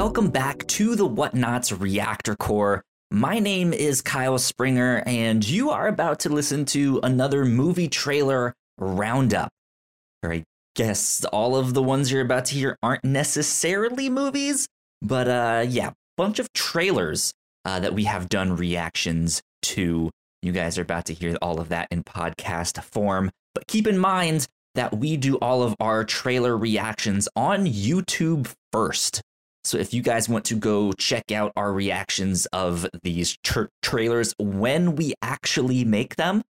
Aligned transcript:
welcome 0.00 0.30
back 0.30 0.66
to 0.66 0.96
the 0.96 1.06
Whatnauts 1.06 1.78
Reactor 1.78 2.34
Corps. 2.34 2.82
My 3.10 3.38
name 3.38 3.74
is 3.74 4.00
Kyle 4.00 4.38
Springer, 4.38 5.02
and 5.04 5.46
you 5.46 5.68
are 5.68 5.88
about 5.88 6.20
to 6.20 6.30
listen 6.30 6.64
to 6.66 7.00
another 7.02 7.44
movie 7.44 7.86
trailer 7.86 8.54
roundup. 8.78 9.50
Or 10.22 10.32
I 10.32 10.44
guess 10.74 11.22
all 11.26 11.54
of 11.54 11.74
the 11.74 11.82
ones 11.82 12.10
you're 12.10 12.22
about 12.22 12.46
to 12.46 12.54
hear 12.54 12.78
aren't 12.82 13.04
necessarily 13.04 14.08
movies, 14.08 14.66
but 15.02 15.28
uh, 15.28 15.66
yeah, 15.68 15.90
bunch 16.16 16.38
of 16.38 16.50
trailers 16.54 17.34
uh, 17.66 17.80
that 17.80 17.92
we 17.92 18.04
have 18.04 18.30
done 18.30 18.56
reactions 18.56 19.42
to. 19.64 20.10
You 20.40 20.52
guys 20.52 20.78
are 20.78 20.82
about 20.82 21.04
to 21.06 21.14
hear 21.14 21.36
all 21.42 21.60
of 21.60 21.68
that 21.68 21.88
in 21.90 22.04
podcast 22.04 22.82
form, 22.84 23.30
but 23.54 23.66
keep 23.66 23.86
in 23.86 23.98
mind 23.98 24.46
that 24.76 24.96
we 24.96 25.18
do 25.18 25.36
all 25.36 25.62
of 25.62 25.74
our 25.78 26.04
trailer 26.04 26.56
reactions 26.56 27.28
on 27.36 27.66
YouTube 27.66 28.50
first. 28.72 29.20
So 29.64 29.78
if 29.78 29.92
you 29.92 30.02
guys 30.02 30.28
want 30.28 30.44
to 30.46 30.54
go 30.56 30.92
check 30.92 31.30
out 31.32 31.52
our 31.56 31.72
reactions 31.72 32.46
of 32.46 32.86
these 33.02 33.36
tra- 33.44 33.68
trailers 33.82 34.34
when 34.38 34.96
we 34.96 35.14
actually 35.22 35.84
make 35.84 36.16
them, 36.16 36.42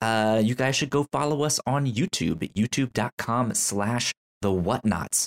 uh, 0.00 0.40
you 0.42 0.54
guys 0.54 0.76
should 0.76 0.90
go 0.90 1.06
follow 1.12 1.42
us 1.42 1.60
on 1.66 1.86
YouTube 1.86 2.52
youtube.com 2.54 3.54
slash 3.54 4.12
the 4.40 4.50
whatnauts. 4.50 5.26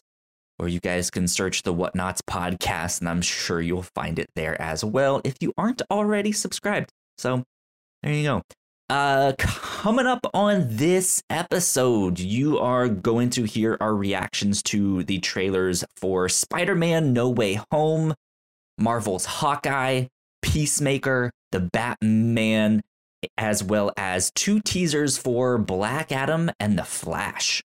Or 0.58 0.70
you 0.70 0.80
guys 0.80 1.12
can 1.12 1.28
search 1.28 1.64
the 1.64 1.74
Whatnauts 1.74 2.22
podcast, 2.30 3.02
and 3.02 3.10
I'm 3.10 3.22
sure 3.22 3.60
you'll 3.60 3.84
find 3.84 4.18
it 4.18 4.30
there 4.36 4.62
as 4.62 4.86
well 4.86 5.20
if 5.26 5.36
you 5.42 5.52
aren't 5.58 5.82
already 5.92 6.32
subscribed. 6.32 6.92
So 7.18 7.44
there 8.02 8.14
you 8.14 8.24
go. 8.24 8.42
Uh, 8.88 9.34
coming 9.40 10.06
up 10.06 10.28
on 10.36 10.68
this 10.70 11.24
episode, 11.28 12.20
you 12.20 12.60
are 12.60 12.88
going 12.88 13.32
to 13.32 13.44
hear 13.44 13.78
our 13.82 13.96
reactions 13.96 14.62
to 14.62 15.04
the 15.04 15.18
trailers 15.20 15.84
for 15.98 16.30
Spider 16.30 16.76
Man 16.76 17.12
No 17.12 17.28
Way 17.28 17.60
Home, 17.72 18.14
Marvel's 18.78 19.26
Hawkeye, 19.26 20.06
Peacemaker, 20.44 21.32
The 21.52 21.62
Batman, 21.62 22.84
as 23.40 23.64
well 23.64 23.92
as 23.98 24.32
two 24.36 24.60
teasers 24.60 25.18
for 25.18 25.58
Black 25.58 26.12
Adam 26.12 26.52
and 26.60 26.78
The 26.78 26.84
Flash. 26.84 27.64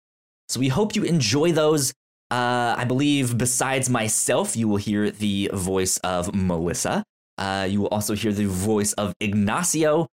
So 0.51 0.61
we 0.61 0.69
hope 0.69 0.95
you 0.95 1.03
enjoy 1.05 1.53
those. 1.53 1.95
Uh, 2.31 2.75
I 2.77 2.85
believe 2.85 3.39
besides 3.39 3.89
myself, 3.89 4.55
you 4.55 4.69
will 4.69 4.77
hear 4.77 5.11
the 5.11 5.51
voice 5.55 5.97
of 5.99 6.35
Melissa. 6.35 7.05
Uh, 7.39 7.67
you 7.71 7.81
will 7.81 7.89
also 7.89 8.15
hear 8.15 8.33
the 8.33 8.47
voice 8.47 8.93
of 8.95 9.15
Ignacio 9.19 10.09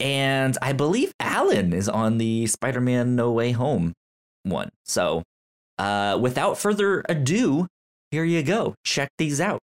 and 0.00 0.56
I 0.62 0.72
believe 0.72 1.12
Alan 1.20 1.72
is 1.72 1.88
on 1.88 2.18
the 2.18 2.46
Spider 2.46 2.80
Man 2.80 3.16
No 3.16 3.32
Way 3.32 3.52
Home 3.52 3.94
one. 4.44 4.70
So 4.84 5.22
uh, 5.78 6.18
without 6.20 6.58
further 6.58 7.04
ado, 7.08 7.66
here 8.10 8.24
you 8.24 8.42
go. 8.42 8.74
Check 8.84 9.10
these 9.18 9.40
out. 9.40 9.60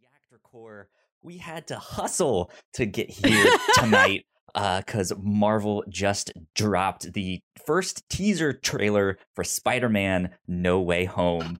Reactor 0.00 0.40
Corps, 0.42 0.88
we 1.22 1.38
had 1.38 1.66
to 1.68 1.78
hustle 1.78 2.50
to 2.74 2.86
get 2.86 3.10
here 3.10 3.46
tonight 3.74 4.24
because 4.54 5.12
uh, 5.12 5.16
Marvel 5.20 5.84
just 5.88 6.32
dropped 6.54 7.12
the 7.12 7.40
first 7.66 8.08
teaser 8.08 8.52
trailer 8.52 9.18
for 9.34 9.44
Spider 9.44 9.88
Man 9.88 10.30
No 10.46 10.80
Way 10.80 11.04
Home. 11.04 11.58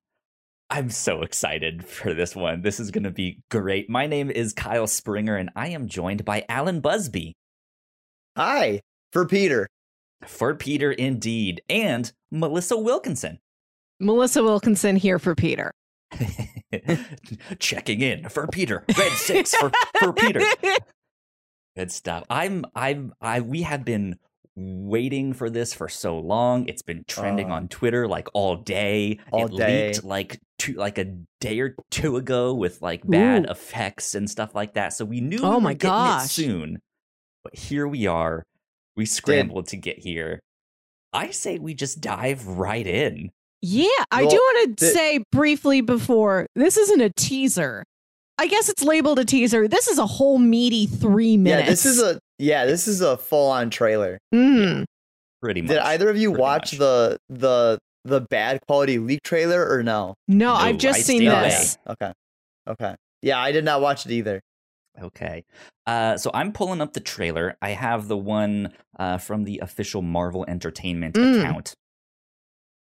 I'm 0.71 0.91
so 0.91 1.23
excited 1.23 1.87
for 1.87 2.15
this 2.15 2.35
one. 2.35 2.63
This 2.63 2.81
is 2.81 2.91
going 2.91 3.05
to 3.05 3.11
be 3.11 3.43
great. 3.51 3.89
My 3.91 4.07
name 4.07 4.31
is 4.31 4.53
Kyle 4.53 4.87
Springer, 4.87 5.37
and 5.37 5.51
I 5.55 5.69
am 5.69 5.89
joined 5.89 6.25
by 6.25 6.45
Alan 6.49 6.81
Busby. 6.81 7.35
Hi, 8.37 8.81
for 9.13 9.27
Peter. 9.27 9.69
For 10.27 10.55
Peter, 10.55 10.91
indeed. 10.91 11.63
And 11.69 12.11
Melissa 12.33 12.77
Wilkinson. 12.77 13.39
Melissa 14.01 14.43
Wilkinson 14.43 14.97
here 14.97 15.21
for 15.21 15.37
Peter. 15.37 15.73
Checking 17.61 18.01
in 18.01 18.29
for 18.29 18.49
Peter. 18.49 18.85
Red 18.99 19.13
six 19.13 19.55
for, 19.55 19.71
for 20.01 20.13
Peter. 20.13 20.41
Good 21.77 21.93
stuff. 21.93 22.25
I'm 22.29 22.65
I'm 22.75 23.13
I 23.21 23.41
we 23.41 23.63
have 23.63 23.85
been 23.85 24.17
waiting 24.57 25.33
for 25.33 25.49
this 25.49 25.73
for 25.73 25.89
so 25.89 26.19
long. 26.19 26.67
It's 26.69 26.83
been 26.83 27.05
trending 27.07 27.53
uh, 27.53 27.55
on 27.57 27.69
Twitter 27.69 28.09
like 28.09 28.29
all 28.33 28.57
day. 28.57 29.21
All 29.31 29.47
it 29.47 29.57
day. 29.57 29.87
leaked 29.89 30.05
like 30.05 30.41
two 30.59 30.75
like 30.75 30.99
a 30.99 31.17
day 31.41 31.61
or 31.61 31.77
two 31.91 32.17
ago 32.17 32.53
with 32.55 32.83
like 32.83 33.07
bad 33.07 33.47
Ooh. 33.47 33.51
effects 33.51 34.15
and 34.17 34.29
stuff 34.29 34.57
like 34.57 34.75
that. 34.75 34.93
So 34.93 35.05
we 35.05 35.21
knew 35.21 35.41
oh 35.43 35.59
we 35.59 35.65
my 35.65 35.75
gosh. 35.75 36.31
soon. 36.33 36.81
But 37.45 37.55
here 37.55 37.87
we 37.87 38.07
are. 38.07 38.43
We 38.97 39.07
scrambled 39.07 39.67
Did. 39.67 39.71
to 39.71 39.77
get 39.77 39.99
here. 39.99 40.41
I 41.13 41.31
say 41.31 41.59
we 41.59 41.75
just 41.75 42.01
dive 42.01 42.47
right 42.47 42.87
in. 42.87 43.31
Yeah, 43.63 43.87
I 44.11 44.23
well, 44.23 44.31
do 44.31 44.37
want 44.37 44.79
to 44.79 44.87
say 44.87 45.23
briefly 45.31 45.81
before 45.81 46.47
this 46.55 46.77
isn't 46.77 47.01
a 47.01 47.11
teaser. 47.17 47.85
I 48.37 48.47
guess 48.47 48.69
it's 48.69 48.83
labeled 48.83 49.19
a 49.19 49.25
teaser. 49.25 49.69
This 49.69 49.89
is 49.89 49.99
a 49.99 50.07
whole 50.07 50.39
meaty 50.39 50.87
three 50.87 51.37
minutes. 51.37 51.63
Yeah, 51.63 51.71
this 51.71 51.87
is 51.87 52.03
a 52.03 52.19
yeah, 52.39 52.67
this 52.67 52.89
is 52.89 53.01
a 53.01 53.17
full 53.17 53.51
on 53.51 53.71
trailer. 53.71 54.19
Mm. 54.35 54.85
Pretty 55.41 55.63
much. 55.63 55.71
Did 55.71 55.79
either 55.79 56.11
of 56.11 56.17
you 56.17 56.33
watch 56.33 56.73
much. 56.73 56.79
the 56.79 57.19
the 57.29 57.79
the 58.05 58.21
bad 58.21 58.61
quality 58.67 58.99
leak 58.99 59.23
trailer 59.23 59.67
or 59.67 59.83
no? 59.83 60.15
No, 60.29 60.53
no 60.53 60.55
I've 60.55 60.79
just 60.79 60.99
I 60.99 61.03
seen 61.03 61.25
this. 61.25 61.79
Okay. 61.89 62.13
Okay. 62.69 62.95
Yeah, 63.23 63.39
I 63.39 63.53
did 63.53 63.65
not 63.65 63.81
watch 63.81 64.05
it 64.05 64.13
either. 64.13 64.41
Okay. 65.03 65.45
Uh, 65.87 66.17
so 66.17 66.31
I'm 66.33 66.53
pulling 66.53 66.81
up 66.81 66.93
the 66.93 67.01
trailer. 67.01 67.57
I 67.61 67.71
have 67.71 68.09
the 68.09 68.17
one 68.17 68.73
uh, 68.99 69.19
from 69.19 69.45
the 69.45 69.59
official 69.61 70.03
Marvel 70.03 70.45
Entertainment 70.47 71.15
mm. 71.15 71.41
account. 71.41 71.75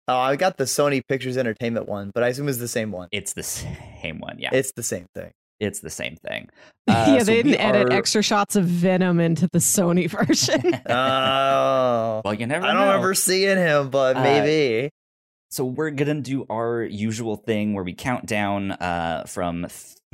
Oh, 0.06 0.18
I 0.18 0.36
got 0.36 0.58
the 0.58 0.64
Sony 0.64 1.00
Pictures 1.06 1.38
Entertainment 1.38 1.88
one, 1.88 2.10
but 2.14 2.22
I 2.22 2.28
assume 2.28 2.48
it's 2.48 2.58
the 2.58 2.68
same 2.68 2.92
one. 2.92 3.08
It's 3.10 3.32
the 3.32 3.42
same 3.42 4.18
one, 4.18 4.38
yeah. 4.38 4.50
It's 4.52 4.72
the 4.72 4.82
same 4.82 5.06
thing. 5.14 5.30
It's 5.60 5.80
the 5.80 5.90
same 5.90 6.16
thing. 6.16 6.50
Uh, 6.86 7.06
yeah, 7.08 7.18
so 7.20 7.24
they 7.24 7.42
didn't 7.42 7.60
edit 7.62 7.88
are... 7.88 7.96
extra 7.96 8.22
shots 8.22 8.56
of 8.56 8.66
Venom 8.66 9.18
into 9.18 9.48
the 9.50 9.58
Sony 9.58 10.06
version. 10.06 10.74
oh, 10.86 12.20
well, 12.22 12.34
you 12.34 12.46
never. 12.46 12.66
I 12.66 12.74
don't 12.74 12.94
ever 12.94 13.14
seeing 13.14 13.56
him, 13.56 13.88
but 13.88 14.18
uh, 14.18 14.22
maybe. 14.22 14.90
So 15.50 15.64
we're 15.64 15.92
gonna 15.92 16.20
do 16.20 16.44
our 16.50 16.82
usual 16.82 17.36
thing 17.36 17.72
where 17.72 17.82
we 17.82 17.94
count 17.94 18.26
down 18.26 18.72
uh, 18.72 19.24
from 19.26 19.66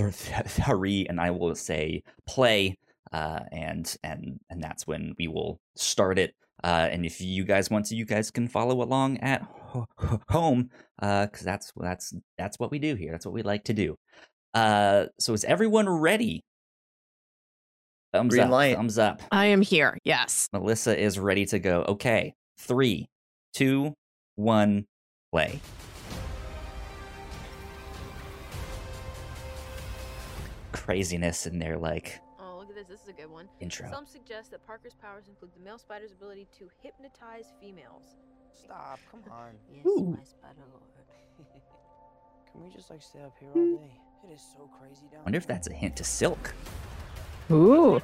three, 0.10 1.06
and 1.08 1.20
I 1.20 1.30
will 1.30 1.54
say 1.54 2.02
play, 2.26 2.76
uh, 3.12 3.40
and 3.52 3.94
and 4.02 4.40
and 4.48 4.62
that's 4.62 4.86
when 4.86 5.14
we 5.18 5.28
will 5.28 5.60
start 5.76 6.18
it. 6.18 6.34
Uh, 6.62 6.88
and 6.90 7.06
if 7.06 7.20
you 7.20 7.44
guys 7.44 7.70
want 7.70 7.86
to, 7.86 7.96
you 7.96 8.04
guys 8.04 8.30
can 8.30 8.48
follow 8.48 8.82
along 8.82 9.18
at 9.18 9.42
home, 10.28 10.70
because 10.98 11.42
uh, 11.42 11.44
that's 11.44 11.72
that's 11.76 12.14
that's 12.38 12.58
what 12.58 12.70
we 12.70 12.78
do 12.78 12.94
here. 12.94 13.12
That's 13.12 13.24
what 13.26 13.34
we 13.34 13.42
like 13.42 13.64
to 13.64 13.74
do. 13.74 13.96
Uh, 14.54 15.06
so 15.18 15.32
is 15.32 15.44
everyone 15.44 15.88
ready? 15.88 16.42
Thumbs 18.12 18.30
Green 18.30 18.44
up. 18.44 18.50
Light. 18.50 18.76
Thumbs 18.76 18.98
up. 18.98 19.22
I 19.30 19.46
am 19.46 19.62
here. 19.62 19.96
Yes. 20.04 20.48
Melissa 20.52 20.98
is 20.98 21.18
ready 21.18 21.46
to 21.46 21.58
go. 21.58 21.84
Okay. 21.88 22.34
Three, 22.58 23.08
two, 23.54 23.94
one, 24.34 24.86
play. 25.32 25.60
Craziness 30.90 31.46
in 31.46 31.60
their 31.60 31.78
like 31.78 32.20
Oh, 32.40 32.56
look 32.58 32.68
at 32.70 32.74
this. 32.74 32.88
This 32.88 33.02
is 33.02 33.08
a 33.08 33.12
good 33.12 33.30
one. 33.30 33.48
Intro. 33.60 33.88
Some 33.92 34.06
suggest 34.06 34.50
that 34.50 34.66
Parker's 34.66 34.94
powers 34.94 35.28
include 35.28 35.52
the 35.56 35.60
male 35.62 35.78
spider's 35.78 36.10
ability 36.10 36.48
to 36.58 36.68
hypnotize 36.82 37.52
females. 37.60 38.16
Stop, 38.52 38.98
come 39.08 39.20
on. 39.30 39.52
Yes, 39.72 39.86
Ooh. 39.86 40.16
my 40.18 40.24
spider 40.24 40.64
lord. 40.72 40.82
Can 42.50 42.64
we 42.64 42.70
just 42.70 42.90
like 42.90 43.02
stay 43.02 43.20
up 43.20 43.36
here 43.38 43.50
all 43.54 43.76
day? 43.76 43.92
It 44.28 44.32
is 44.34 44.40
so 44.40 44.68
crazy 44.80 45.06
down 45.12 45.22
Wonder 45.22 45.38
if 45.38 45.46
that's 45.46 45.68
a 45.68 45.72
hint 45.72 45.94
to 45.96 46.02
Silk. 46.04 46.52
Ooh. 47.52 48.00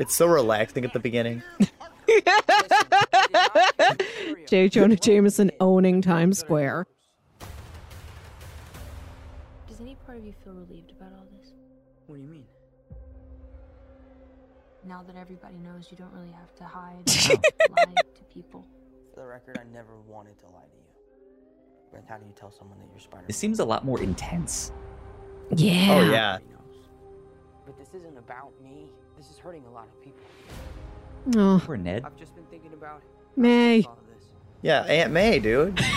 It's 0.00 0.16
so 0.16 0.26
relaxing 0.26 0.84
at 0.84 0.92
the 0.92 0.98
beginning. 0.98 1.40
J. 4.48 4.68
Jonah 4.68 4.96
Jameson 4.96 5.52
owning 5.60 6.02
Times 6.02 6.40
Square. 6.40 6.86
Now 14.88 15.02
that 15.02 15.16
everybody 15.16 15.56
knows, 15.56 15.88
you 15.90 15.98
don't 15.98 16.12
really 16.14 16.32
have 16.32 16.54
to 16.56 16.64
hide 16.64 17.06
lie 17.76 17.84
to 18.14 18.24
people. 18.32 18.64
For 19.12 19.20
the 19.20 19.26
record, 19.26 19.58
I 19.60 19.64
never 19.70 19.98
wanted 20.06 20.38
to 20.38 20.46
lie 20.46 20.62
to 20.62 20.76
you. 20.78 20.88
But 21.92 22.04
how 22.08 22.16
do 22.16 22.24
you 22.24 22.32
tell 22.34 22.50
someone 22.50 22.78
that 22.78 22.88
you're 22.90 23.00
Spider? 23.00 23.24
This 23.26 23.36
seems 23.36 23.60
a 23.60 23.66
lot 23.66 23.84
more 23.84 24.00
intense. 24.00 24.72
Yeah. 25.54 25.88
Oh 25.90 26.10
yeah. 26.10 26.38
But 27.66 27.76
this 27.78 27.88
isn't 28.00 28.16
about 28.16 28.52
me. 28.62 28.86
This 29.18 29.28
is 29.30 29.36
hurting 29.36 29.66
a 29.66 29.70
lot 29.70 29.88
of 29.88 30.02
people. 30.02 30.22
Oh. 31.36 31.60
Poor 31.62 31.76
Ned. 31.76 32.04
I've 32.06 32.16
just 32.16 32.34
been 32.34 32.46
thinking 32.46 32.72
about 32.72 33.02
May. 33.36 33.86
Yeah, 34.62 34.84
Aunt 34.84 35.12
May, 35.12 35.38
dude. 35.38 35.78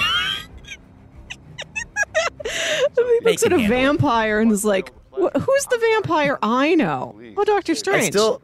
he 2.43 3.19
looks 3.23 3.43
at 3.43 3.53
a 3.53 3.67
vampire 3.69 4.41
and 4.41 4.51
is 4.51 4.65
like, 4.65 4.91
Who's 5.13 5.65
the 5.65 5.77
vampire 5.77 6.39
I 6.41 6.75
know? 6.75 7.19
Oh, 7.37 7.43
Doctor 7.43 7.75
Strange. 7.75 8.03
I 8.03 8.09
still, 8.09 8.41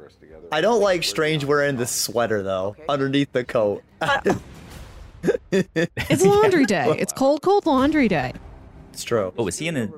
I 0.51 0.61
don't 0.61 0.81
like 0.81 1.03
Strange 1.03 1.43
wearing 1.45 1.75
this 1.77 1.91
sweater 1.91 2.41
though 2.43 2.75
underneath 2.87 3.31
the 3.31 3.43
coat. 3.43 3.83
it's 5.51 6.23
laundry 6.23 6.65
day. 6.65 6.95
It's 6.99 7.11
cold, 7.13 7.41
cold 7.41 7.65
laundry 7.65 8.07
day. 8.07 8.33
It's 8.93 9.03
true. 9.03 9.33
Oh, 9.37 9.47
is 9.47 9.57
he 9.59 9.67
in 9.67 9.77
a 9.77 9.89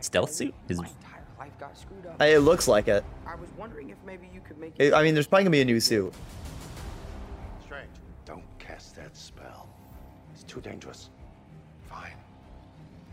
stealth 0.00 0.32
suit? 0.32 0.54
His 0.68 0.78
My 0.78 0.86
entire 0.88 1.22
life 1.38 1.52
got 1.60 1.78
screwed 1.78 2.06
up. 2.06 2.20
Uh, 2.20 2.24
It 2.24 2.38
looks 2.40 2.66
like 2.68 2.88
it. 2.88 3.04
I 3.26 3.34
was 3.36 3.48
wondering 3.56 3.90
if 3.90 3.96
maybe 4.04 4.28
you 4.34 4.40
could 4.40 4.58
make 4.58 4.74
It- 4.78 4.92
I 4.92 5.02
mean, 5.02 5.14
there's 5.14 5.26
probably 5.26 5.44
gonna 5.44 5.50
be 5.52 5.60
a 5.60 5.64
new 5.64 5.80
suit. 5.80 6.12
Strange. 7.64 7.88
Don't 8.24 8.44
cast 8.58 8.96
that 8.96 9.16
spell. 9.16 9.68
It's 10.34 10.42
too 10.42 10.60
dangerous. 10.60 11.10
Fine. 11.88 12.16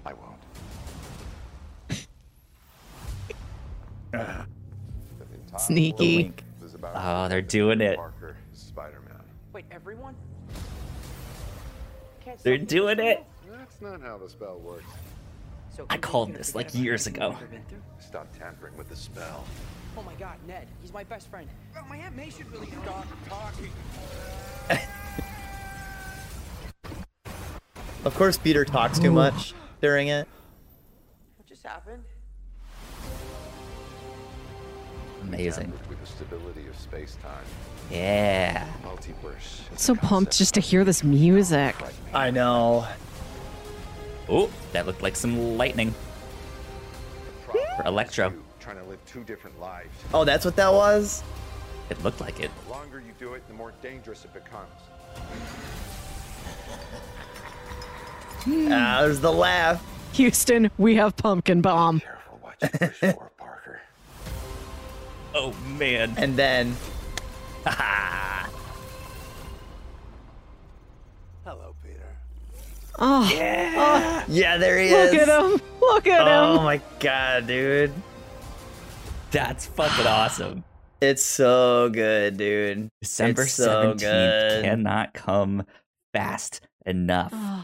I 0.06 0.14
won't. 0.14 0.38
Sneaky. 5.58 6.34
Oh, 6.84 7.28
they're 7.28 7.42
doing 7.42 7.82
it. 7.82 7.98
Parker, 7.98 8.38
Spider-Man. 8.54 9.22
Wait, 9.54 9.66
everyone? 9.72 10.16
Can't 12.24 12.42
They're 12.44 12.58
doing 12.58 13.00
it. 13.00 13.26
That's 13.50 13.82
not 13.82 14.02
how 14.02 14.18
the 14.18 14.30
spell 14.30 14.60
works. 14.60 14.84
So 15.76 15.86
I 15.90 15.98
called 15.98 16.34
this, 16.34 16.56
like, 16.56 16.74
years 16.76 17.08
ago. 17.08 17.30
you've 17.30 17.38
ever 17.38 17.46
been 17.48 17.64
through? 17.70 17.82
Stop 18.00 18.28
tampering 18.38 18.76
with 18.78 18.90
the 18.90 18.96
spell. 18.96 19.46
Oh 19.98 20.04
my 20.04 20.14
god, 20.16 20.38
Ned. 20.48 20.68
He's 20.82 20.94
my 20.94 21.04
best 21.04 21.30
friend. 21.30 21.48
Oh, 21.78 21.86
my 21.90 21.98
Aunt 21.98 22.16
May 22.16 22.30
should 22.30 22.52
really 22.52 22.68
stop 22.84 23.06
talking. 23.28 23.72
Of 28.06 28.16
course, 28.16 28.38
Peter 28.38 28.64
talks 28.64 28.98
too 28.98 29.12
much 29.24 29.54
during 29.82 30.08
it. 30.08 30.28
What 31.38 31.48
just 31.48 31.66
happened? 31.66 32.04
Amazing. 35.34 35.72
With 35.88 36.02
the 36.02 36.08
stability 36.08 36.68
of 36.68 36.78
space-time. 36.78 37.46
Yeah. 37.92 38.68
Multiverse. 38.84 39.62
So 39.78 39.96
pumped 39.96 40.38
just 40.38 40.56
to 40.56 40.60
hear 40.60 40.84
this 40.84 41.04
music. 41.04 41.76
I 42.14 42.32
know. 42.32 42.88
Oh, 44.28 44.50
that 44.74 44.86
looked 44.86 45.04
like 45.04 45.16
some 45.16 45.58
lightning. 45.58 45.94
For 47.46 47.54
Electro. 47.86 48.34
Trying 48.60 48.78
to 48.78 48.84
live 48.84 49.00
two 49.06 49.24
different 49.24 49.60
lives. 49.60 49.90
Oh, 50.14 50.24
that's 50.24 50.46
what 50.46 50.56
that 50.56 50.74
was. 50.74 51.24
It 51.90 52.04
looked 52.04 52.22
like 52.22 52.40
it. 52.40 52.52
The 52.66 52.72
longer 52.72 53.00
you 53.00 53.14
do 53.20 53.34
it, 53.34 53.48
the 53.48 53.54
more 53.54 53.74
dangerous 53.82 54.26
it 54.26 54.34
becomes. 54.34 54.70
Ah, 58.72 59.02
there's 59.02 59.20
the 59.20 59.32
laugh. 59.32 59.84
Houston, 60.14 60.72
we 60.78 60.96
have 60.96 61.16
pumpkin 61.16 61.62
bomb. 61.62 62.00
Careful 62.00 63.29
Oh 65.34 65.54
man. 65.78 66.14
And 66.18 66.36
then, 66.36 66.76
Hello, 71.46 71.76
Peter. 71.84 72.18
Oh. 72.98 73.30
oh, 73.32 74.24
yeah, 74.28 74.58
there 74.58 74.80
he 74.80 74.92
look 74.92 75.14
is. 75.14 75.28
Look 75.28 75.28
at 75.28 75.44
him. 75.44 75.62
Look 75.82 76.08
at 76.08 76.22
Oh 76.28 76.54
him. 76.54 76.60
Oh 76.60 76.64
my 76.64 76.82
god, 77.00 77.48
dude. 77.48 77.94
That's 79.32 79.68
fucking 79.68 80.08
awesome. 80.08 80.64
It's 81.02 81.24
so 81.24 81.90
good, 81.90 82.38
dude. 82.38 82.90
December 83.02 83.44
It's 83.44 83.54
so 83.54 83.94
17th 83.94 84.00
good. 84.00 84.64
cannot 84.64 85.14
come 85.14 85.66
fast 86.14 86.62
enough. 86.86 87.32
Oh. 87.34 87.64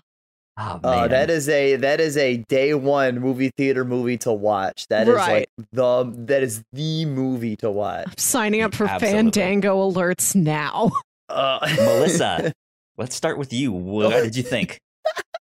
Oh, 0.57 0.79
man. 0.81 1.03
Oh, 1.03 1.07
that 1.09 1.29
is 1.29 1.49
a 1.49 1.75
that 1.77 1.99
is 1.99 2.15
a 2.15 2.37
day 2.47 2.73
one 2.73 3.19
movie 3.19 3.51
theater 3.57 3.83
movie 3.83 4.17
to 4.19 4.31
watch. 4.31 4.87
That 4.87 5.07
is 5.09 5.15
Right. 5.15 5.49
like 5.57 5.67
the 5.73 6.13
that 6.27 6.43
is 6.43 6.63
the 6.71 7.05
movie 7.05 7.55
to 7.57 7.69
watch. 7.69 8.05
I'm 8.07 8.17
signing 8.17 8.61
up 8.61 8.73
for 8.73 8.85
Absolutely. 8.87 9.17
Fandango 9.17 9.91
alerts 9.91 10.35
now. 10.35 10.91
Uh, 11.27 11.57
Melissa, 11.77 12.53
let's 12.99 13.15
start 13.15 13.39
with 13.39 13.51
you. 13.51 13.71
What 13.71 14.11
did 14.23 14.35
you 14.35 14.43
think? 14.43 14.79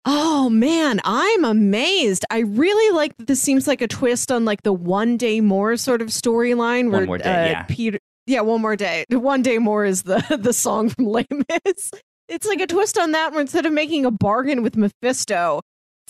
Oh 0.06 0.50
man, 0.50 1.02
I'm 1.04 1.44
amazed. 1.44 2.24
I 2.32 2.40
really 2.40 2.96
like 2.96 3.16
that 3.18 3.28
this 3.28 3.42
seems 3.42 3.68
like 3.68 3.82
a 3.82 3.88
twist 3.90 4.32
on 4.32 4.46
like 4.46 4.64
the 4.64 4.72
one 4.72 5.18
day 5.18 5.42
more 5.42 5.76
sort 5.76 6.02
of 6.02 6.08
storyline 6.08 6.90
where 6.90 7.06
More 7.06 7.18
Day, 7.18 7.26
uh, 7.30 7.46
yeah. 7.50 7.64
Peter 7.64 8.00
Yeah, 8.28 8.42
one 8.42 8.62
more 8.62 8.78
day. 8.78 9.04
One 9.10 9.42
day 9.42 9.58
more 9.58 9.84
is 9.84 10.04
the 10.04 10.24
the 10.42 10.54
song 10.54 10.88
from 10.90 11.06
Les 11.06 11.26
Mis. 11.30 11.92
It's 12.28 12.48
like 12.48 12.62
a 12.62 12.68
twist 12.68 12.98
on 12.98 13.12
that 13.12 13.32
where 13.32 13.42
instead 13.42 13.66
of 13.66 13.74
making 13.74 14.06
a 14.06 14.12
bargain 14.12 14.64
with 14.64 14.78
Mephisto, 14.78 15.62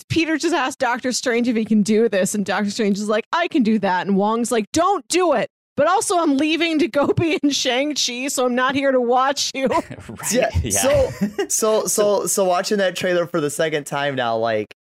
Peter 0.09 0.37
just 0.37 0.53
asked 0.53 0.79
Doctor 0.79 1.11
Strange 1.11 1.47
if 1.47 1.55
he 1.55 1.65
can 1.65 1.83
do 1.83 2.09
this, 2.09 2.35
and 2.35 2.45
Doctor 2.45 2.69
Strange 2.69 2.97
is 2.97 3.09
like, 3.09 3.25
I 3.31 3.47
can 3.47 3.63
do 3.63 3.79
that. 3.79 4.07
And 4.07 4.15
Wong's 4.15 4.51
like, 4.51 4.65
Don't 4.71 5.07
do 5.07 5.33
it. 5.33 5.49
But 5.75 5.87
also, 5.87 6.19
I'm 6.19 6.37
leaving 6.37 6.77
to 6.79 6.87
go 6.87 7.07
be 7.17 7.39
in 7.41 7.49
Shang-Chi, 7.49 8.27
so 8.27 8.45
I'm 8.45 8.55
not 8.55 8.75
here 8.75 8.91
to 8.91 9.01
watch 9.01 9.51
you. 9.53 9.67
right? 9.67 10.31
yeah. 10.31 10.69
So 10.69 11.09
so 11.49 11.85
so 11.85 12.25
so 12.27 12.45
watching 12.45 12.77
that 12.77 12.95
trailer 12.95 13.25
for 13.25 13.41
the 13.41 13.49
second 13.49 13.85
time 13.85 14.15
now, 14.15 14.37
like 14.37 14.73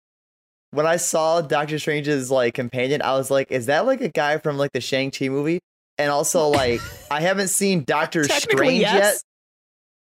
when 0.71 0.85
I 0.85 0.97
saw 0.97 1.41
Doctor 1.41 1.79
Strange's 1.79 2.31
like 2.31 2.53
companion, 2.53 3.01
I 3.01 3.13
was 3.13 3.31
like, 3.31 3.51
is 3.51 3.67
that 3.67 3.85
like 3.85 4.01
a 4.01 4.09
guy 4.09 4.37
from 4.37 4.57
like 4.57 4.71
the 4.73 4.81
Shang 4.81 5.11
Chi 5.11 5.29
movie? 5.29 5.59
And 5.97 6.09
also 6.09 6.47
like 6.47 6.81
I 7.09 7.21
haven't 7.21 7.49
seen 7.49 7.83
Doctor 7.83 8.23
Strange 8.23 8.81
yes. 8.81 8.93
yet. 8.95 9.23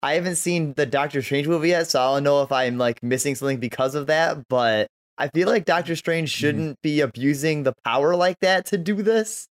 I 0.03 0.13
haven't 0.13 0.35
seen 0.35 0.73
the 0.75 0.85
Doctor 0.85 1.21
Strange 1.21 1.47
movie 1.47 1.69
yet, 1.69 1.87
so 1.87 1.99
I 2.01 2.13
don't 2.15 2.23
know 2.23 2.41
if 2.43 2.51
I'm 2.51 2.77
like 2.77 3.01
missing 3.01 3.35
something 3.35 3.59
because 3.59 3.95
of 3.95 4.07
that. 4.07 4.37
But 4.47 4.87
I 5.17 5.27
feel 5.29 5.47
like 5.47 5.65
Doctor 5.65 5.95
Strange 5.95 6.31
Mm-hmm. 6.31 6.39
shouldn't 6.39 6.81
be 6.83 7.01
abusing 7.01 7.63
the 7.63 7.73
power 7.83 8.15
like 8.15 8.39
that 8.41 8.65
to 8.67 8.77
do 8.77 8.95
this. 9.01 9.47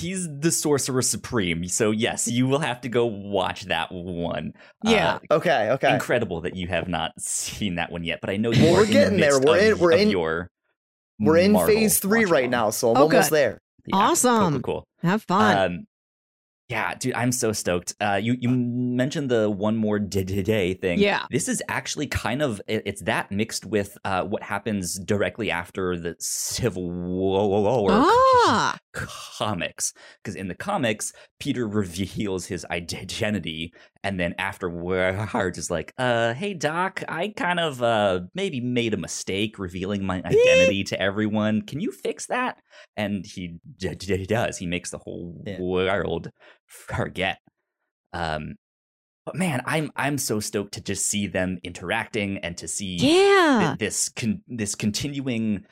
he's 0.00 0.28
the 0.38 0.52
sorcerer 0.52 1.02
supreme. 1.02 1.66
So 1.66 1.90
yes, 1.90 2.28
you 2.28 2.46
will 2.46 2.60
have 2.60 2.80
to 2.82 2.88
go 2.88 3.04
watch 3.06 3.64
that 3.64 3.90
one. 3.90 4.52
Yeah. 4.84 5.18
Uh, 5.28 5.34
Okay, 5.34 5.70
okay. 5.72 5.92
incredible 5.92 6.42
that 6.42 6.54
you 6.54 6.68
have 6.68 6.86
not 6.86 7.10
seen 7.20 7.74
that 7.74 7.90
one 7.90 8.04
yet. 8.04 8.20
But 8.20 8.30
I 8.30 8.36
know 8.36 8.52
you 8.52 8.62
Well, 8.62 8.74
are 8.74 8.76
we're 8.76 8.84
in 8.84 8.88
the 8.90 8.92
getting 8.92 9.18
there. 9.18 9.40
We're 9.40 9.56
of- 9.58 9.64
in- 9.72 9.78
we're 9.80 9.92
in- 9.92 10.10
your 10.10 10.48
We're 11.18 11.38
in 11.38 11.50
Marvel 11.50 11.74
phase 11.74 11.98
three 11.98 12.24
right 12.26 12.48
now, 12.48 12.70
so 12.70 12.92
I'm 12.92 12.96
Oh, 12.96 13.00
almost 13.02 13.30
there. 13.32 13.58
Yeah, 13.86 13.92
cool, 13.94 14.00
Awesome. 14.00 14.52
Cool, 14.54 14.60
cool. 14.62 14.84
Have 15.02 15.24
fun. 15.24 15.56
Um, 15.58 15.84
yeah, 16.68 16.94
dude, 16.94 17.14
I'm 17.14 17.32
so 17.32 17.52
stoked. 17.52 17.94
Uh, 17.98 18.20
you 18.22 18.36
you 18.38 18.50
mentioned 18.50 19.30
the 19.30 19.48
one 19.48 19.74
more 19.76 19.98
day, 19.98 20.74
thing. 20.74 20.98
Yeah. 20.98 21.24
this 21.30 21.48
is 21.48 21.62
actually 21.68 22.06
kind 22.08 22.42
of 22.42 22.60
it's 22.68 23.02
that 23.02 23.32
mixed 23.32 23.64
with 23.64 23.96
uh, 24.04 24.24
what 24.24 24.42
happens 24.42 24.98
directly 24.98 25.50
after 25.50 25.96
the 25.96 26.14
Civil 26.18 26.90
War 26.90 27.88
ah, 27.90 28.76
comics. 28.92 29.94
Because 30.22 30.34
in 30.36 30.48
the 30.48 30.54
comics, 30.54 31.14
Peter 31.40 31.66
reveals 31.66 32.44
his 32.46 32.66
identity, 32.70 33.72
and 34.04 34.20
then 34.20 34.34
afterwards 34.38 35.56
is 35.58 35.70
like, 35.70 35.94
"Uh, 35.96 36.34
hey 36.34 36.52
Doc, 36.52 37.02
I 37.08 37.28
kind 37.28 37.60
of 37.60 37.82
uh 37.82 38.20
maybe 38.34 38.60
made 38.60 38.92
a 38.92 38.98
mistake 38.98 39.58
revealing 39.58 40.04
my 40.04 40.16
identity 40.18 40.84
to 40.84 41.00
everyone. 41.00 41.62
Can 41.62 41.80
you 41.80 41.92
fix 41.92 42.26
that?" 42.26 42.58
And 42.96 43.24
he, 43.24 43.58
d- 43.78 43.94
d- 43.94 44.26
does. 44.26 44.58
He 44.58 44.66
makes 44.66 44.90
the 44.90 44.98
whole 44.98 45.42
Yeah. 45.46 45.58
world 45.60 46.30
forget. 46.68 47.38
Um, 48.12 48.54
but 49.26 49.34
man, 49.34 49.60
I'm 49.66 49.90
I'm 49.96 50.16
so 50.18 50.40
stoked 50.40 50.74
to 50.74 50.80
just 50.80 51.06
see 51.06 51.26
them 51.26 51.58
interacting 51.62 52.38
and 52.38 52.56
to 52.58 52.68
see 52.68 52.96
yeah. 52.96 53.74
th- 53.76 53.78
this 53.78 54.08
con- 54.08 54.42
this 54.46 54.74
continuing 54.74 55.64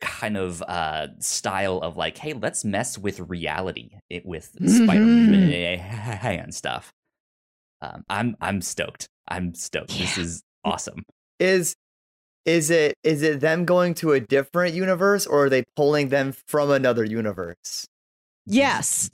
kind 0.00 0.36
of 0.36 0.62
uh 0.62 1.08
style 1.18 1.78
of 1.78 1.96
like 1.96 2.16
hey 2.18 2.32
let's 2.32 2.64
mess 2.64 2.96
with 2.96 3.18
reality 3.18 3.90
it, 4.08 4.24
with 4.24 4.52
Mhm. 4.60 4.84
spider-man 4.84 6.52
stuff 6.52 6.92
um 7.80 8.04
i'm 8.08 8.36
i'm 8.40 8.60
stoked 8.62 9.08
i'm 9.26 9.54
stoked 9.54 9.98
this 9.98 10.16
is 10.16 10.42
awesome 10.64 11.02
Is 11.40 11.74
is 12.44 12.70
it 12.70 12.94
is 13.02 13.22
it 13.22 13.40
them 13.40 13.64
going 13.64 13.94
to 13.94 14.12
a 14.12 14.20
different 14.20 14.76
universe 14.76 15.26
or 15.26 15.46
are 15.46 15.50
they 15.50 15.64
pulling 15.74 16.10
them 16.10 16.32
from 16.46 16.70
another 16.70 17.04
universe? 17.04 17.86
Yes. 18.46 19.10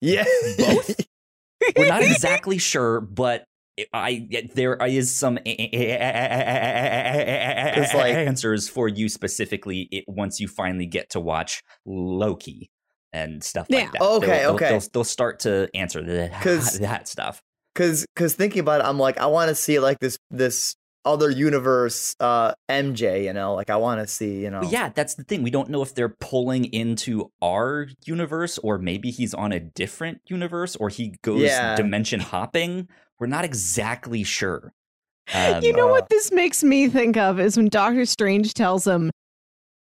Yeah. 0.00 0.24
Both? 0.58 1.00
we're 1.76 1.88
not 1.88 2.02
exactly 2.02 2.58
sure 2.58 3.00
but 3.00 3.44
I 3.92 4.48
there 4.54 4.76
is 4.86 5.14
some 5.14 5.38
like- 7.94 8.14
answers 8.14 8.68
for 8.68 8.88
you 8.88 9.08
specifically 9.08 9.88
it, 9.90 10.04
once 10.06 10.40
you 10.40 10.48
finally 10.48 10.86
get 10.86 11.10
to 11.10 11.20
watch 11.20 11.62
Loki 11.84 12.70
and 13.12 13.42
stuff 13.42 13.66
Yeah. 13.68 13.80
like 13.80 13.92
that. 13.92 14.02
Okay, 14.02 14.26
They'll- 14.26 14.50
okay. 14.54 14.68
They'll, 14.70 14.80
they'll 14.92 15.04
start 15.04 15.40
to 15.40 15.68
answer 15.74 16.02
that, 16.02 16.42
that 16.80 17.08
stuff. 17.08 17.42
Cause 17.74 18.06
cause 18.16 18.34
thinking 18.34 18.60
about 18.60 18.80
it, 18.80 18.84
I'm 18.86 18.98
like, 18.98 19.18
I 19.18 19.26
wanna 19.26 19.54
see 19.54 19.78
like 19.78 19.98
this 19.98 20.16
this 20.30 20.74
other 21.06 21.30
universe 21.30 22.14
uh 22.20 22.52
MJ, 22.68 23.24
you 23.24 23.32
know, 23.32 23.54
like 23.54 23.70
I 23.70 23.76
wanna 23.76 24.06
see, 24.06 24.42
you 24.42 24.50
know. 24.50 24.60
But 24.60 24.72
yeah, 24.72 24.90
that's 24.90 25.14
the 25.14 25.24
thing. 25.24 25.42
We 25.42 25.50
don't 25.50 25.70
know 25.70 25.80
if 25.80 25.94
they're 25.94 26.14
pulling 26.20 26.66
into 26.66 27.30
our 27.40 27.86
universe 28.04 28.58
or 28.58 28.76
maybe 28.78 29.10
he's 29.10 29.32
on 29.32 29.52
a 29.52 29.60
different 29.60 30.20
universe 30.26 30.76
or 30.76 30.88
he 30.90 31.14
goes 31.22 31.42
Yeah. 31.42 31.76
dimension 31.76 32.20
hopping. 32.20 32.88
We're 33.18 33.28
not 33.28 33.44
exactly 33.44 34.24
sure. 34.24 34.74
Um, 35.34 35.60
you 35.62 35.72
know 35.72 35.88
uh, 35.88 35.90
what 35.90 36.08
this 36.08 36.30
makes 36.30 36.62
me 36.62 36.88
think 36.88 37.16
of 37.16 37.40
is 37.40 37.56
when 37.56 37.68
Doctor 37.68 38.04
Strange 38.06 38.54
tells 38.54 38.86
him, 38.86 39.10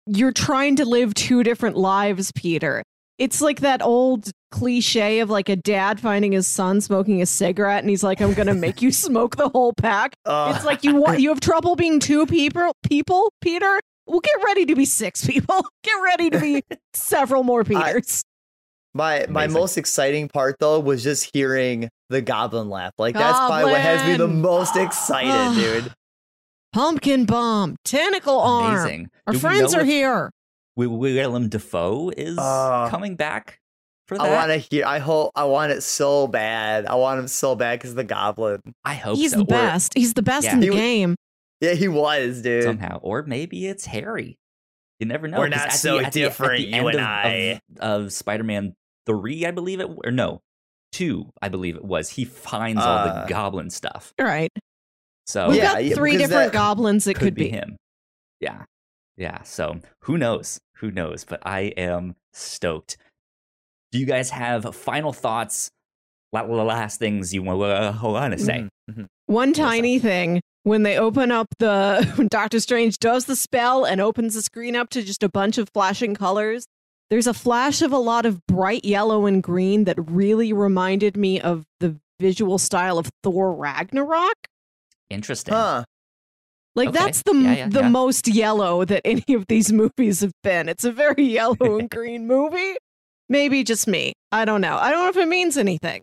You're 0.06 0.32
trying 0.34 0.76
to 0.76 0.86
live 0.86 1.14
two 1.16 1.42
different 1.44 1.78
lives, 1.78 2.32
Peter. 2.34 2.84
It's 3.22 3.40
like 3.40 3.60
that 3.60 3.84
old 3.84 4.32
cliche 4.50 5.20
of 5.20 5.30
like 5.30 5.48
a 5.48 5.56
dad 5.56 6.00
finding 6.00 6.32
his 6.32 6.48
son 6.48 6.82
smoking 6.82 7.22
a 7.22 7.28
cigarette 7.28 7.82
and 7.84 7.90
he's 7.90 8.04
like, 8.04 8.20
I'm 8.20 8.34
gonna 8.34 8.56
make 8.56 8.82
you 8.82 8.92
smoke 9.06 9.36
the 9.36 9.48
whole 9.50 9.74
pack. 9.74 10.14
Uh, 10.26 10.54
It's 10.56 10.66
like 10.66 10.84
you 10.84 10.96
want 10.96 11.20
you 11.20 11.30
have 11.30 11.40
trouble 11.40 11.76
being 11.76 12.00
two 12.00 12.26
people 12.26 12.74
people, 12.84 13.32
Peter? 13.42 13.80
Well, 14.08 14.22
get 14.22 14.44
ready 14.44 14.66
to 14.66 14.76
be 14.76 14.86
six 14.86 15.24
people. 15.24 15.64
Get 15.84 15.94
ready 16.04 16.32
to 16.32 16.40
be 16.40 16.64
several 16.96 17.44
more 17.44 17.64
Peters. 17.64 18.24
My 18.96 19.28
my 19.30 19.44
Amazing. 19.46 19.54
most 19.62 19.78
exciting 19.78 20.28
part 20.28 20.56
though 20.60 20.80
was 20.80 21.04
just 21.04 21.30
hearing 21.32 21.90
the 22.10 22.22
goblin 22.22 22.70
laugh. 22.70 22.94
Like 22.98 23.14
that's 23.14 23.38
probably 23.38 23.72
what 23.72 23.82
has 23.82 24.04
me 24.10 24.18
the 24.18 24.28
most 24.28 24.76
excited, 24.76 25.56
dude. 25.62 25.94
Pumpkin 26.74 27.26
bomb, 27.26 27.76
tentacle 27.86 28.40
arm. 28.40 28.74
Amazing. 28.74 29.10
Our 29.28 29.34
Do 29.34 29.40
friends 29.40 29.74
are 29.76 29.82
if 29.82 29.88
here. 29.88 30.32
Wi- 30.78 30.96
Willem 30.96 31.50
Dafoe 31.50 32.10
is 32.10 32.38
Uh, 32.38 32.88
coming 32.90 33.16
back 33.16 33.60
for 34.08 34.18
that. 34.18 34.24
I 34.26 34.32
want 34.32 34.50
to 34.52 34.58
hear. 34.58 34.86
I 34.86 35.00
hope. 35.00 35.32
I 35.36 35.44
want 35.46 35.72
it 35.72 35.82
so 35.84 36.28
bad. 36.28 36.86
I 36.86 36.96
want 36.96 37.20
him 37.20 37.28
so 37.28 37.56
bad 37.56 37.80
because 37.80 37.96
the 37.96 38.04
goblin. 38.04 38.60
I 38.86 38.94
hope 38.96 39.18
He's 39.18 39.32
so. 39.32 39.38
the 39.38 39.44
Or 39.44 39.48
best. 39.48 39.94
He's 39.96 40.14
the 40.14 40.22
best 40.22 40.46
Yeah. 40.46 40.54
in 40.54 40.60
the 40.62 40.68
He 40.68 40.74
game. 40.74 41.16
Yeah, 41.60 41.74
he 41.74 41.88
was, 41.88 42.42
dude. 42.42 42.64
somehow, 42.64 42.98
or 43.02 43.24
maybe 43.24 43.68
it's 43.68 43.86
Harry. 43.86 44.38
You 45.00 45.06
never 45.08 45.28
know. 45.28 45.38
We're 45.40 45.50
'cause 45.50 45.58
not 45.60 45.72
so 45.74 45.98
the, 46.00 46.06
at 46.06 46.14
the- 46.14 46.20
different, 46.22 46.58
the 46.58 46.68
you 46.70 46.76
end 46.76 46.88
and 46.90 47.00
of, 47.00 47.04
I. 47.06 47.62
of, 47.80 48.04
of 48.06 48.14
Spider-Man 48.14 48.74
three, 49.06 49.46
I 49.46 49.52
believe 49.52 49.80
it, 49.80 49.88
or 50.06 50.12
no, 50.12 50.42
two, 50.92 51.30
I 51.42 51.50
believe 51.50 51.76
it 51.76 51.84
was. 51.86 52.10
He 52.10 52.26
finds 52.26 52.82
all 52.82 52.98
Uh, 53.00 53.22
the 53.26 53.30
goblin 53.30 53.70
stuff. 53.70 54.14
Right. 54.20 54.52
So 55.28 55.50
We've 55.50 55.58
Yeah, 55.58 55.82
got 55.82 55.96
three 55.96 56.18
different 56.18 56.52
that- 56.52 56.54
goblins 56.54 57.06
it 57.08 57.14
could, 57.16 57.20
could, 57.26 57.36
be, 57.36 57.44
be. 57.46 57.50
him. 57.50 57.78
Yeah, 58.40 58.64
yeah. 59.22 59.44
So 59.44 59.80
who 60.02 60.18
knows? 60.18 60.60
Who 60.78 60.90
knows? 60.92 61.24
But 61.26 61.42
I 61.46 61.74
am 61.78 62.16
stoked. 62.34 62.98
Do 63.92 64.00
you 64.00 64.06
guys 64.06 64.30
have 64.32 64.76
final 64.76 65.14
thoughts? 65.14 65.70
la- 66.34 66.42
la- 66.42 66.64
Last 66.64 66.98
things 67.00 67.34
you 67.34 67.44
want 67.44 67.60
to 67.60 68.38
say? 68.40 68.68
One 69.28 69.54
tiny 69.54 70.00
thing 70.00 70.42
when 70.64 70.84
they 70.84 70.98
open 70.98 71.32
up 71.32 71.48
the 71.60 72.12
when 72.16 72.28
Doctor 72.32 72.60
Strange 72.60 72.98
does 72.98 73.26
the 73.26 73.36
spell 73.36 73.86
and 73.86 74.02
opens 74.02 74.34
the 74.34 74.42
screen 74.42 74.76
up 74.76 74.90
to 74.92 75.04
just 75.04 75.24
a 75.24 75.30
bunch 75.30 75.58
of 75.58 75.70
flashing 75.74 76.16
colors. 76.16 76.66
There's 77.10 77.28
a 77.28 77.34
flash 77.34 77.82
of 77.82 77.92
a 77.92 77.98
lot 77.98 78.26
of 78.26 78.46
bright 78.48 78.86
yellow 78.86 79.26
and 79.26 79.44
green 79.44 79.84
that 79.84 79.98
really 80.10 80.54
reminded 80.54 81.18
me 81.18 81.42
of 81.42 81.66
the 81.82 81.98
visual 82.20 82.58
style 82.58 82.98
of 82.98 83.10
Thor 83.24 83.54
Ragnarok. 83.54 84.48
Interesting. 85.10 85.54
Huh. 85.54 85.84
Like 86.76 86.90
Okay. 86.90 86.98
that's 87.00 87.24
the 87.24 87.34
Yeah, 87.34 87.54
yeah, 87.54 87.68
the 87.70 87.82
yeah. 87.82 87.90
most 87.90 88.28
yellow 88.28 88.86
that 88.86 89.02
any 89.06 89.26
of 89.36 89.46
these 89.48 89.72
movies 89.82 90.22
have 90.22 90.32
been. 90.44 90.70
It's 90.70 90.84
a 90.86 90.92
very 90.92 91.24
yellow 91.24 91.58
and 91.80 91.90
green 91.90 92.28
movie. 92.28 92.76
Maybe 93.30 93.64
just 93.64 93.88
me. 93.88 94.14
I 94.32 94.46
don't 94.46 94.62
know. 94.62 94.78
I 94.78 94.92
don't 94.92 95.04
know 95.04 95.10
if 95.10 95.18
it 95.18 95.28
means 95.28 95.58
anything. 95.58 96.02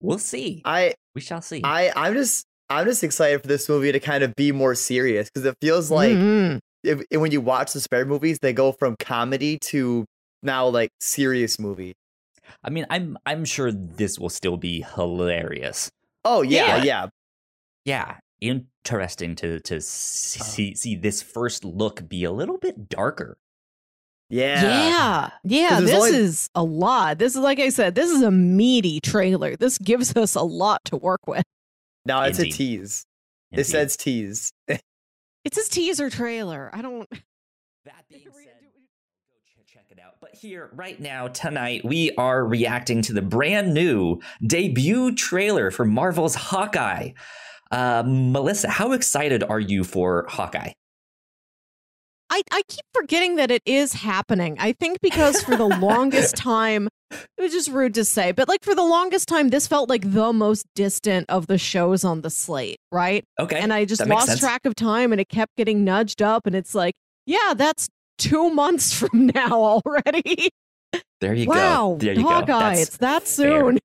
We'll 0.00 0.18
see. 0.18 0.62
I 0.64 0.94
we 1.14 1.20
shall 1.20 1.42
see. 1.42 1.60
I 1.64 1.92
I'm 1.94 2.14
just 2.14 2.44
I'm 2.68 2.86
just 2.86 3.02
excited 3.04 3.42
for 3.42 3.48
this 3.48 3.68
movie 3.68 3.92
to 3.92 4.00
kind 4.00 4.22
of 4.22 4.34
be 4.36 4.52
more 4.52 4.74
serious 4.74 5.28
because 5.28 5.44
it 5.46 5.56
feels 5.60 5.90
like 5.90 6.12
Mhm. 6.12 6.60
if, 6.84 7.02
if- 7.10 7.20
when 7.20 7.32
you 7.32 7.40
watch 7.40 7.72
the 7.72 7.80
Spider 7.80 8.06
movies, 8.06 8.38
they 8.40 8.52
go 8.52 8.72
from 8.72 8.96
comedy 8.98 9.58
to 9.62 10.04
now 10.42 10.66
like 10.68 10.90
serious 11.00 11.58
movie. 11.58 11.92
I 12.64 12.70
mean, 12.70 12.86
I'm 12.90 13.18
I'm 13.26 13.44
sure 13.44 13.70
this 13.72 14.18
will 14.18 14.30
still 14.30 14.56
be 14.56 14.82
hilarious. 14.94 15.90
Oh 16.24 16.42
yeah, 16.42 16.76
Yeah. 16.76 16.84
yeah. 16.84 17.06
Yeah, 17.86 18.16
interesting 18.40 19.34
to 19.36 19.60
to 19.60 19.76
uh-huh. 19.76 19.80
see 19.80 20.74
see 20.74 20.96
this 20.96 21.22
first 21.22 21.64
look 21.64 22.08
be 22.08 22.24
a 22.24 22.32
little 22.32 22.58
bit 22.58 22.88
darker. 22.88 23.38
Yeah. 24.28 24.62
Yeah. 24.62 25.30
Yeah. 25.42 25.80
This 25.80 25.92
only- 25.92 26.16
is 26.16 26.50
a 26.54 26.62
lot. 26.62 27.18
This 27.18 27.34
is, 27.34 27.40
like 27.40 27.58
I 27.58 27.68
said, 27.68 27.96
this 27.96 28.10
is 28.10 28.22
a 28.22 28.30
meaty 28.30 29.00
trailer. 29.00 29.56
This 29.56 29.76
gives 29.76 30.16
us 30.16 30.36
a 30.36 30.42
lot 30.42 30.84
to 30.86 30.96
work 30.96 31.26
with. 31.26 31.44
No, 32.06 32.22
it's 32.22 32.38
Indeed. 32.38 32.54
a 32.54 32.56
tease. 32.56 33.06
It 33.52 33.64
says 33.64 33.96
tease. 33.96 34.52
It's 35.42 35.56
his 35.56 35.70
teaser 35.70 36.10
trailer. 36.10 36.70
I 36.72 36.82
don't. 36.82 37.08
That 37.86 38.04
being 38.10 38.20
said, 38.24 38.52
go 39.56 39.62
check 39.66 39.86
it 39.88 39.98
out. 39.98 40.16
But 40.20 40.34
here, 40.34 40.68
right 40.74 41.00
now, 41.00 41.28
tonight, 41.28 41.82
we 41.82 42.10
are 42.16 42.44
reacting 42.44 43.00
to 43.02 43.14
the 43.14 43.22
brand 43.22 43.72
new 43.72 44.20
debut 44.46 45.14
trailer 45.14 45.70
for 45.70 45.86
Marvel's 45.86 46.34
Hawkeye. 46.34 47.12
Uh, 47.70 48.02
Melissa, 48.06 48.68
how 48.68 48.92
excited 48.92 49.42
are 49.44 49.60
you 49.60 49.84
for 49.84 50.26
Hawkeye? 50.28 50.72
I, 52.30 52.42
I 52.52 52.62
keep 52.68 52.84
forgetting 52.94 53.36
that 53.36 53.50
it 53.50 53.62
is 53.66 53.92
happening. 53.92 54.56
I 54.60 54.72
think 54.72 54.98
because 55.02 55.42
for 55.42 55.56
the 55.56 55.66
longest 55.80 56.36
time, 56.36 56.88
it 57.10 57.42
was 57.42 57.52
just 57.52 57.68
rude 57.68 57.94
to 57.94 58.04
say, 58.04 58.30
but 58.30 58.48
like 58.48 58.62
for 58.62 58.74
the 58.74 58.84
longest 58.84 59.28
time, 59.28 59.48
this 59.48 59.66
felt 59.66 59.88
like 59.88 60.12
the 60.12 60.32
most 60.32 60.64
distant 60.76 61.28
of 61.28 61.48
the 61.48 61.58
shows 61.58 62.04
on 62.04 62.20
the 62.20 62.30
slate, 62.30 62.78
right? 62.92 63.24
Okay, 63.40 63.58
and 63.58 63.72
I 63.72 63.84
just 63.84 64.06
lost 64.06 64.28
sense. 64.28 64.40
track 64.40 64.64
of 64.64 64.76
time 64.76 65.10
and 65.10 65.20
it 65.20 65.28
kept 65.28 65.56
getting 65.56 65.84
nudged 65.84 66.22
up. 66.22 66.46
And 66.46 66.54
it's 66.54 66.74
like, 66.74 66.94
yeah, 67.26 67.54
that's 67.56 67.88
two 68.16 68.50
months 68.50 68.92
from 68.98 69.26
now 69.26 69.52
already. 69.84 70.50
There 71.20 71.34
you 71.34 71.48
wow. 71.48 71.96
go. 71.98 71.98
There 71.98 72.14
you 72.14 72.22
Hawkeye, 72.22 72.46
go. 72.46 72.58
That's 72.60 72.80
it's 72.82 72.96
that 72.98 73.26
soon. 73.26 73.78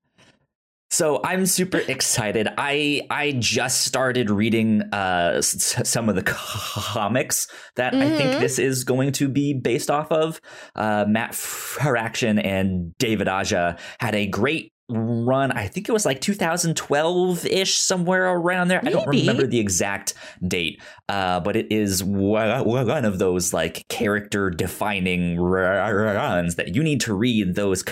So 0.91 1.19
I'm 1.23 1.45
super 1.45 1.79
excited. 1.79 2.47
I 2.57 3.01
I 3.09 3.33
just 3.39 3.81
started 3.81 4.29
reading 4.29 4.83
uh, 4.93 5.33
s- 5.37 5.81
some 5.83 6.07
of 6.09 6.15
the 6.15 6.23
comics 6.23 7.47
that 7.75 7.93
I 7.95 8.09
think 8.17 8.33
Mhm. 8.35 8.39
this 8.39 8.59
is 8.59 8.83
going 8.83 9.11
to 9.13 9.27
be 9.27 9.53
based 9.53 9.89
off 9.91 10.11
of. 10.11 10.39
Uh, 10.75 11.05
Matt 11.07 11.33
Fraction 11.35 12.39
and 12.39 12.95
David 12.97 13.27
Aja 13.27 13.77
had 13.99 14.15
a 14.15 14.27
great 14.27 14.71
run. 14.89 15.51
I 15.51 15.67
think 15.67 15.89
it 15.89 15.91
was 15.91 16.05
like 16.05 16.21
2012 16.21 17.45
ish, 17.45 17.75
somewhere 17.75 18.29
around 18.29 18.67
there. 18.67 18.81
I 18.83 18.89
don't 18.89 19.07
remember 19.07 19.47
the 19.47 19.59
exact 19.59 20.13
date, 20.47 20.81
uh, 21.09 21.39
but 21.39 21.55
it 21.55 21.71
is 21.71 22.03
one 22.03 23.05
of 23.05 23.19
those 23.19 23.53
like 23.53 23.87
character 23.87 24.49
defining 24.49 25.39
runs 25.39 26.55
that 26.55 26.75
you 26.75 26.83
need 26.83 27.01
to 27.01 27.13
read 27.13 27.55
those 27.55 27.83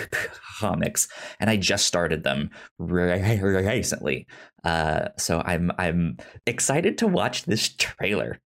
comics 0.59 1.07
and 1.39 1.50
I 1.50 1.57
just 1.57 1.85
started 1.85 2.23
them 2.23 2.51
recently. 2.77 4.27
Uh, 4.63 5.09
so 5.17 5.41
I'm 5.45 5.71
I'm 5.77 6.17
excited 6.45 6.97
to 7.00 7.07
watch 7.07 7.43
this 7.43 7.69
trailer. 7.69 8.39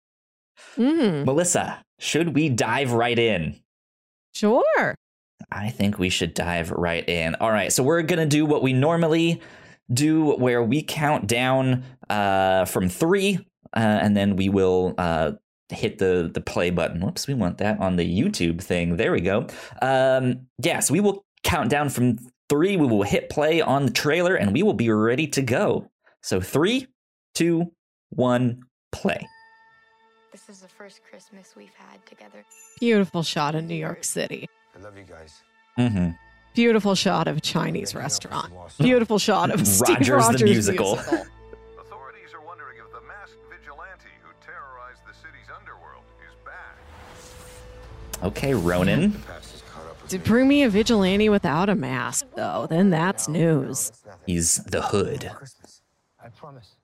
Mm, 0.75 1.25
Melissa, 1.25 1.83
should 1.99 2.33
we 2.33 2.49
dive 2.49 2.91
right 2.93 3.17
in? 3.17 3.59
sure. 4.33 4.95
I 5.51 5.69
think 5.69 5.97
we 5.97 6.09
should 6.09 6.33
dive 6.33 6.71
right 6.71 7.07
in. 7.07 7.35
All 7.35 7.51
right, 7.51 7.71
so 7.71 7.83
we're 7.83 8.01
gonna 8.01 8.25
do 8.25 8.45
what 8.45 8.61
we 8.63 8.73
normally 8.73 9.41
do, 9.93 10.31
where 10.33 10.63
we 10.63 10.83
count 10.83 11.27
down 11.27 11.83
uh, 12.09 12.65
from 12.65 12.89
three, 12.89 13.39
uh, 13.75 13.79
and 13.79 14.15
then 14.15 14.35
we 14.35 14.49
will 14.49 14.93
uh, 14.97 15.33
hit 15.69 15.97
the 15.99 16.29
the 16.33 16.41
play 16.41 16.69
button. 16.69 17.01
Whoops, 17.01 17.27
we 17.27 17.33
want 17.33 17.59
that 17.59 17.79
on 17.79 17.95
the 17.95 18.21
YouTube 18.21 18.61
thing. 18.61 18.97
There 18.97 19.11
we 19.11 19.21
go. 19.21 19.47
Um, 19.81 20.47
yeah, 20.61 20.79
so 20.79 20.93
we 20.93 20.99
will 20.99 21.25
count 21.43 21.69
down 21.69 21.89
from 21.89 22.17
three. 22.49 22.77
We 22.77 22.87
will 22.87 23.03
hit 23.03 23.29
play 23.29 23.61
on 23.61 23.85
the 23.85 23.91
trailer, 23.91 24.35
and 24.35 24.53
we 24.53 24.63
will 24.63 24.73
be 24.73 24.89
ready 24.89 25.27
to 25.27 25.41
go. 25.41 25.89
So 26.21 26.41
three, 26.41 26.87
two, 27.33 27.71
one, 28.09 28.63
play. 28.91 29.27
This 30.31 30.49
is 30.49 30.59
the 30.61 30.67
first 30.67 31.01
Christmas 31.03 31.55
we've 31.55 31.73
had 31.75 32.05
together. 32.05 32.43
Beautiful 32.79 33.23
shot 33.23 33.55
in 33.55 33.67
New 33.67 33.75
York 33.75 34.03
City. 34.03 34.47
I 34.77 34.79
love 34.83 34.97
you 34.97 35.03
guys. 35.03 35.41
Mm-hmm. 35.79 36.11
Beautiful 36.53 36.93
shot 36.93 37.27
of 37.27 37.37
a 37.37 37.41
Chinese 37.41 37.95
restaurant. 37.95 38.53
Beautiful 38.77 39.17
shot 39.17 39.49
of 39.51 39.65
Steve 39.65 40.07
Rogers 40.07 40.39
the 40.39 40.45
musical. 40.45 40.95
musical. 40.95 41.17
Authorities 41.79 42.33
are 42.33 42.45
wondering 42.45 42.77
if 42.77 42.91
the 42.91 43.01
masked 43.07 43.37
vigilante 43.49 44.09
who 44.21 44.29
terrorized 44.45 45.01
the 45.07 45.13
city's 45.13 45.49
underworld 45.55 46.03
is 46.27 46.35
back. 46.45 48.23
Okay, 48.23 48.53
Ronin. 48.53 49.13
The 49.13 49.19
past 49.19 49.55
is 49.55 49.63
caught 49.63 49.85
up 49.87 50.01
with 50.01 50.11
To 50.11 50.19
bring 50.19 50.47
me 50.47 50.63
a 50.63 50.69
vigilante 50.69 51.29
without 51.29 51.69
a 51.69 51.75
mask, 51.75 52.27
though, 52.35 52.67
then 52.69 52.91
that's 52.91 53.27
news. 53.27 53.91
He's 54.27 54.57
the 54.57 54.81
hood. 54.81 55.31
I 56.23 56.29
promise. 56.29 56.75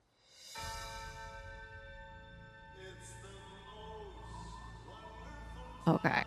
Okay. 5.86 6.24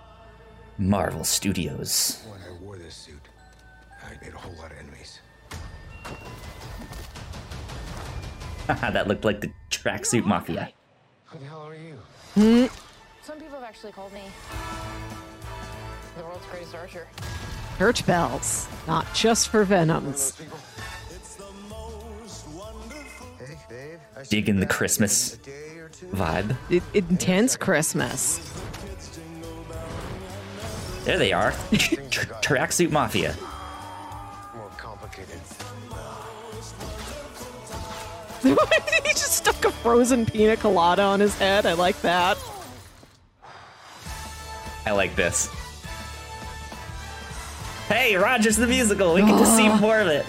Marvel 0.77 1.24
Studios. 1.24 2.24
When 2.27 2.39
I 2.41 2.63
wore 2.63 2.77
this 2.77 2.96
suit, 2.96 3.15
I 4.03 4.24
made 4.24 4.34
a 4.34 4.38
whole 4.38 4.53
lot 4.55 4.72
of 4.72 4.77
enemies. 4.77 5.19
that 8.67 9.07
looked 9.07 9.25
like 9.25 9.41
the 9.41 9.51
tracksuit 9.72 10.25
mafia. 10.25 10.69
Who 11.25 11.39
the 11.39 11.46
hell 11.46 11.67
are 11.67 11.75
you? 11.75 11.96
Hmm. 12.36 12.65
Some 13.24 13.39
people 13.39 13.55
have 13.55 13.63
actually 13.63 13.91
called 13.91 14.13
me 14.13 14.24
the 16.17 16.24
world's 16.24 16.46
greatest 16.48 16.75
archer. 16.75 17.07
Church 17.77 18.05
bells, 18.05 18.67
not 18.88 19.05
just 19.13 19.50
for 19.50 19.63
Venoms. 19.63 20.31
people? 20.31 20.57
Hey, 23.39 23.57
babe. 23.69 24.00
I 24.17 24.24
Digging 24.24 24.60
the 24.60 24.65
Christmas 24.65 25.34
in 25.36 25.39
a 25.39 25.43
day 25.43 25.79
or 25.79 25.89
two. 25.89 26.07
Vibe. 26.07 26.55
I- 26.72 26.81
intense 26.93 27.55
Christmas. 27.55 28.39
There 31.08 31.18
they 31.18 31.32
are. 31.32 31.52
Tracksuit 31.72 32.92
mafia. 32.92 33.34
More 34.54 34.68
complicated. 34.78 35.40
he 38.44 39.14
just 39.14 39.38
stuck 39.38 39.64
a 39.64 39.72
frozen 39.72 40.26
pina 40.26 40.58
colada 40.58 41.04
on 41.04 41.22
his 41.22 41.34
head. 41.40 41.66
I 41.66 41.76
like 41.76 42.02
that. 42.02 42.38
I 44.86 44.92
like 44.92 45.16
this. 45.16 45.48
Hey, 47.88 48.18
Rogers 48.18 48.58
the 48.58 48.68
musical. 48.68 49.14
We 49.14 49.22
get 49.22 49.38
to 49.38 49.46
see 49.46 49.70
more 49.80 50.02
of 50.02 50.08
it. 50.08 50.26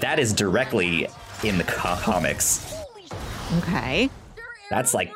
That 0.00 0.18
is 0.18 0.32
directly 0.32 1.08
in 1.44 1.58
the 1.58 1.64
comics. 1.64 2.74
Okay. 3.58 4.10
That's 4.70 4.94
like 4.94 5.12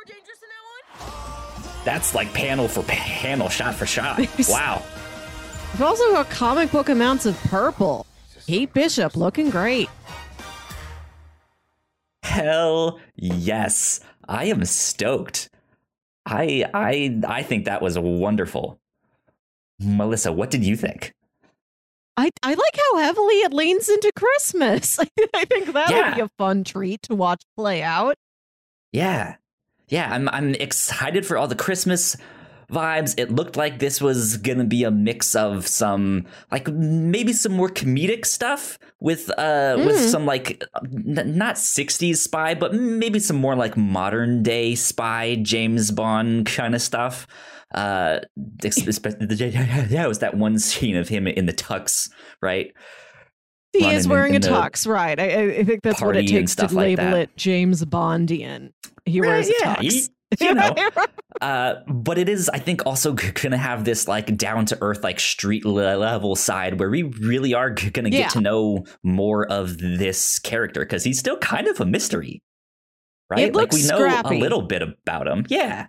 that's 1.84 2.14
like 2.14 2.32
panel 2.34 2.68
for 2.68 2.82
panel, 2.84 3.48
shot 3.48 3.74
for 3.74 3.86
shot. 3.86 4.20
Wow. 4.48 4.82
We've 5.72 5.82
also 5.82 6.10
got 6.12 6.28
comic 6.30 6.72
book 6.72 6.88
amounts 6.88 7.26
of 7.26 7.38
purple. 7.44 8.04
Kate 8.46 8.72
Bishop 8.72 9.16
looking 9.16 9.50
great. 9.50 9.88
Hell 12.24 12.98
yes. 13.14 14.00
I 14.28 14.46
am 14.46 14.64
stoked. 14.64 15.50
I 16.26 16.64
I 16.74 17.20
I 17.26 17.42
think 17.42 17.64
that 17.64 17.82
was 17.82 17.98
wonderful. 17.98 18.80
Melissa, 19.80 20.32
what 20.32 20.50
did 20.50 20.64
you 20.64 20.76
think? 20.76 21.14
I, 22.20 22.30
I 22.42 22.50
like 22.54 22.76
how 22.92 22.98
heavily 22.98 23.34
it 23.36 23.52
leans 23.52 23.88
into 23.88 24.12
Christmas. 24.14 24.98
I 25.34 25.44
think 25.44 25.72
that 25.72 25.90
would 25.90 26.14
be 26.16 26.20
a 26.20 26.28
fun 26.38 26.64
treat 26.64 27.02
to 27.02 27.14
watch 27.14 27.42
play 27.56 27.82
out. 27.82 28.16
Yeah. 28.92 29.36
Yeah, 29.88 30.08
I'm 30.12 30.28
I'm 30.28 30.54
excited 30.54 31.26
for 31.26 31.36
all 31.36 31.48
the 31.48 31.56
Christmas 31.56 32.16
vibes. 32.70 33.18
It 33.18 33.32
looked 33.32 33.56
like 33.56 33.80
this 33.80 34.00
was 34.00 34.36
going 34.36 34.58
to 34.58 34.64
be 34.64 34.84
a 34.84 34.90
mix 34.92 35.34
of 35.34 35.66
some 35.66 36.26
like 36.52 36.68
maybe 36.68 37.32
some 37.32 37.52
more 37.52 37.68
comedic 37.68 38.24
stuff 38.24 38.78
with 39.00 39.30
uh 39.36 39.74
with 39.78 39.96
Mm. 39.96 40.10
some 40.10 40.26
like 40.26 40.62
n- 40.84 41.36
not 41.36 41.56
60s 41.56 42.18
spy, 42.18 42.54
but 42.54 42.72
maybe 42.74 43.18
some 43.18 43.36
more 43.36 43.56
like 43.56 43.76
modern 43.76 44.44
day 44.44 44.76
spy 44.76 45.36
James 45.42 45.90
Bond 45.90 46.46
kind 46.46 46.76
of 46.76 46.82
stuff. 46.82 47.26
Uh 47.74 48.20
espe- 48.62 49.90
yeah, 49.90 50.04
it 50.04 50.08
was 50.08 50.18
that 50.20 50.36
one 50.36 50.58
scene 50.58 50.96
of 50.96 51.08
him 51.08 51.26
in 51.26 51.46
the 51.46 51.52
tux, 51.52 52.10
right? 52.42 52.72
He 53.72 53.82
Running 53.84 53.96
is 53.96 54.08
wearing 54.08 54.34
in 54.34 54.44
a 54.44 54.48
tux, 54.48 54.86
right? 54.88 55.18
I, 55.18 55.58
I- 55.58 55.64
think 55.64 55.82
that's 55.82 56.00
what 56.02 56.16
it 56.16 56.26
takes 56.26 56.54
to 56.56 56.62
stuff 56.62 56.72
like 56.72 56.98
label 56.98 57.14
it 57.14 57.36
James 57.36 57.84
Bondian. 57.84 58.70
He 59.04 59.20
wears 59.20 59.48
a 59.48 59.52
yeah, 59.60 59.76
tux. 59.76 59.82
you- 59.82 60.08
you 60.48 60.54
know. 60.54 60.74
Uh, 61.40 61.74
but 61.88 62.18
it 62.18 62.28
is, 62.28 62.48
I 62.50 62.58
think, 62.58 62.86
also 62.86 63.12
gonna 63.14 63.56
have 63.56 63.84
this 63.84 64.06
like 64.06 64.36
down 64.36 64.64
to 64.66 64.78
earth, 64.80 65.02
like 65.02 65.18
street 65.18 65.64
level 65.64 66.36
side 66.36 66.78
where 66.78 66.90
we 66.90 67.02
really 67.04 67.52
are 67.54 67.70
gonna 67.70 68.10
Yeah. 68.10 68.22
get 68.22 68.30
to 68.32 68.40
know 68.40 68.84
more 69.02 69.46
of 69.50 69.78
this 69.78 70.38
character 70.38 70.80
because 70.80 71.02
he's 71.04 71.18
still 71.18 71.36
kind 71.38 71.66
of 71.66 71.80
a 71.80 71.84
mystery, 71.86 72.42
right? 73.28 73.48
It 73.48 73.54
like 73.54 73.72
we 73.72 73.82
know 73.86 73.98
scrappy. 73.98 74.36
a 74.36 74.38
little 74.40 74.62
bit 74.62 74.82
about 74.82 75.26
him. 75.26 75.46
Yeah, 75.48 75.86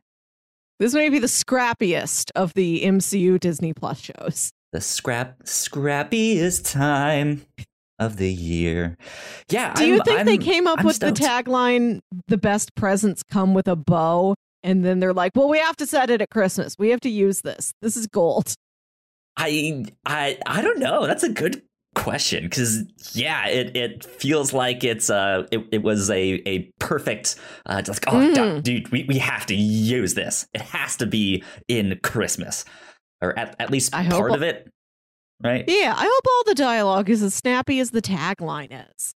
This 0.82 0.96
may 0.96 1.10
be 1.10 1.20
the 1.20 1.28
scrappiest 1.28 2.32
of 2.34 2.56
the 2.56 2.82
MCU 2.84 3.40
Disney 3.40 3.72
Plus 3.72 4.00
shows. 4.02 4.52
the 4.74 4.82
scrap 4.82 5.44
scrappiest 5.44 6.72
time 6.72 7.46
of 8.00 8.18
the 8.18 8.34
year. 8.34 8.98
Yeah, 9.50 9.76
Do 9.76 9.86
you 9.86 9.98
I'm- 9.98 10.04
think 10.06 10.26
they 10.26 10.32
I'm- 10.32 10.42
came 10.42 10.66
up 10.66 10.80
I'm 10.80 10.86
with 10.88 10.98
the 10.98 11.12
tagline 11.12 12.00
"The 12.30 12.38
best 12.38 12.74
presents 12.74 13.22
come 13.22 13.54
with 13.54 13.68
a 13.68 13.76
bow"? 13.76 14.34
And 14.64 14.84
then 14.84 15.00
they're 15.00 15.14
like, 15.14 15.34
"Well, 15.36 15.50
we 15.50 15.60
have 15.60 15.76
to 15.78 15.86
set 15.86 16.10
it 16.10 16.20
at 16.20 16.32
Christmas. 16.32 16.76
We 16.80 16.90
have 16.90 17.02
to 17.02 17.10
use 17.10 17.42
this. 17.42 17.74
This 17.84 17.96
is 17.96 18.08
gold." 18.08 18.56
I 19.38 19.86
I 20.04 20.40
I 20.48 20.64
don't 20.64 20.80
know. 20.80 21.06
That's 21.06 21.24
a 21.24 21.30
good 21.30 21.62
question 21.95 22.43
because 22.45 22.83
yeah, 23.13 23.48
it 23.48 23.75
it 23.75 24.05
feels 24.05 24.53
like 24.53 24.83
it's 24.83 25.10
uh 25.10 25.45
it, 25.51 25.65
it 25.71 25.83
was 25.83 26.10
a 26.10 26.41
a 26.47 26.60
perfect 26.80 27.36
uh 27.65 27.82
just 27.82 28.06
like, 28.06 28.13
oh 28.13 28.19
Mm. 28.34 28.63
dude, 28.63 28.89
we, 28.91 29.04
we 29.06 29.17
have 29.17 29.45
to 29.47 29.56
use 29.56 30.13
this. 30.13 30.47
It 30.54 30.62
has 30.62 30.95
to 30.97 31.06
be 31.06 31.43
in 31.67 31.99
Christmas 32.04 32.63
or 33.21 33.38
at, 33.38 33.56
at 33.60 33.69
least 33.69 33.93
I 33.93 34.08
part 34.08 34.32
of 34.32 34.41
it, 34.41 34.67
right? 35.43 35.65
Yeah, 35.67 35.93
I 35.97 36.04
hope 36.04 36.23
all 36.27 36.43
the 36.45 36.56
dialogue 36.56 37.10
is 37.10 37.21
as 37.21 37.34
snappy 37.34 37.80
as 37.80 37.91
the 37.91 38.01
tagline 38.01 38.69
is. 38.95 39.13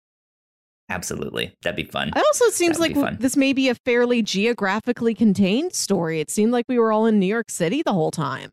Absolutely, 0.89 1.53
that'd 1.61 1.75
be 1.77 1.89
fun. 1.89 2.09
It 2.09 2.17
also 2.17 2.49
seems 2.49 2.77
That 2.77 2.81
like 2.81 2.95
would 2.95 3.01
be 3.01 3.05
fun. 3.07 3.17
this 3.19 3.37
may 3.37 3.53
be 3.53 3.69
a 3.69 3.75
fairly 3.75 4.21
geographically 4.21 5.13
contained 5.15 5.73
story. 5.73 6.19
It 6.19 6.29
seemed 6.29 6.51
like 6.51 6.65
we 6.67 6.77
were 6.77 6.91
all 6.91 7.05
in 7.05 7.19
New 7.19 7.25
York 7.27 7.49
City 7.49 7.81
the 7.83 7.93
whole 7.93 8.11
time. 8.11 8.51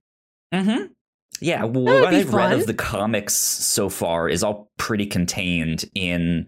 Mm-hmm. 0.54 0.92
Yeah, 1.40 1.64
well, 1.64 1.84
what 1.84 2.14
I've 2.14 2.32
read 2.34 2.52
of 2.52 2.66
the 2.66 2.74
comics 2.74 3.34
so 3.34 3.88
far 3.88 4.28
is 4.28 4.42
all 4.42 4.70
pretty 4.76 5.06
contained 5.06 5.84
in 5.94 6.46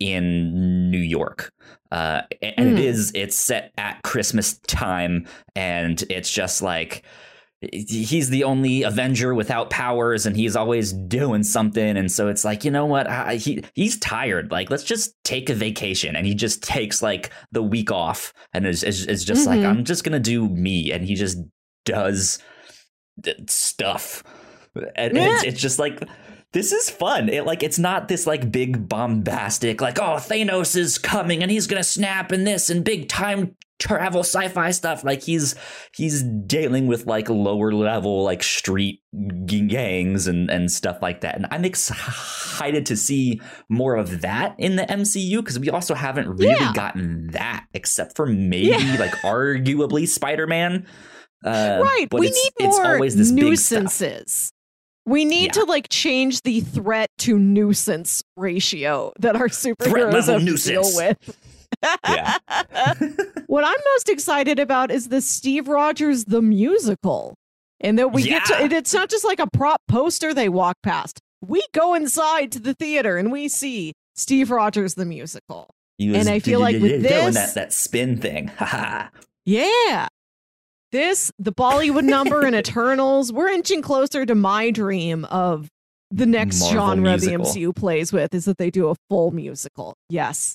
in 0.00 0.90
New 0.90 0.98
York, 0.98 1.52
uh, 1.92 2.22
and 2.42 2.70
Mm. 2.70 2.72
it 2.72 2.78
is 2.80 3.12
it's 3.14 3.36
set 3.36 3.70
at 3.78 4.02
Christmas 4.02 4.58
time, 4.66 5.26
and 5.54 6.02
it's 6.10 6.32
just 6.32 6.60
like 6.60 7.04
he's 7.72 8.28
the 8.30 8.42
only 8.42 8.82
Avenger 8.82 9.32
without 9.34 9.70
powers, 9.70 10.26
and 10.26 10.36
he's 10.36 10.56
always 10.56 10.92
doing 10.92 11.44
something, 11.44 11.96
and 11.96 12.10
so 12.10 12.26
it's 12.26 12.44
like 12.44 12.64
you 12.64 12.72
know 12.72 12.86
what, 12.86 13.08
I, 13.08 13.36
he 13.36 13.62
he's 13.76 13.96
tired. 14.00 14.50
Like 14.50 14.70
let's 14.70 14.82
just 14.82 15.14
take 15.22 15.48
a 15.48 15.54
vacation, 15.54 16.16
and 16.16 16.26
he 16.26 16.34
just 16.34 16.64
takes 16.64 17.00
like 17.02 17.30
the 17.52 17.62
week 17.62 17.92
off, 17.92 18.32
and 18.52 18.66
is 18.66 18.82
is, 18.82 19.06
is 19.06 19.24
just 19.24 19.46
like 19.46 19.60
Mhm. 19.60 19.66
I'm 19.68 19.84
just 19.84 20.02
gonna 20.02 20.18
do 20.18 20.48
me, 20.48 20.90
and 20.90 21.04
he 21.04 21.14
just 21.14 21.38
does 21.84 22.40
stuff. 23.48 24.22
And 24.96 25.16
it's, 25.18 25.44
it's 25.44 25.60
just 25.60 25.78
like 25.78 26.02
this 26.52 26.72
is 26.72 26.88
fun. 26.90 27.28
It 27.28 27.44
like 27.46 27.62
it's 27.62 27.78
not 27.78 28.08
this 28.08 28.26
like 28.26 28.50
big 28.50 28.88
bombastic 28.88 29.80
like 29.80 29.98
oh 29.98 30.16
thanos 30.16 30.76
is 30.76 30.98
coming 30.98 31.42
and 31.42 31.50
he's 31.50 31.66
gonna 31.66 31.84
snap 31.84 32.32
and 32.32 32.46
this 32.46 32.70
and 32.70 32.84
big 32.84 33.08
time 33.08 33.56
travel 33.78 34.20
sci-fi 34.20 34.70
stuff. 34.70 35.02
Like 35.04 35.22
he's 35.22 35.54
he's 35.94 36.22
dealing 36.22 36.86
with 36.86 37.06
like 37.06 37.28
lower 37.28 37.72
level 37.72 38.22
like 38.22 38.42
street 38.42 39.00
gangs 39.44 40.26
and 40.26 40.50
and 40.50 40.70
stuff 40.70 41.02
like 41.02 41.20
that. 41.20 41.34
And 41.36 41.46
i'm 41.50 41.64
excited 41.66 42.86
to 42.86 42.96
see 42.96 43.40
more 43.68 43.96
of 43.96 44.22
that 44.22 44.54
in 44.58 44.76
the 44.76 44.84
mcu 44.84 45.36
because 45.38 45.58
we 45.58 45.68
also 45.68 45.94
haven't 45.94 46.28
really 46.28 46.52
Yeah. 46.52 46.72
gotten 46.74 47.26
that 47.32 47.66
except 47.74 48.16
for 48.16 48.24
maybe 48.24 48.68
Yeah. 48.68 48.96
like 48.98 49.12
arguably 49.22 50.08
spider-man 50.08 50.86
uh, 51.44 51.80
right. 51.82 52.06
but 52.10 52.20
We 52.20 52.28
it's, 52.28 52.36
need 52.36 52.66
it's 52.66 52.76
more 52.78 52.94
always 52.94 53.16
this 53.16 53.30
big 53.32 53.44
nuisances. 53.44 54.52
We 55.04 55.24
need 55.24 55.46
Yeah. 55.56 55.62
to 55.62 55.64
like 55.64 55.88
change 55.88 56.42
the 56.42 56.60
threat 56.60 57.10
to 57.18 57.38
nuisance 57.38 58.22
ratio 58.36 59.12
that 59.18 59.34
our 59.36 59.48
superheroes 59.48 60.26
have 60.26 60.44
to 60.44 60.56
deal 60.56 60.82
with. 60.94 61.36
Yeah. 62.08 62.38
what 63.46 63.64
I'm 63.64 63.78
most 63.94 64.08
excited 64.08 64.58
about 64.60 64.90
is 64.90 65.08
the 65.08 65.20
Steve 65.20 65.66
Rogers 65.68 66.26
the 66.26 66.40
musical. 66.42 67.34
And 67.80 67.98
that 67.98 68.12
we 68.12 68.22
get 68.22 68.44
to 68.44 68.52
Yeah. 68.60 68.78
it's 68.78 68.94
not 68.94 69.10
just 69.10 69.24
like 69.24 69.40
a 69.40 69.48
prop 69.52 69.80
poster 69.88 70.32
they 70.32 70.48
walk 70.48 70.76
past. 70.84 71.18
We 71.44 71.62
go 71.74 71.94
inside 71.94 72.52
to 72.52 72.60
the 72.60 72.74
theater 72.74 73.16
and 73.18 73.32
we 73.32 73.48
see 73.48 73.94
Steve 74.14 74.52
Rogers 74.52 74.94
the 74.94 75.04
musical. 75.04 75.68
And 75.98 76.28
I 76.28 76.38
feel 76.38 76.60
like 76.60 76.80
with 76.80 77.02
this- 77.02 77.34
that 77.34 77.54
that 77.54 77.72
spin 77.72 78.18
thing. 78.18 78.52
Yeah. 79.44 80.06
This, 80.92 81.32
the 81.38 81.52
Bollywood 81.52 82.04
number 82.04 82.42
and 82.44 82.54
Eternals, 82.62 83.32
we're 83.32 83.48
inching 83.48 83.80
closer 83.82 84.26
to 84.26 84.34
my 84.34 84.70
dream 84.70 85.24
of 85.26 85.68
the 86.10 86.26
next 86.26 86.60
Marvel 86.60 86.78
genre 86.80 87.10
musical. 87.16 87.44
the 87.52 87.60
MCU 87.60 87.74
plays 87.74 88.12
with 88.12 88.34
is 88.34 88.44
that 88.44 88.58
they 88.58 88.70
do 88.70 88.88
a 88.90 88.94
full 89.08 89.30
musical. 89.30 89.94
Yes. 90.10 90.54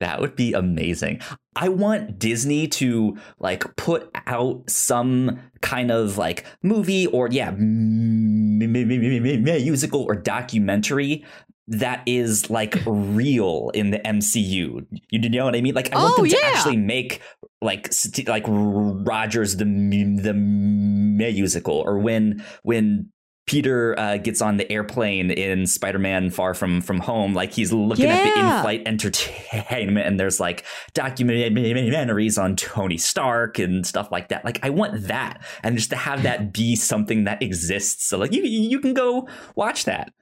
that 0.00 0.20
would 0.20 0.34
be 0.36 0.54
amazing. 0.54 1.20
I 1.54 1.68
want 1.68 2.18
Disney 2.18 2.68
to 2.68 3.16
like 3.38 3.76
put 3.76 4.10
out 4.26 4.68
some 4.70 5.38
kind 5.60 5.90
of 5.90 6.16
like 6.18 6.44
movie 6.62 7.06
or 7.08 7.28
yeah, 7.30 7.48
m- 7.48 8.62
m- 8.62 8.76
m- 8.76 8.90
m- 8.90 9.26
m- 9.26 9.42
musical 9.44 10.02
or 10.02 10.14
documentary 10.14 11.24
that 11.68 12.02
is 12.06 12.48
like 12.50 12.76
real 12.86 13.70
in 13.74 13.90
the 13.90 13.98
MCU. 13.98 14.86
You 15.10 15.28
know 15.30 15.44
what 15.44 15.56
I 15.56 15.60
mean? 15.60 15.74
Like 15.74 15.92
I 15.92 15.96
want 15.96 16.14
Oh, 16.14 16.22
them 16.22 16.30
to 16.30 16.36
yeah. 16.36 16.52
actually 16.54 16.76
make 16.76 17.20
like 17.60 17.92
like 18.26 18.44
Rogers 18.46 19.56
the 19.56 19.64
the 19.64 20.34
musical 20.34 21.82
or 21.84 21.98
when 21.98 22.44
when 22.62 23.10
Peter 23.46 23.96
uh, 23.96 24.16
gets 24.16 24.42
on 24.42 24.56
the 24.56 24.70
airplane 24.72 25.30
in 25.30 25.68
Spider-Man: 25.68 26.30
Far 26.30 26.52
From 26.52 26.80
From 26.80 26.98
Home. 26.98 27.32
Like 27.32 27.52
he's 27.52 27.72
looking 27.72 28.06
at 28.06 28.24
the 28.24 28.40
in-flight 28.40 28.82
entertainment, 28.86 30.04
and 30.04 30.18
there's 30.18 30.40
like 30.40 30.64
documentaries 30.94 32.42
on 32.42 32.56
Tony 32.56 32.98
Stark 32.98 33.60
and 33.60 33.86
stuff 33.86 34.10
like 34.10 34.28
that. 34.28 34.44
Like 34.44 34.58
I 34.64 34.70
want 34.70 35.06
that, 35.06 35.42
and 35.62 35.76
just 35.76 35.90
to 35.90 35.96
have 35.96 36.24
that 36.24 36.52
be 36.52 36.74
something 36.74 37.24
that 37.24 37.40
exists. 37.42 38.08
So 38.08 38.18
like 38.18 38.32
you 38.32 38.42
you 38.42 38.80
can 38.80 38.94
go 38.94 39.28
watch 39.54 39.84
that. 39.84 40.12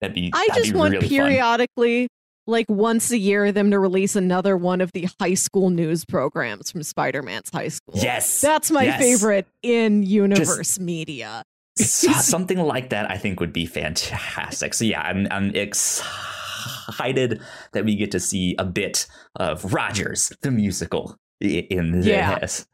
That'd 0.00 0.14
be. 0.14 0.30
I 0.34 0.46
that'd 0.48 0.62
just 0.62 0.72
be 0.72 0.78
want 0.78 0.92
really 0.92 1.08
fun. 1.08 1.26
periodically, 1.26 2.08
like 2.46 2.66
once 2.68 3.10
a 3.10 3.18
year, 3.18 3.52
them 3.52 3.70
to 3.72 3.78
release 3.78 4.16
another 4.16 4.56
one 4.56 4.80
of 4.80 4.92
the 4.92 5.08
high 5.20 5.34
school 5.34 5.70
news 5.70 6.04
programs 6.04 6.70
from 6.70 6.82
Spider 6.82 7.22
Man's 7.22 7.50
high 7.52 7.68
school. 7.68 7.94
Yes, 7.96 8.40
That's 8.40 8.70
my 8.70 8.84
yes. 8.84 9.00
favorite 9.00 9.46
in 9.62 10.02
universe 10.02 10.78
media. 10.78 11.42
Something 11.76 12.58
like 12.58 12.90
that 12.90 13.08
I 13.10 13.16
think 13.18 13.38
would 13.38 13.52
be 13.52 13.64
fantastic. 13.66 14.74
So 14.74 14.84
yeah, 14.84 15.00
I'm 15.02 15.28
I'm 15.30 15.50
excited 15.54 17.40
that 17.72 17.84
we 17.84 17.96
get 17.96 18.10
to 18.12 18.20
see 18.20 18.56
a 18.58 18.64
bit 18.64 19.06
of 19.36 19.72
Rogers 19.72 20.32
the 20.42 20.50
musical 20.50 21.16
in 21.40 22.02
Yeah. 22.02 22.38
this. 22.40 22.66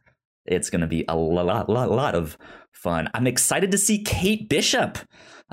It's 0.46 0.68
going 0.70 0.82
to 0.82 0.86
be 0.86 1.04
a 1.08 1.16
lot, 1.16 1.68
lot, 1.70 1.90
lot 1.90 2.14
of 2.14 2.36
fun. 2.72 3.08
I'm 3.14 3.26
excited 3.26 3.70
to 3.72 3.78
see 3.78 4.02
Kate 4.02 4.48
Bishop. 4.48 4.98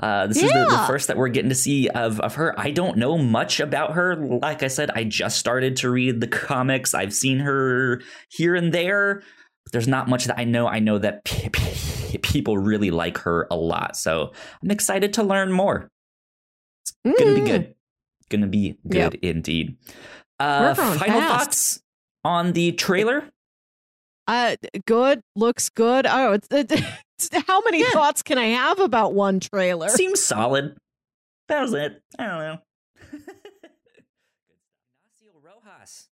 Uh, 0.02 0.26
this 0.26 0.38
is 0.42 0.52
the, 0.52 0.66
the 0.68 0.84
first 0.88 1.06
that 1.06 1.16
we're 1.16 1.28
getting 1.28 1.48
to 1.50 1.54
see 1.54 1.88
of, 1.88 2.18
of 2.20 2.34
her. 2.34 2.58
I 2.58 2.72
don't 2.72 2.98
know 2.98 3.16
much 3.16 3.60
about 3.60 3.92
her. 3.92 4.16
Like 4.16 4.62
I 4.64 4.68
said, 4.68 4.90
I 4.90 5.04
just 5.04 5.38
started 5.38 5.76
to 5.76 5.90
read 5.90 6.20
the 6.20 6.26
comics. 6.26 6.92
I've 6.92 7.14
seen 7.14 7.38
her 7.38 8.02
here 8.28 8.56
and 8.56 8.72
there. 8.74 9.22
But 9.64 9.72
there's 9.72 9.86
not 9.86 10.08
much 10.08 10.24
that 10.24 10.36
I 10.38 10.42
know. 10.44 10.66
I 10.66 10.80
know 10.80 10.98
that 10.98 11.24
p- 11.24 11.48
p- 11.50 12.18
people 12.18 12.58
really 12.58 12.90
like 12.90 13.18
her 13.18 13.46
a 13.48 13.54
lot. 13.56 13.96
So 13.96 14.32
I'm 14.60 14.72
excited 14.72 15.12
to 15.14 15.22
learn 15.22 15.52
more. 15.52 15.88
It's 17.04 17.18
going 17.22 17.34
to 17.36 17.40
be 17.40 17.40
Mm. 17.42 17.46
good. 17.46 17.74
Going 18.28 18.40
to 18.40 18.48
be 18.48 18.76
good 18.88 19.14
indeed. 19.16 19.76
Uh, 20.40 20.74
final 20.74 20.98
fast. 20.98 21.28
thoughts 21.28 21.80
on 22.24 22.54
the 22.54 22.72
trailer? 22.72 23.30
Uh, 24.26 24.56
good 24.86 25.20
looks 25.36 25.68
good. 25.68 26.06
Oh, 26.08 26.32
it's, 26.32 26.48
it's 26.50 26.72
how 27.46 27.60
many 27.62 27.82
thoughts 27.92 28.22
can 28.22 28.38
I 28.38 28.46
have 28.46 28.78
about 28.80 29.14
one 29.14 29.40
trailer? 29.40 29.88
Seems 29.88 30.22
solid. 30.22 30.76
That 31.48 31.60
was 31.62 31.74
it. 31.74 32.00
I 32.18 32.26
don't 32.26 32.38
know. 32.38 32.58
Ignacio 35.04 35.32
Rojas. 35.42 36.08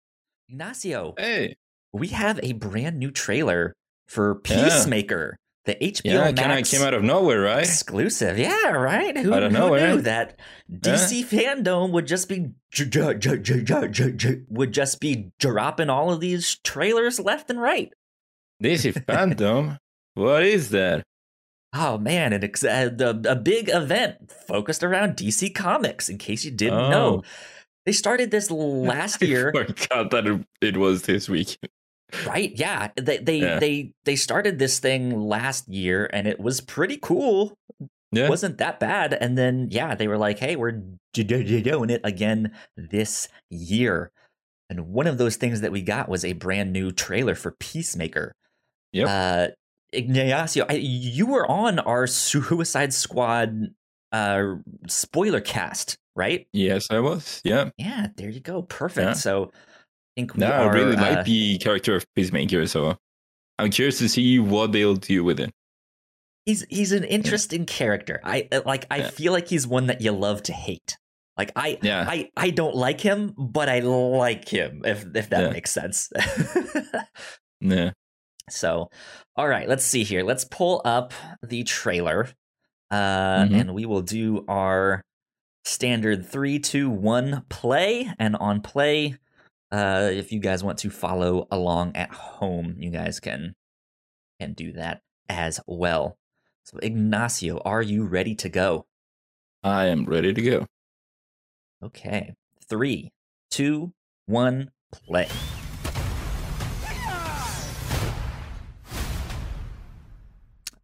Ignacio, 0.50 1.14
Hey, 1.18 1.56
we 1.94 2.08
have 2.10 2.40
a 2.44 2.54
brand 2.54 2.98
new 2.98 3.12
trailer 3.12 3.74
for 4.08 4.42
Yeah. 4.48 4.64
Peacemaker, 4.64 5.36
the 5.66 5.76
HBO 5.76 6.02
yeah, 6.06 6.24
kind 6.28 6.40
of 6.40 6.48
Max 6.48 6.72
came 6.72 6.82
out 6.82 6.94
of 6.94 7.04
nowhere, 7.04 7.42
right? 7.42 7.60
exclusive. 7.64 8.38
Yeah, 8.40 8.72
right. 8.72 9.18
Who, 9.18 9.34
Out 9.34 9.44
of 9.44 9.52
who 9.52 9.58
nowhere. 9.58 9.88
knew 9.94 9.98
eh? 10.00 10.02
that 10.04 10.40
DC 10.72 11.26
fandom 11.26 11.92
would 11.92 12.08
just 12.08 12.30
be 12.30 12.52
j- 12.72 12.86
j- 12.86 13.16
j- 13.16 13.38
j- 13.40 13.62
j- 13.64 13.88
j- 13.90 14.12
j- 14.14 14.42
would 14.50 14.72
just 14.74 15.00
be 15.02 15.32
dropping 15.40 15.90
all 15.90 16.12
of 16.14 16.22
these 16.22 16.58
trailers 16.64 17.20
left 17.20 17.50
and 17.50 17.62
right. 17.62 17.92
DC 18.64 19.04
Phantom. 19.06 19.78
What 20.18 20.44
is 20.44 20.70
that? 20.72 21.04
Oh 21.74 21.98
man, 21.98 22.34
an 22.34 22.44
ex- 22.44 22.64
uh, 22.64 22.90
the, 22.94 23.22
a 23.30 23.36
big 23.36 23.70
event 23.70 24.32
focused 24.48 24.84
around 24.84 25.16
DC 25.16 25.54
Comics. 25.54 26.10
In 26.10 26.18
case 26.18 26.44
you 26.44 26.52
didn't 26.52 26.80
Oh. 26.80 26.90
know, 26.90 27.24
they 27.86 27.92
started 27.92 28.32
this 28.32 28.50
last 28.52 29.22
year, 29.22 29.54
I 29.56 29.66
forgot 29.66 30.12
that 30.12 30.44
it, 30.62 30.78
was 30.78 31.04
this 31.04 31.30
week. 31.30 31.58
right? 32.26 32.52
Yeah, 32.56 32.90
they 32.96 33.18
they 33.20 33.38
Yeah. 33.42 33.60
they 33.60 33.92
they 34.06 34.16
started 34.16 34.58
this 34.60 34.80
thing 34.80 35.20
last 35.22 35.68
year, 35.68 36.10
and 36.12 36.28
it 36.28 36.40
was 36.40 36.62
pretty 36.62 36.98
cool. 36.98 37.54
Yeah. 38.14 38.30
wasn't 38.30 38.58
that 38.60 38.80
bad. 38.80 39.14
And 39.14 39.38
then 39.38 39.68
yeah, 39.70 39.94
they 39.94 40.08
were 40.08 40.18
like, 40.18 40.40
"Hey, 40.40 40.56
we're 40.56 40.82
doing 41.14 41.90
it 41.90 42.02
again 42.04 42.54
this 42.76 43.28
year." 43.52 44.10
And 44.70 44.88
one 44.88 45.06
of 45.08 45.18
those 45.18 45.36
things 45.36 45.62
that 45.62 45.72
we 45.72 45.82
got 45.82 46.10
was 46.10 46.26
a 46.26 46.34
brand 46.34 46.72
new 46.74 46.92
trailer 46.92 47.36
for 47.36 47.52
Peacemaker. 47.52 48.34
Yep. 48.94 49.08
Uh, 49.10 49.48
Ignacio, 49.94 50.66
I, 50.70 50.74
you 50.74 51.26
were 51.28 51.50
on 51.50 51.80
our 51.80 52.08
Suicide 52.08 52.94
Squad 52.94 53.70
uh, 54.12 54.56
spoiler 54.88 55.42
cast, 55.42 55.98
right? 56.16 56.48
Yes, 56.54 56.88
I 56.92 57.00
was. 57.00 57.42
Yeah. 57.44 57.70
Yeah, 57.78 58.08
there 58.18 58.30
you 58.30 58.40
go. 58.40 58.62
Perfect. 58.64 59.06
Yeah. 59.08 59.14
So 59.14 59.52
I 59.54 59.60
think 60.18 60.36
we 60.36 60.42
No, 60.42 60.52
I 60.52 60.72
really 60.74 60.96
uh, 60.96 61.02
like 61.02 61.26
the 61.26 61.58
character 61.60 61.96
of 61.96 62.06
Peacemaker, 62.16 62.68
so 62.68 62.98
I'm 63.60 63.72
curious 63.72 63.98
to 64.00 64.10
see 64.10 64.40
what 64.40 64.72
they'll 64.72 64.96
do 64.96 65.24
with 65.24 65.40
it. 65.40 65.52
he's 66.46 66.66
he's 66.70 66.92
an 66.92 67.04
interesting 67.04 67.66
character. 67.66 68.20
I 68.24 68.48
uh, 68.52 68.62
like. 68.66 68.86
I 68.92 68.98
Yeah. 68.98 69.10
feel 69.10 69.34
like 69.34 69.48
he's 69.48 69.66
one 69.68 69.88
that 69.88 70.02
you 70.02 70.12
love 70.12 70.44
to 70.44 70.54
hate. 70.54 70.98
Like 71.38 71.52
I, 71.56 71.78
Yeah. 71.84 72.06
I, 72.08 72.30
I 72.36 72.50
don't 72.50 72.76
like 72.76 73.00
him, 73.02 73.34
but 73.38 73.70
I 73.70 73.80
like 73.80 74.48
him. 74.50 74.82
If 74.86 75.06
if 75.16 75.30
that 75.30 75.42
Yeah. 75.42 75.50
makes 75.52 75.72
sense. 75.72 76.10
Yeah. 77.62 77.92
So, 78.50 78.90
all 79.36 79.48
right, 79.48 79.68
let's 79.68 79.86
see 79.86 80.04
here. 80.04 80.24
Let's 80.24 80.46
pull 80.46 80.82
up 80.86 81.14
the 81.42 81.64
trailer, 81.64 82.30
uh, 82.92 83.44
Mhm. 83.46 83.60
and 83.60 83.74
we 83.74 83.86
will 83.86 84.02
do 84.02 84.46
our 84.48 85.02
standard 85.66 86.26
three, 86.26 86.60
two, 86.60 86.90
one 86.90 87.46
play. 87.50 88.12
And 88.18 88.36
on 88.38 88.62
play, 88.62 89.18
uh, 89.72 90.10
if 90.12 90.32
you 90.32 90.40
guys 90.40 90.64
want 90.64 90.78
to 90.80 90.90
follow 90.90 91.48
along 91.52 91.96
at 91.96 92.12
home, 92.12 92.76
you 92.78 92.90
guys 92.90 93.20
can 93.20 93.56
can 94.40 94.54
do 94.54 94.72
that 94.74 95.02
as 95.28 95.60
well. 95.66 96.18
So, 96.64 96.78
Ignacio, 96.78 97.58
are 97.66 97.82
you 97.82 98.06
ready 98.06 98.36
to 98.36 98.50
go? 98.50 98.86
I 99.64 99.88
am 99.88 100.06
ready 100.06 100.34
to 100.34 100.42
go. 100.42 100.66
Okay. 101.82 102.34
Three, 102.70 103.12
two, 103.50 103.94
one, 104.26 104.72
play. 104.92 105.28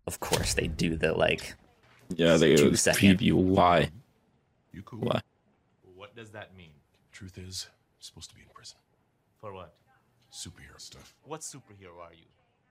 Of 0.06 0.20
course, 0.20 0.54
they 0.54 0.68
do 0.68 0.96
the 0.96 1.14
like. 1.14 1.56
Yeah, 2.16 2.38
they 2.38 2.56
Two 2.56 2.72
go 2.72 2.76
preview 2.76 3.34
why. 3.34 3.90
You 4.72 4.82
cool? 4.84 5.00
Why? 5.00 5.22
What 5.96 6.16
does 6.16 6.32
that 6.32 6.56
mean? 6.56 6.72
Truth 7.12 7.38
is, 7.38 7.68
you're 7.98 8.04
supposed 8.04 8.30
to 8.30 8.36
be 8.36 8.42
in 8.42 8.48
prison. 8.54 8.78
For 9.40 9.54
what? 9.54 9.74
Superhero 10.32 10.80
stuff. 10.80 11.16
What 11.24 11.42
superhero 11.42 12.00
are 12.02 12.14
you? 12.14 12.26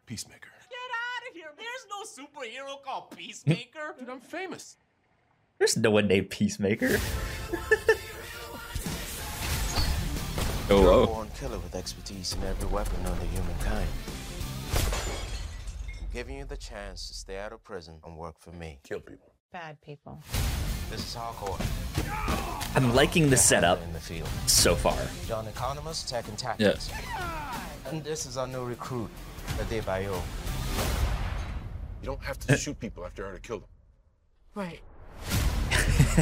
Peacemaker. 0.07 0.51
Get 0.69 0.79
out 0.79 1.31
of 1.31 1.35
here! 1.35 1.53
There's 1.57 1.87
no 1.89 2.25
superhero 2.25 2.83
called 2.83 3.11
Peacemaker. 3.17 3.95
Dude, 3.99 4.09
I'm 4.11 4.21
famous. 4.21 4.77
There's 5.59 5.77
no 5.77 5.91
one 5.91 6.09
named 6.09 6.31
Peacemaker. 6.31 6.99
Oh, 10.71 10.81
You're 10.81 10.91
a 10.91 10.95
oh. 10.95 11.07
born 11.07 11.29
killer 11.39 11.59
with 11.59 11.75
expertise 11.75 12.35
in 12.35 12.49
every 12.49 12.69
weapon 12.69 13.03
known 13.03 13.19
to 13.19 13.27
humankind. 13.27 13.89
I'm 16.13 16.19
giving 16.19 16.37
you 16.37 16.45
the 16.45 16.59
chance 16.59 17.09
to 17.09 17.15
stay 17.15 17.39
out 17.39 17.55
of 17.55 17.65
prison 17.65 17.99
and 18.05 18.19
work 18.19 18.39
for 18.39 18.51
me. 18.51 18.81
Kill 18.83 19.01
people. 19.01 19.33
Bad 19.51 19.81
people. 19.81 20.23
This 20.91 21.01
is 21.01 21.17
hardcore. 21.17 21.59
I'm 22.77 22.95
liking 22.95 23.31
the 23.31 23.37
setup 23.39 23.83
in 23.83 23.95
the 23.95 23.99
field. 23.99 24.29
so 24.47 24.75
far. 24.75 24.99
John 25.27 25.47
Economos, 25.47 26.07
Tech 26.07 26.29
and 26.29 26.37
Tactics. 26.37 26.91
And 27.87 28.05
this 28.05 28.27
is 28.27 28.37
our 28.37 28.47
new 28.47 28.63
recruit, 28.63 29.09
Adebayo. 29.57 30.21
You 32.03 32.07
don't 32.07 32.23
have 32.23 32.39
to 32.41 32.53
eh. 32.53 32.57
shoot 32.57 32.79
people 32.79 33.07
after 33.07 33.23
I 33.23 33.29
already 33.29 33.41
killed 33.41 33.63
them. 33.63 33.69
Right. 34.55 34.81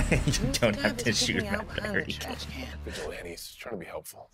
you 0.24 0.52
don't 0.52 0.76
have 0.76 0.98
to 0.98 1.12
shoot 1.12 1.42
him. 1.42 1.62
Vigilantes, 2.84 3.56
trying 3.56 3.74
to 3.74 3.80
be 3.80 3.86
helpful. 3.86 4.30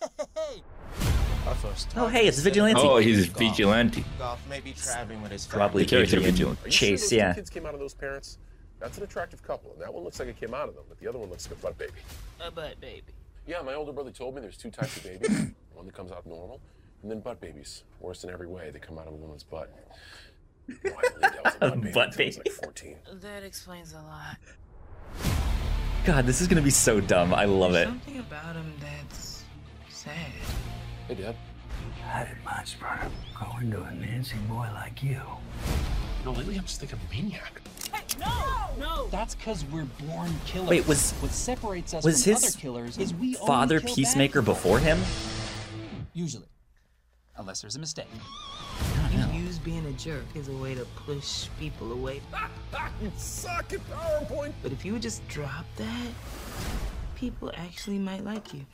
Our 1.46 1.54
first 1.54 1.88
Oh, 1.96 2.08
hey, 2.08 2.26
it's 2.26 2.38
a 2.38 2.42
Vigilante. 2.42 2.80
Oh, 2.82 2.96
he's 2.96 3.26
vigilante. 3.26 4.04
Golf 4.18 4.40
may 4.48 4.60
be 4.60 4.72
traveling 4.72 5.22
with 5.22 5.30
his 5.30 5.46
Probably 5.46 5.84
The 5.84 5.90
character 5.90 6.18
Vigilante. 6.20 6.70
Chase, 6.70 7.08
sure 7.08 7.18
yeah. 7.18 7.34
kids 7.34 7.50
came 7.50 7.66
out 7.66 7.74
of 7.74 7.80
those 7.80 7.94
parents? 7.94 8.38
That's 8.80 8.98
an 8.98 9.04
attractive 9.04 9.42
couple, 9.42 9.72
and 9.72 9.80
that 9.80 9.92
one 9.94 10.02
looks 10.04 10.18
like 10.18 10.28
it 10.28 10.38
came 10.38 10.52
out 10.54 10.68
of 10.68 10.74
them, 10.74 10.84
but 10.88 10.98
the 10.98 11.06
other 11.08 11.18
one 11.18 11.30
looks 11.30 11.48
like 11.48 11.58
a 11.58 11.62
butt 11.62 11.78
baby. 11.78 11.92
A 12.40 12.50
butt 12.50 12.80
baby. 12.80 13.12
Yeah, 13.46 13.62
my 13.62 13.74
older 13.74 13.92
brother 13.92 14.10
told 14.10 14.34
me 14.34 14.40
there's 14.40 14.56
two 14.56 14.70
types 14.70 14.96
of 14.96 15.04
babies. 15.04 15.28
one 15.74 15.86
that 15.86 15.94
comes 15.94 16.10
out 16.10 16.26
normal, 16.26 16.60
and 17.02 17.10
then 17.10 17.20
butt 17.20 17.40
babies. 17.40 17.84
Worse 18.00 18.24
in 18.24 18.30
every 18.30 18.48
way, 18.48 18.70
they 18.70 18.78
come 18.80 18.98
out 18.98 19.06
of 19.06 19.12
a 19.14 19.16
woman's 19.16 19.44
butt. 19.44 19.72
No, 20.68 20.74
I 20.84 21.08
believed 21.08 21.24
I 21.24 21.42
was 21.44 21.54
a 21.54 21.58
butt 21.76 21.80
baby 21.80 21.92
Butt 21.92 21.96
until 21.96 22.02
I 22.02 22.06
was 22.06 22.16
baby. 22.16 22.40
like 22.44 22.52
14. 22.64 22.96
That 23.22 23.42
explains 23.44 23.92
a 23.92 24.02
lot. 24.02 24.36
God, 26.04 26.26
this 26.26 26.40
is 26.40 26.48
gonna 26.48 26.60
be 26.62 26.70
so 26.70 27.00
dumb. 27.00 27.32
I 27.32 27.44
love 27.44 27.74
it. 27.74 27.86
Something 27.86 28.18
about 28.18 28.56
him 28.56 28.72
that's 28.80 29.44
sad. 29.88 30.14
Hey, 31.08 31.14
Dad. 31.14 31.36
How 32.02 32.24
did 32.24 32.36
my 32.44 32.62
sperm 32.64 32.98
grow 33.34 33.56
into 33.60 33.82
a 33.82 33.94
Nancy 33.94 34.36
boy 34.48 34.68
like 34.74 35.02
you? 35.02 35.20
No, 36.24 36.32
lately 36.32 36.56
I'm 36.56 36.62
just 36.64 36.80
thinking 36.80 36.98
maniac. 37.10 37.60
No! 38.18 38.70
No! 38.78 39.06
That's 39.08 39.34
because 39.34 39.64
we're 39.66 39.84
born 40.06 40.34
killers. 40.46 40.68
Wait, 40.68 40.88
was- 40.88 41.12
what 41.20 41.30
separates 41.30 41.94
us 41.94 42.04
was 42.04 42.24
from 42.24 42.32
his 42.34 42.44
other 42.44 42.58
killers 42.58 42.98
is 42.98 43.14
we 43.14 43.34
Father 43.34 43.80
kill 43.80 43.94
Peacemaker 43.94 44.40
people. 44.40 44.54
before 44.54 44.78
him? 44.78 44.98
Usually, 46.14 46.48
unless 47.36 47.60
there's 47.60 47.76
a 47.76 47.80
mistake. 47.80 48.08
You 49.12 49.40
use 49.40 49.58
being 49.58 49.84
a 49.86 49.92
jerk 49.92 50.24
as 50.36 50.48
a 50.48 50.52
way 50.56 50.74
to 50.74 50.84
push 51.06 51.46
people 51.58 51.92
away. 51.92 52.20
you 53.02 53.12
suck 53.16 53.72
at 53.72 53.80
PowerPoint. 53.90 54.52
But 54.62 54.72
if 54.72 54.84
you 54.84 54.92
would 54.94 55.02
just 55.02 55.26
drop 55.28 55.64
that, 55.76 56.08
people 57.14 57.50
actually 57.56 57.98
might 57.98 58.24
like 58.24 58.52
you. 58.52 58.64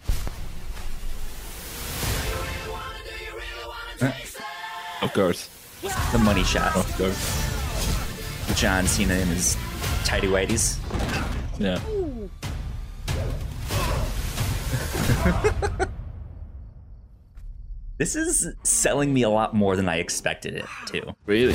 Of 5.02 5.12
course. 5.12 5.48
The 6.12 6.18
money 6.18 6.44
shot. 6.44 6.76
Of 6.76 6.96
course. 6.96 8.60
John 8.60 8.86
Cena 8.86 9.14
in 9.14 9.28
his 9.28 9.56
tidy 10.04 10.28
whities. 10.28 10.78
Yeah. 11.58 11.78
This 18.02 18.16
is 18.16 18.48
selling 18.64 19.14
me 19.14 19.22
a 19.22 19.30
lot 19.30 19.54
more 19.54 19.76
than 19.76 19.88
I 19.88 19.98
expected 19.98 20.56
it 20.56 20.64
to. 20.86 21.14
Really? 21.24 21.54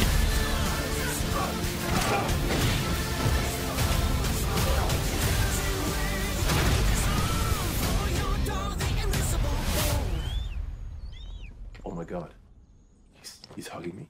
He's 13.57 13.67
hugging 13.67 13.97
me. 13.97 14.07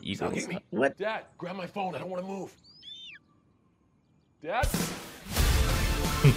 You 0.00 0.16
hugging 0.16 0.48
me. 0.48 0.58
What? 0.70 0.96
Dad, 0.96 1.24
grab 1.36 1.56
my 1.56 1.66
phone. 1.66 1.96
I 1.96 1.98
don't 1.98 2.08
want 2.08 2.22
to 2.22 2.28
move. 2.28 2.54
Dad. 4.40 4.68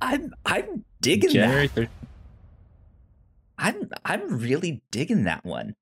I'm 0.00 0.32
I'm 0.46 0.84
digging 1.00 1.30
January 1.30 1.66
that. 1.74 1.88
I'm 3.58 3.90
I'm 4.04 4.38
really 4.38 4.80
digging 4.92 5.24
that 5.24 5.44
one. 5.44 5.74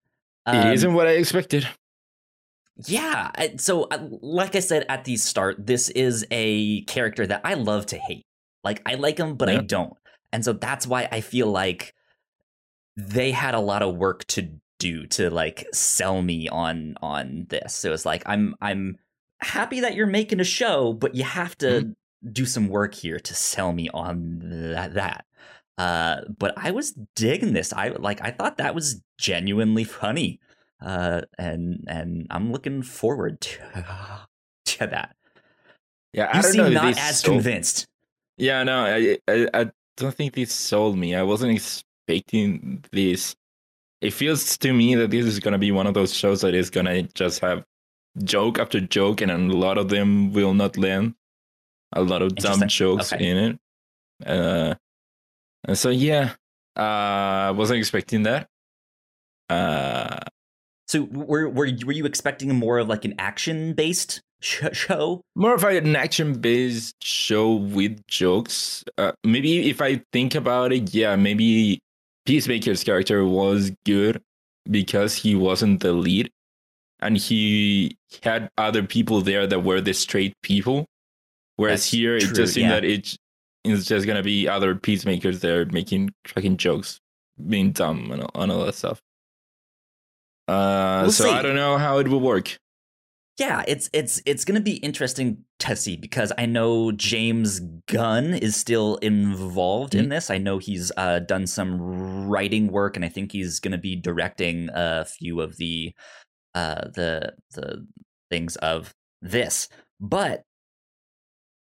It 0.46 0.56
Um, 0.56 0.72
isn't 0.72 0.94
what 0.94 1.06
I 1.06 1.10
expected. 1.12 1.68
Yeah. 2.86 3.30
So, 3.58 3.82
uh, 3.84 4.08
like 4.22 4.56
I 4.56 4.60
said 4.60 4.86
at 4.88 5.04
the 5.04 5.18
start, 5.18 5.66
this 5.66 5.90
is 5.90 6.24
a 6.30 6.80
character 6.84 7.26
that 7.26 7.42
I 7.44 7.52
love 7.54 7.84
to 7.86 7.98
hate. 7.98 8.24
Like, 8.64 8.80
I 8.86 8.94
like 8.94 9.18
him, 9.18 9.34
but 9.34 9.50
I 9.50 9.58
don't. 9.58 9.92
And 10.32 10.42
so 10.42 10.54
that's 10.54 10.86
why 10.86 11.06
I 11.12 11.20
feel 11.20 11.48
like 11.48 11.92
they 12.96 13.30
had 13.32 13.54
a 13.54 13.60
lot 13.60 13.82
of 13.82 13.96
work 13.96 14.24
to 14.26 14.50
do 14.78 15.06
to 15.06 15.30
like 15.30 15.66
sell 15.72 16.22
me 16.22 16.48
on 16.48 16.94
on 17.02 17.46
this. 17.48 17.74
So 17.74 17.90
was 17.90 18.06
like 18.06 18.22
I'm 18.26 18.54
I'm 18.60 18.98
happy 19.40 19.80
that 19.80 19.94
you're 19.94 20.06
making 20.06 20.40
a 20.40 20.44
show, 20.44 20.92
but 20.92 21.14
you 21.14 21.24
have 21.24 21.56
to 21.58 21.94
do 22.32 22.44
some 22.46 22.68
work 22.68 22.94
here 22.94 23.18
to 23.20 23.34
sell 23.34 23.72
me 23.72 23.88
on 23.94 24.40
that. 24.72 24.94
that. 24.94 25.24
Uh, 25.78 26.20
but 26.38 26.52
I 26.58 26.72
was 26.72 26.92
digging 27.16 27.52
this. 27.54 27.72
I 27.72 27.88
like 27.88 28.20
I 28.22 28.30
thought 28.30 28.58
that 28.58 28.74
was 28.74 29.00
genuinely 29.18 29.84
funny 29.84 30.38
uh, 30.82 31.22
and 31.38 31.84
and 31.86 32.26
I'm 32.30 32.52
looking 32.52 32.82
forward 32.82 33.40
to, 33.42 33.58
to 34.66 34.86
that. 34.86 35.14
Yeah, 36.12 36.30
I 36.32 36.36
You 36.38 36.42
don't 36.42 36.52
seem 36.52 36.62
know. 36.64 36.70
not 36.70 36.98
as 36.98 37.20
sold- 37.20 37.36
convinced. 37.36 37.86
Yeah, 38.36 38.62
no, 38.64 38.84
I, 38.84 39.18
I 39.28 39.48
I 39.54 39.70
don't 39.96 40.14
think 40.14 40.34
this 40.34 40.52
sold 40.52 40.96
me. 40.98 41.14
I 41.14 41.22
wasn't 41.22 41.52
expecting 42.10 42.84
this. 42.92 43.34
It 44.00 44.12
feels 44.12 44.56
to 44.58 44.72
me 44.72 44.94
that 44.94 45.10
this 45.10 45.26
is 45.26 45.38
gonna 45.40 45.58
be 45.58 45.72
one 45.72 45.86
of 45.86 45.94
those 45.94 46.14
shows 46.14 46.40
that 46.40 46.54
is 46.54 46.70
gonna 46.70 47.02
just 47.14 47.40
have 47.40 47.64
joke 48.24 48.58
after 48.58 48.80
joke, 48.80 49.20
and 49.20 49.30
a 49.30 49.56
lot 49.56 49.78
of 49.78 49.88
them 49.88 50.32
will 50.32 50.54
not 50.54 50.76
land. 50.76 51.14
A 51.92 52.02
lot 52.02 52.22
of 52.22 52.34
dumb 52.36 52.66
jokes 52.68 53.12
Okay. 53.12 53.28
in 53.28 53.36
it. 53.36 53.58
Uh, 54.26 54.74
and 55.66 55.76
so 55.76 55.90
yeah, 55.90 56.34
uh, 56.76 57.52
wasn't 57.56 57.78
expecting 57.78 58.22
that. 58.24 58.48
Uh, 59.48 60.18
So 60.88 61.02
were 61.04 61.48
were 61.48 61.66
you- 61.66 61.86
were 61.86 61.92
you 61.92 62.04
expecting 62.06 62.52
more 62.54 62.78
of 62.78 62.88
like 62.88 63.04
an 63.04 63.14
action 63.18 63.74
based 63.74 64.22
sh- 64.40 64.64
show? 64.72 65.22
more 65.36 65.54
of 65.54 65.62
an 65.62 65.94
action-based 65.94 66.96
show 67.04 67.54
with 67.54 68.04
jokes. 68.08 68.82
Uh, 68.98 69.12
maybe 69.24 69.68
if 69.70 69.80
I 69.80 70.02
think 70.12 70.34
about 70.34 70.72
it, 70.72 70.92
yeah, 70.94 71.14
maybe 71.16 71.78
Peacemaker's 72.26 72.84
character 72.84 73.24
was 73.24 73.72
good 73.84 74.22
because 74.70 75.14
he 75.14 75.34
wasn't 75.34 75.80
the 75.80 75.92
lead, 75.92 76.30
and 77.00 77.16
he 77.16 77.96
had 78.22 78.50
other 78.58 78.82
people 78.82 79.20
there 79.20 79.46
that 79.46 79.64
were 79.64 79.80
the 79.80 79.94
straight 79.94 80.34
people. 80.42 80.86
Whereas 81.56 81.80
That's 81.80 81.90
here, 81.90 82.16
it 82.16 82.34
just 82.34 82.54
seemed 82.54 82.70
yeah. 82.70 82.80
that 82.80 82.84
it 82.84 83.16
it's 83.64 83.84
just 83.84 84.06
gonna 84.06 84.22
be 84.22 84.48
other 84.48 84.74
peacemakers 84.74 85.40
there 85.40 85.66
making 85.66 86.10
fucking 86.26 86.56
jokes, 86.56 87.00
being 87.48 87.72
dumb 87.72 88.10
and 88.12 88.22
all, 88.22 88.42
and 88.42 88.52
all 88.52 88.64
that 88.64 88.74
stuff. 88.74 89.00
Uh, 90.48 91.00
We'll 91.02 91.12
so 91.12 91.24
see. 91.24 91.30
I 91.30 91.42
don't 91.42 91.56
know 91.56 91.78
how 91.78 91.98
it 91.98 92.08
will 92.08 92.20
work. 92.20 92.58
Yeah, 93.40 93.64
it's 93.66 93.88
it's 93.94 94.20
it's 94.26 94.44
going 94.44 94.56
to 94.56 94.60
be 94.60 94.74
interesting 94.76 95.46
to 95.60 95.74
see 95.74 95.96
because 95.96 96.30
I 96.36 96.44
know 96.44 96.92
James 96.92 97.60
Gunn 97.86 98.34
is 98.34 98.54
still 98.54 98.96
involved 98.96 99.94
in 99.94 100.10
this. 100.10 100.28
I 100.28 100.36
know 100.36 100.58
he's 100.58 100.92
uh, 100.98 101.20
done 101.20 101.46
some 101.46 102.28
writing 102.28 102.70
work, 102.70 102.96
and 102.96 103.04
I 103.04 103.08
think 103.08 103.32
he's 103.32 103.58
going 103.58 103.72
to 103.72 103.78
be 103.78 103.96
directing 103.96 104.68
a 104.74 105.06
few 105.06 105.40
of 105.40 105.56
the 105.56 105.94
uh, 106.54 106.88
the 106.94 107.32
the 107.54 107.86
things 108.28 108.56
of 108.56 108.92
this. 109.22 109.70
But 109.98 110.42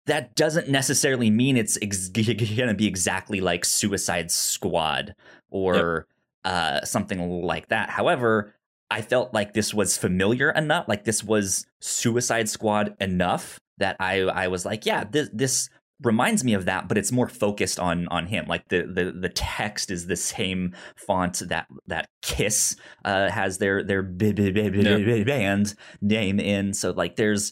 that 0.06 0.36
doesn't 0.36 0.70
necessarily 0.70 1.32
mean 1.32 1.58
it's 1.58 1.80
ex- 1.82 2.10
going 2.10 2.38
to 2.38 2.76
be 2.76 2.86
exactly 2.86 3.42
like 3.42 3.66
Suicide 3.66 4.30
Squad 4.30 5.16
or 5.50 6.06
uh, 6.44 6.82
something 6.86 7.42
like 7.42 7.70
that. 7.70 7.90
However, 7.90 8.54
I 8.90 9.02
felt 9.02 9.34
like 9.34 9.54
this 9.54 9.74
was 9.74 9.98
familiar 9.98 10.52
enough, 10.52 10.88
like 10.88 11.04
this 11.06 11.24
was 11.24 11.66
Suicide 11.82 12.50
Squad 12.50 12.96
enough 13.00 13.60
that 13.78 13.96
I 14.00 14.22
I 14.22 14.48
was 14.48 14.66
like, 14.66 14.86
yeah, 14.86 15.04
this 15.04 15.30
this 15.34 15.70
reminds 16.04 16.44
me 16.44 16.54
of 16.54 16.66
that, 16.66 16.88
but 16.88 16.98
it's 16.98 17.12
more 17.12 17.28
focused 17.28 17.80
on 17.80 18.08
on 18.10 18.28
him. 18.28 18.46
Like 18.48 18.68
the 18.70 18.84
the 18.84 19.12
the 19.12 19.30
text 19.30 19.90
is 19.92 20.08
the 20.08 20.16
same 20.16 20.76
font 20.96 21.42
that 21.50 21.68
that 21.88 22.08
Kiss 22.22 22.76
uh, 23.04 23.30
has 23.30 23.58
their 23.58 23.84
their 23.84 24.04
b- 24.04 24.34
b- 24.34 24.52
b- 24.52 24.62
Yeah. 24.82 25.24
band 25.24 25.74
name 26.02 26.40
in. 26.40 26.74
So 26.74 26.92
like 26.92 27.16
there's 27.16 27.52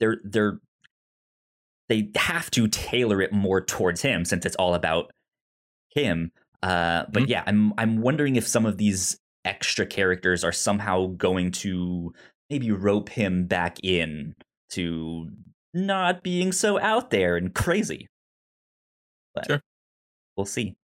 they're 0.00 0.18
they're 0.24 0.58
they 1.88 2.10
have 2.16 2.50
to 2.52 2.68
tailor 2.68 3.20
it 3.20 3.32
more 3.32 3.60
towards 3.64 4.02
him 4.02 4.24
since 4.24 4.46
it's 4.46 4.56
all 4.56 4.74
about 4.74 5.10
him. 5.94 6.32
Uh, 6.62 7.04
but 7.12 7.28
yeah, 7.28 7.42
I'm 7.46 7.72
I'm 7.76 8.00
wondering 8.00 8.36
if 8.36 8.46
some 8.48 8.66
of 8.66 8.78
these 8.78 9.18
extra 9.44 9.86
characters 9.86 10.44
are 10.44 10.52
somehow 10.52 11.06
going 11.06 11.50
to 11.50 12.12
maybe 12.50 12.70
rope 12.70 13.08
him 13.08 13.46
back 13.46 13.78
in 13.82 14.34
to 14.70 15.28
not 15.74 16.22
being 16.22 16.52
so 16.52 16.78
out 16.80 17.10
there 17.10 17.36
and 17.36 17.54
crazy. 17.54 18.06
But 19.34 19.46
Sure. 19.46 19.60
we'll 20.36 20.46
see. 20.46 20.74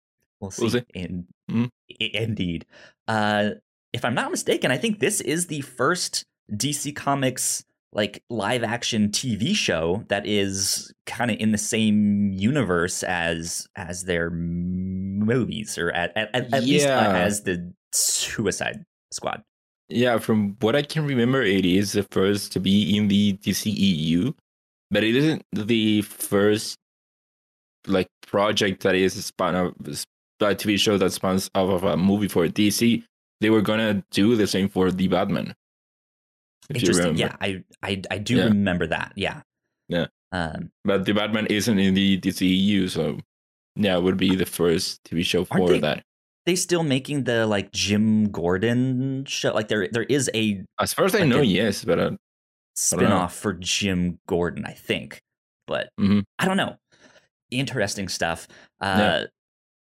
We'll 0.40 0.50
see. 0.50 0.62
We'll 0.62 0.70
see. 0.70 0.82
In, 0.94 1.26
Mhm. 1.50 1.68
i- 2.00 2.10
indeed. 2.14 2.64
Uh, 3.06 3.50
if 3.92 4.04
I'm 4.04 4.14
not 4.14 4.30
mistaken, 4.30 4.70
I 4.70 4.76
think 4.78 4.98
this 5.00 5.20
is 5.20 5.46
the 5.46 5.60
first 5.62 6.24
DC 6.54 6.92
Comics 6.92 7.64
like 7.92 8.22
live 8.28 8.62
action 8.62 9.08
TV 9.10 9.54
show 9.54 10.04
that 10.08 10.26
is 10.26 10.92
kind 11.06 11.30
of 11.30 11.38
in 11.40 11.52
the 11.52 11.58
same 11.58 12.32
universe 12.32 13.02
as 13.02 13.66
as 13.76 14.04
their 14.04 14.28
movies 14.30 15.78
or 15.78 15.90
at 15.92 16.14
at, 16.14 16.28
at, 16.34 16.52
at 16.54 16.64
least 16.64 16.86
uh, 16.86 16.90
as 17.14 17.42
the 17.44 17.72
Suicide 17.92 18.84
Squad. 19.12 19.42
Yeah, 19.88 20.18
from 20.18 20.56
what 20.60 20.76
I 20.76 20.82
can 20.82 21.06
remember, 21.06 21.42
it 21.42 21.64
is 21.64 21.92
the 21.92 22.02
first 22.10 22.52
to 22.52 22.60
be 22.60 22.96
in 22.96 23.08
the 23.08 23.34
DCEU, 23.38 24.34
but 24.90 25.02
it 25.02 25.16
isn't 25.16 25.42
the 25.52 26.02
first 26.02 26.76
like 27.86 28.08
project 28.26 28.82
that 28.82 28.94
is 28.94 29.24
spun 29.24 29.54
of 29.54 29.74
a 30.40 30.54
TV 30.54 30.78
show 30.78 30.98
that 30.98 31.10
spawns 31.12 31.50
off 31.54 31.70
of 31.70 31.84
a 31.84 31.96
movie 31.96 32.28
for 32.28 32.46
DC. 32.48 33.02
They 33.40 33.50
were 33.50 33.62
gonna 33.62 34.04
do 34.10 34.36
the 34.36 34.46
same 34.46 34.68
for 34.68 34.90
the 34.90 35.08
Batman. 35.08 35.54
Interesting. 36.74 37.16
Yeah, 37.16 37.34
I 37.40 37.64
I 37.82 38.02
I 38.10 38.18
do 38.18 38.36
Yeah. 38.36 38.44
remember 38.44 38.86
that. 38.88 39.12
Yeah. 39.16 39.42
Yeah. 39.88 40.06
Um, 40.32 40.70
But 40.84 41.06
the 41.06 41.14
Batman 41.14 41.46
isn't 41.46 41.78
in 41.78 41.94
the 41.94 42.18
DCEU, 42.18 42.88
so 42.88 43.18
yeah, 43.76 43.96
it 43.96 44.02
would 44.02 44.18
be 44.18 44.36
the 44.36 44.44
first 44.44 45.02
TV 45.04 45.22
show 45.24 45.44
for 45.44 45.70
they- 45.70 45.80
that. 45.80 46.04
They 46.48 46.56
still 46.56 46.82
making 46.82 47.24
the 47.24 47.46
like 47.46 47.70
Jim 47.70 48.30
Gordon 48.32 49.24
show? 49.26 49.52
Like 49.54 49.68
there 49.68 49.86
there 49.92 50.02
is 50.04 50.28
a 50.34 50.64
As 50.80 50.92
far 50.94 51.04
as 51.04 51.14
I 51.14 51.20
like 51.20 51.28
know, 51.28 51.40
a 51.40 51.44
yes, 51.44 51.84
but 51.84 51.98
uh, 52.00 52.10
spin-off 52.74 53.34
for 53.36 53.52
Jim 53.52 54.18
Gordon, 54.26 54.64
I 54.64 54.72
think. 54.72 55.20
But 55.66 55.90
Mhm. 56.00 56.24
I 56.38 56.46
don't 56.46 56.56
know. 56.56 56.76
Interesting 57.50 58.08
stuff. 58.08 58.48
Uh 58.80 58.96
Yeah. 58.98 59.24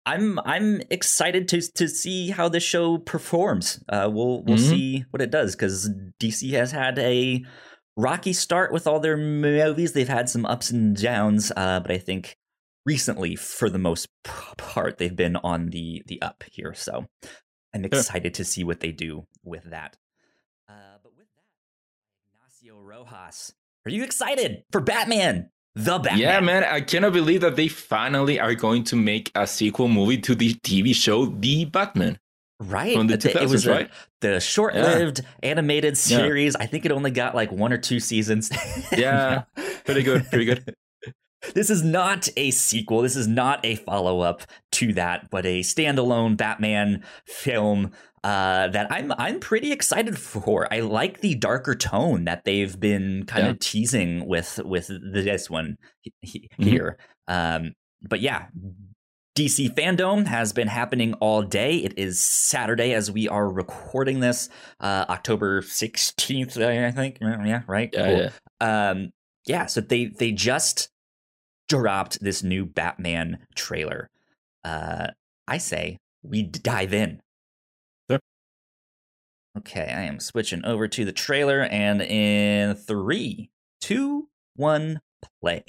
I'm 0.05 0.39
I'm 0.39 0.81
excited 0.89 1.47
to 1.49 1.61
to 1.75 1.87
see 1.87 2.29
how 2.31 2.49
this 2.49 2.63
show 2.63 2.97
performs. 2.97 3.83
Uh 3.87 4.09
we'll 4.11 4.41
we'll 4.43 4.57
Mhm. 4.57 4.69
see 4.69 5.05
what 5.11 5.21
it 5.21 5.31
does 5.31 5.55
cuz 5.55 5.89
DC 6.19 6.51
has 6.53 6.71
had 6.71 6.97
a 6.99 7.43
rocky 7.95 8.33
start 8.33 8.73
with 8.73 8.87
all 8.87 8.99
their 8.99 9.15
movies. 9.17 9.93
They've 9.93 10.07
had 10.19 10.29
some 10.29 10.45
ups 10.45 10.71
and 10.71 10.95
downs, 10.95 11.51
uh 11.55 11.79
but 11.79 11.91
I 11.91 11.97
think 11.99 12.35
recently 12.85 13.35
for 13.35 13.69
the 13.69 13.79
most 13.79 14.07
part 14.57 14.97
they've 14.97 15.15
been 15.15 15.35
on 15.37 15.69
the 15.69 16.03
the 16.07 16.21
up 16.21 16.43
here. 16.51 16.73
So 16.73 17.05
I'm 17.73 17.85
excited 17.85 18.33
to 18.35 18.43
see 18.43 18.63
what 18.63 18.79
they 18.79 18.91
do 18.91 19.25
with 19.43 19.63
that. 19.69 19.97
Uh 20.69 20.73
but 21.01 21.13
with 21.17 21.27
that, 21.35 21.43
Ignacio 22.35 22.79
Rojas, 22.81 23.53
are 23.85 23.91
you 23.91 24.03
excited 24.03 24.63
for 24.71 24.81
Batman? 24.81 25.49
The 25.75 25.97
Batman. 25.97 26.19
Yeah, 26.19 26.39
man, 26.39 26.63
I 26.63 26.81
cannot 26.81 27.13
believe 27.13 27.41
that 27.41 27.55
they 27.55 27.67
finally 27.67 28.39
are 28.39 28.53
going 28.53 28.83
to 28.85 28.95
make 28.95 29.31
a 29.33 29.47
sequel 29.47 29.87
movie 29.87 30.19
to 30.19 30.35
the 30.35 30.53
TV 30.55 30.93
show 30.93 31.25
The 31.25 31.65
Batman. 31.65 32.19
Right. 32.59 32.95
From 32.95 33.07
the 33.07 33.15
It- 33.15 33.25
it 33.25 33.49
was 33.49 33.65
2000s, 33.65 33.67
a- 33.67 33.71
right? 33.71 33.89
the 34.21 34.39
short-lived 34.39 35.21
animated 35.41 35.93
Yeah. 35.95 36.17
series. 36.17 36.55
I 36.55 36.67
think 36.67 36.85
it 36.85 36.91
only 36.91 37.09
got 37.09 37.33
like 37.33 37.51
one 37.51 37.73
or 37.73 37.79
two 37.79 37.99
seasons. 37.99 38.51
Yeah, 38.95 39.43
pretty 39.85 40.03
good, 40.03 40.27
pretty 40.29 40.45
good. 40.45 40.75
This 41.55 41.69
is 41.69 41.83
not 41.83 42.29
a 42.37 42.51
sequel. 42.51 43.01
This 43.01 43.15
is 43.15 43.27
not 43.27 43.63
a 43.65 43.75
follow-up 43.75 44.43
to 44.73 44.93
that, 44.93 45.29
but 45.29 45.45
a 45.45 45.61
standalone 45.61 46.37
Batman 46.37 47.03
film 47.25 47.91
uh, 48.23 48.69
that 48.69 48.87
I'm 48.89 49.11
I'm 49.17 49.39
pretty 49.41 49.71
excited 49.73 50.17
for. 50.17 50.73
I 50.73 50.79
like 50.79 51.19
the 51.19 51.35
darker 51.35 51.75
tone 51.75 52.23
that 52.25 52.45
they've 52.45 52.79
been 52.79 53.25
kind 53.25 53.45
Yeah. 53.45 53.51
of 53.51 53.59
teasing 53.59 54.25
with 54.27 54.59
with 54.63 54.89
this 55.13 55.49
one 55.49 55.75
he- 56.21 56.49
Mhm. 56.57 56.63
here. 56.63 56.97
Um, 57.27 57.73
but 58.01 58.21
yeah, 58.21 58.45
DC 59.35 59.69
Fandom 59.75 60.27
has 60.27 60.53
been 60.53 60.67
happening 60.69 61.15
all 61.15 61.41
day. 61.41 61.77
It 61.77 61.97
is 61.97 62.21
Saturday 62.21 62.93
as 62.93 63.11
we 63.11 63.27
are 63.27 63.49
recording 63.49 64.19
this, 64.19 64.47
uh, 64.79 65.05
October 65.09 65.61
16th, 65.61 66.57
I 66.57 66.91
think. 66.91 67.17
Yeah, 67.19 67.63
right? 67.67 67.89
Yeah, 67.91 68.05
Cool. 68.05 68.29
yeah. 68.61 68.89
Um, 68.91 69.09
yeah, 69.47 69.65
so 69.65 69.81
they 69.81 70.05
they 70.05 70.31
just 70.31 70.89
dropped 71.69 72.21
this 72.21 72.43
new 72.43 72.65
Batman 72.65 73.39
trailer. 73.55 74.09
Uh, 74.63 75.07
I 75.47 75.57
say 75.57 75.97
we 76.21 76.43
dive 76.43 76.93
in. 76.93 77.21
Sure. 78.09 78.19
Okay, 79.57 79.91
I 79.95 80.03
am 80.03 80.19
switching 80.19 80.63
over 80.65 80.87
to 80.87 81.05
the 81.05 81.11
trailer, 81.11 81.61
and 81.61 82.01
in 82.01 82.75
three, 82.75 83.49
two, 83.81 84.29
one, 84.55 85.01
play. 85.41 85.63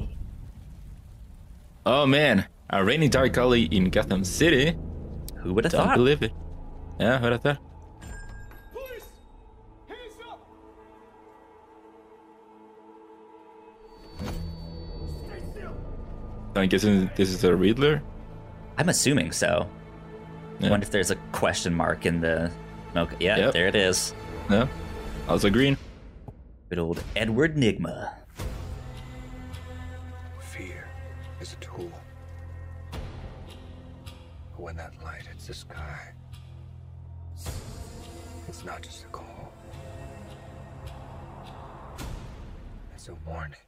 Oh 1.87 2.07
man, 2.07 2.46
a 2.70 2.85
rainy 2.85 3.09
dark 3.09 3.37
alley 3.37 3.64
in 3.64 3.90
Gotham 3.90 4.24
City. 4.24 4.76
Who 5.42 5.52
would 5.54 5.64
have 5.64 5.72
Don't 5.72 5.87
thought? 5.87 5.96
believe 5.96 6.22
it. 6.22 6.33
Yeah, 6.98 7.18
who'd 7.18 7.33
have 7.33 7.42
thought? 7.42 7.59
I'm 16.56 16.68
guessing 16.68 17.10
this 17.16 17.30
is 17.30 17.42
a 17.44 17.54
Riddler. 17.54 18.02
I'm 18.78 18.88
assuming 18.88 19.32
so. 19.32 19.68
I 20.62 20.70
wonder 20.70 20.84
if 20.84 20.90
there's 20.90 21.10
a 21.10 21.16
question 21.32 21.74
mark 21.74 22.06
in 22.06 22.20
the 22.20 22.50
smoke. 22.92 23.10
Yeah, 23.20 23.36
Yep. 23.38 23.52
there 23.52 23.66
it 23.66 23.74
is. 23.74 24.14
Yeah, 24.48 24.68
also 25.28 25.50
green. 25.50 25.76
Good 26.70 26.78
old 26.78 27.02
Edward 27.16 27.56
Nygma. 27.56 28.12
Fear 30.40 30.86
is 31.40 31.52
a 31.52 31.56
tool. 31.56 31.90
But 34.52 34.60
when 34.60 34.76
that 34.76 34.92
light 35.02 35.26
hits 35.26 35.48
the 35.48 35.54
sky, 35.54 36.12
it's 38.48 38.64
not 38.64 38.80
just 38.82 39.04
a 39.04 39.08
call. 39.08 39.52
It's 42.94 43.08
a 43.08 43.14
warning. 43.26 43.58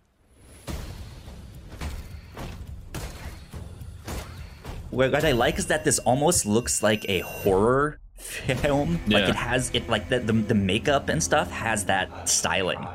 What 4.90 5.12
what 5.12 5.24
I 5.24 5.32
like 5.32 5.58
is 5.58 5.66
that 5.66 5.84
this 5.84 5.98
almost 6.00 6.46
looks 6.46 6.82
like 6.82 7.04
a 7.08 7.20
horror 7.20 7.98
film. 8.16 9.00
Yeah. 9.06 9.18
Like 9.18 9.28
it 9.28 9.34
has 9.36 9.70
it 9.74 9.88
like 9.88 10.08
the, 10.08 10.20
the 10.20 10.32
the 10.32 10.54
makeup 10.54 11.08
and 11.08 11.22
stuff 11.22 11.50
has 11.50 11.84
that 11.86 12.28
styling. 12.28 12.86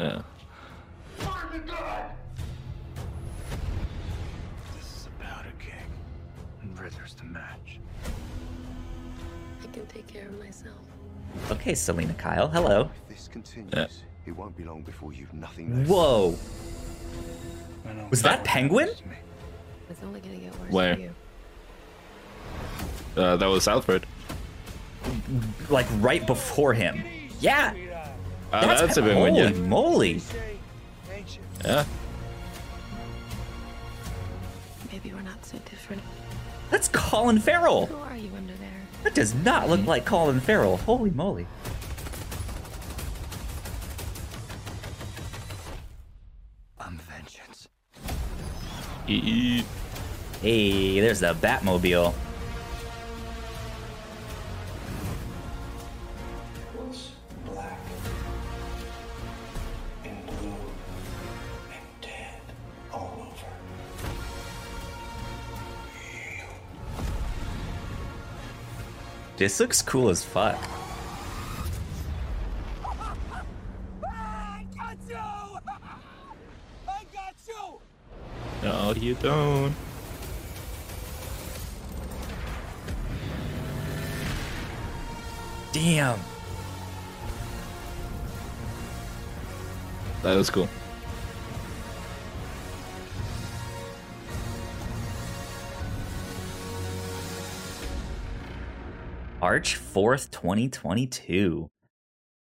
Yeah. 0.00 0.22
This 4.76 4.84
is 4.96 5.08
about 5.18 5.44
a 5.46 5.52
king, 5.62 5.88
and 6.62 6.78
Riddler's 6.78 7.14
the 7.14 7.24
match. 7.24 7.78
I 9.62 9.66
can 9.68 9.86
take 9.86 10.06
care 10.06 10.26
of 10.26 10.38
myself. 10.38 10.74
Okay, 11.50 11.74
Selina 11.74 12.14
Kyle, 12.14 12.48
hello. 12.48 12.90
If 13.08 13.16
this 13.16 13.28
continues, 13.28 13.72
Yeah. 13.74 13.86
it 14.26 14.32
won't 14.36 14.56
be 14.56 14.64
long 14.64 14.82
before 14.82 15.12
you've 15.12 15.32
nothing 15.34 15.78
left. 15.78 15.90
Whoa. 15.90 16.38
Was 18.10 18.22
that 18.22 18.44
Penguin? 18.44 18.90
It's 19.94 20.02
only 20.02 20.18
gonna 20.18 20.34
get 20.38 20.58
worse 20.58 20.72
Where? 20.72 20.94
for 20.96 21.00
you. 21.00 21.14
Uh, 23.16 23.36
that 23.36 23.46
was 23.46 23.68
Alfred. 23.68 24.04
Like 25.70 25.86
right 26.00 26.26
before 26.26 26.74
him. 26.74 27.04
Yeah. 27.38 27.74
Uh, 28.52 28.66
that's, 28.66 28.96
a 28.96 29.02
big 29.02 29.16
one, 29.16 29.34
Holy 29.34 29.52
yeah. 29.52 29.60
moly. 29.60 30.20
Yeah. 31.64 31.84
Maybe 34.90 35.12
we're 35.12 35.22
not 35.22 35.44
so 35.46 35.58
different. 35.58 36.02
That's 36.70 36.88
Colin 36.88 37.38
Farrell. 37.38 37.86
Who 37.86 37.96
are 37.96 38.16
you 38.16 38.30
under 38.36 38.54
there? 38.54 38.70
That 39.04 39.14
does 39.14 39.32
not 39.32 39.68
look 39.68 39.86
like 39.86 40.04
Colin 40.04 40.40
Farrell. 40.40 40.78
Holy 40.78 41.10
moly. 41.10 41.46
I'm 46.80 46.98
vengeance. 46.98 47.68
E- 49.06 49.62
Hey, 50.44 51.00
there's 51.00 51.20
the 51.20 51.32
Batmobile. 51.32 52.12
What's 56.74 57.12
black 57.46 57.80
and 60.04 60.26
blue 60.26 60.54
and 61.72 62.00
dead 62.02 62.42
all 62.92 63.16
over? 63.22 63.46
This 69.38 69.58
looks 69.60 69.80
cool 69.80 70.10
as 70.10 70.22
fuck. 70.22 70.62
I 74.06 74.66
got 74.76 74.98
you! 75.08 75.16
I 76.86 77.04
got 77.14 77.34
you! 77.48 77.80
No, 78.62 78.92
you 78.92 79.14
don't. 79.14 79.74
Damn. 85.74 86.20
That 90.22 90.36
was 90.36 90.48
cool. 90.48 90.68
March 99.40 99.76
4th, 99.76 100.30
2022. 100.30 101.68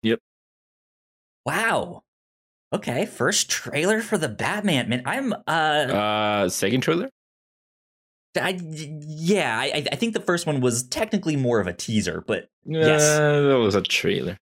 Yep. 0.02 0.20
Wow. 1.46 2.02
Okay, 2.74 3.06
first 3.06 3.50
trailer 3.50 4.02
for 4.02 4.18
the 4.18 4.28
Batman. 4.28 4.90
Man, 4.90 5.04
I'm 5.06 5.34
uh 5.34 5.36
Uh, 5.46 6.50
second 6.50 6.82
trailer. 6.82 7.10
I, 8.36 8.60
yeah, 8.62 9.58
I 9.60 9.86
I 9.92 9.96
think 9.96 10.14
the 10.14 10.20
first 10.20 10.46
one 10.46 10.62
was 10.62 10.84
technically 10.84 11.36
more 11.36 11.60
of 11.60 11.68
a 11.68 11.74
teaser, 11.74 12.24
but 12.26 12.50
Yeah, 12.64 12.86
yes. 12.86 13.18
that 13.18 13.60
was 13.60 13.76
a 13.76 13.82
trailer. 13.82 14.38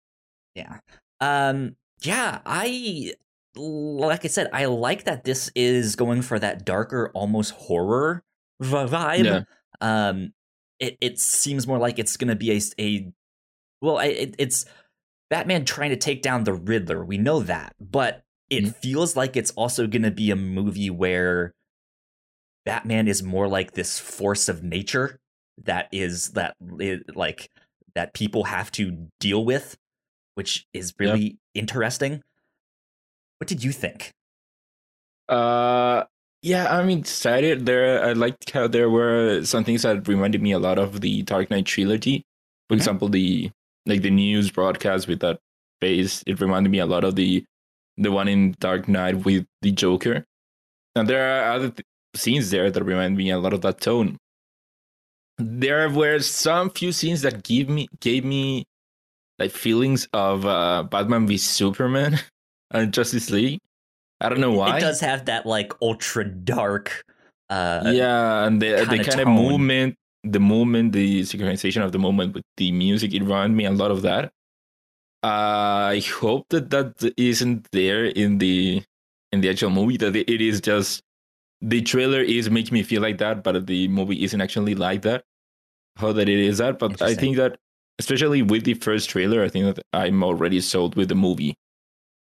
Yeah. 0.55 0.79
Um 1.19 1.75
yeah, 2.01 2.39
I 2.45 3.13
like 3.55 4.25
I 4.25 4.27
said, 4.29 4.49
I 4.53 4.65
like 4.65 5.03
that 5.03 5.23
this 5.25 5.51
is 5.55 5.95
going 5.95 6.21
for 6.21 6.39
that 6.39 6.65
darker 6.65 7.11
almost 7.13 7.51
horror 7.51 8.23
vibe. 8.61 9.25
Yeah. 9.25 9.41
Um 9.81 10.33
it 10.79 10.97
it 11.01 11.19
seems 11.19 11.67
more 11.67 11.77
like 11.77 11.99
it's 11.99 12.17
going 12.17 12.29
to 12.29 12.35
be 12.35 12.51
a 12.51 12.61
a 12.79 13.11
well, 13.81 13.99
it, 13.99 14.35
it's 14.39 14.65
Batman 15.29 15.65
trying 15.65 15.89
to 15.89 15.97
take 15.97 16.21
down 16.21 16.45
the 16.45 16.53
Riddler. 16.53 17.03
We 17.03 17.17
know 17.17 17.41
that, 17.43 17.75
but 17.79 18.23
it 18.49 18.75
feels 18.75 19.15
like 19.15 19.35
it's 19.35 19.51
also 19.51 19.87
going 19.87 20.03
to 20.03 20.11
be 20.11 20.29
a 20.31 20.35
movie 20.35 20.89
where 20.89 21.53
Batman 22.65 23.07
is 23.07 23.23
more 23.23 23.47
like 23.47 23.73
this 23.73 23.99
force 23.99 24.47
of 24.47 24.63
nature 24.63 25.19
that 25.63 25.87
is 25.91 26.29
that 26.31 26.55
like 27.15 27.49
that 27.95 28.13
people 28.13 28.45
have 28.45 28.71
to 28.73 29.07
deal 29.19 29.43
with, 29.45 29.77
which 30.35 30.65
is 30.73 30.93
really 30.97 31.37
interesting. 31.53 32.21
What 33.39 33.47
did 33.47 33.63
you 33.63 33.71
think? 33.71 34.11
Uh, 35.29 36.03
yeah, 36.41 36.75
I'm 36.75 36.89
excited. 36.89 37.65
There, 37.65 38.03
I 38.03 38.13
liked 38.13 38.51
how 38.51 38.67
there 38.67 38.89
were 38.89 39.43
some 39.43 39.63
things 39.63 39.83
that 39.83 40.07
reminded 40.07 40.41
me 40.41 40.51
a 40.51 40.59
lot 40.59 40.77
of 40.77 41.01
the 41.01 41.21
Dark 41.23 41.49
Knight 41.49 41.65
trilogy. 41.65 42.23
For 42.69 42.75
example, 42.75 43.09
the 43.09 43.51
like 43.85 44.01
the 44.01 44.11
news 44.11 44.51
broadcast 44.51 45.07
with 45.07 45.19
that 45.19 45.39
face. 45.81 46.23
It 46.25 46.39
reminded 46.39 46.69
me 46.69 46.79
a 46.79 46.85
lot 46.85 47.03
of 47.03 47.15
the 47.15 47.45
the 47.97 48.11
one 48.11 48.27
in 48.27 48.55
Dark 48.59 48.87
Knight 48.87 49.25
with 49.25 49.45
the 49.61 49.71
Joker. 49.71 50.25
And 50.95 51.07
there 51.07 51.41
are 51.41 51.53
other 51.53 51.69
th- 51.69 51.85
scenes 52.15 52.51
there 52.51 52.69
that 52.71 52.83
remind 52.83 53.17
me 53.17 53.31
a 53.31 53.37
lot 53.37 53.53
of 53.53 53.61
that 53.61 53.81
tone. 53.81 54.17
There 55.37 55.89
were 55.89 56.19
some 56.19 56.69
few 56.69 56.91
scenes 56.91 57.21
that 57.23 57.43
give 57.43 57.69
me 57.69 57.87
gave 57.99 58.23
me 58.23 58.65
like 59.39 59.51
feelings 59.51 60.07
of 60.13 60.45
uh, 60.45 60.83
Batman 60.83 61.27
v 61.27 61.37
Superman 61.37 62.19
and 62.71 62.93
Justice 62.93 63.29
League. 63.29 63.59
I 64.21 64.29
don't 64.29 64.39
know 64.39 64.51
why. 64.51 64.77
It 64.77 64.81
does 64.81 64.99
have 65.01 65.25
that 65.25 65.45
like 65.45 65.73
ultra 65.81 66.23
dark. 66.25 67.03
Uh, 67.49 67.91
yeah, 67.93 68.45
and 68.45 68.61
the 68.61 68.85
the 68.89 68.97
kinda 68.97 69.03
kind 69.03 69.21
of 69.21 69.27
movement, 69.27 69.95
the 70.23 70.39
movement, 70.39 70.93
the 70.93 71.21
synchronization 71.21 71.83
of 71.83 71.91
the 71.91 71.99
moment 71.99 72.33
with 72.33 72.43
the 72.57 72.71
music, 72.71 73.13
it 73.13 73.21
reminded 73.21 73.55
me 73.55 73.65
a 73.65 73.71
lot 73.71 73.91
of 73.91 74.01
that. 74.03 74.31
I 75.23 76.01
hope 76.19 76.47
that 76.49 76.69
that 76.69 77.13
isn't 77.17 77.67
there 77.71 78.05
in 78.05 78.37
the 78.37 78.83
in 79.31 79.41
the 79.41 79.49
actual 79.49 79.69
movie. 79.69 79.97
That 79.97 80.15
it 80.15 80.41
is 80.41 80.61
just 80.61 81.01
the 81.63 81.81
trailer 81.81 82.21
is 82.21 82.49
making 82.49 82.73
me 82.75 82.83
feel 82.83 83.01
like 83.01 83.17
that, 83.19 83.43
but 83.43 83.67
the 83.67 83.87
movie 83.87 84.23
isn't 84.23 84.41
actually 84.41 84.75
like 84.75 85.01
that. 85.03 85.23
How 85.97 86.11
that 86.13 86.29
it 86.29 86.39
is 86.39 86.57
that, 86.59 86.79
but 86.79 87.01
I 87.01 87.13
think 87.15 87.37
that 87.37 87.57
especially 87.99 88.41
with 88.41 88.63
the 88.65 88.73
first 88.75 89.09
trailer, 89.09 89.43
I 89.43 89.49
think 89.49 89.75
that 89.75 89.83
I'm 89.93 90.23
already 90.23 90.59
sold 90.61 90.95
with 90.95 91.09
the 91.09 91.15
movie. 91.15 91.55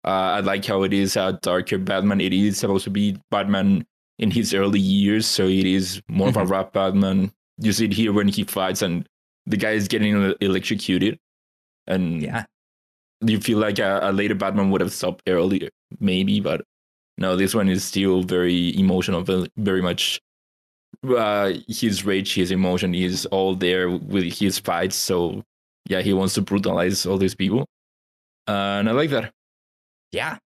Uh, 0.06 0.38
I 0.38 0.40
like 0.42 0.66
how 0.66 0.84
it 0.84 0.94
is 0.94 1.16
a 1.18 1.40
darker 1.42 1.78
Batman. 1.78 2.22
It 2.22 2.34
is 2.34 2.58
supposed 2.58 2.86
to 2.86 2.90
be 2.90 3.18
Batman 3.32 3.86
in 4.18 4.32
his 4.32 4.54
early 4.54 4.80
years, 4.80 5.28
so 5.28 5.48
it 5.48 5.66
is 5.68 6.02
more 6.10 6.30
of 6.30 6.38
a 6.38 6.46
Mm-hmm. 6.46 6.52
rap 6.52 6.74
Batman. 6.74 7.32
You 7.58 7.74
see 7.74 7.86
it 7.86 7.94
here 7.94 8.14
when 8.14 8.28
he 8.30 8.44
fights 8.44 8.82
and 8.82 9.08
the 9.46 9.58
guy 9.58 9.72
is 9.72 9.88
getting 9.88 10.34
electrocuted, 10.42 11.20
and 11.88 12.22
yeah, 12.22 12.46
you 13.22 13.40
feel 13.40 13.60
like 13.60 13.80
a, 13.80 14.00
a 14.04 14.12
later 14.14 14.36
Batman 14.36 14.72
would 14.72 14.82
have 14.82 14.94
stopped 14.94 15.24
earlier, 15.28 15.70
maybe, 16.00 16.40
but 16.40 16.62
no, 17.20 17.36
this 17.36 17.54
one 17.54 17.70
is 17.70 17.84
still 17.84 18.24
very 18.24 18.78
emotional, 18.78 19.24
very 19.58 19.82
much. 19.82 20.22
Uh, 21.08 21.54
his 21.68 22.04
rage, 22.04 22.34
his 22.34 22.52
emotion 22.52 22.96
is 22.96 23.26
all 23.28 23.56
there 23.56 23.90
with 23.90 24.40
his 24.40 24.58
fights. 24.58 24.96
So 24.96 25.44
yeah, 25.88 26.02
he 26.02 26.14
wants 26.14 26.34
to 26.36 26.42
brutalize 26.42 27.06
all 27.06 27.18
these 27.18 27.36
people, 27.36 27.66
uh, 28.48 28.80
and 28.80 28.90
I 28.90 28.94
like 28.94 29.10
that. 29.12 29.32
Yeah, 30.12 30.38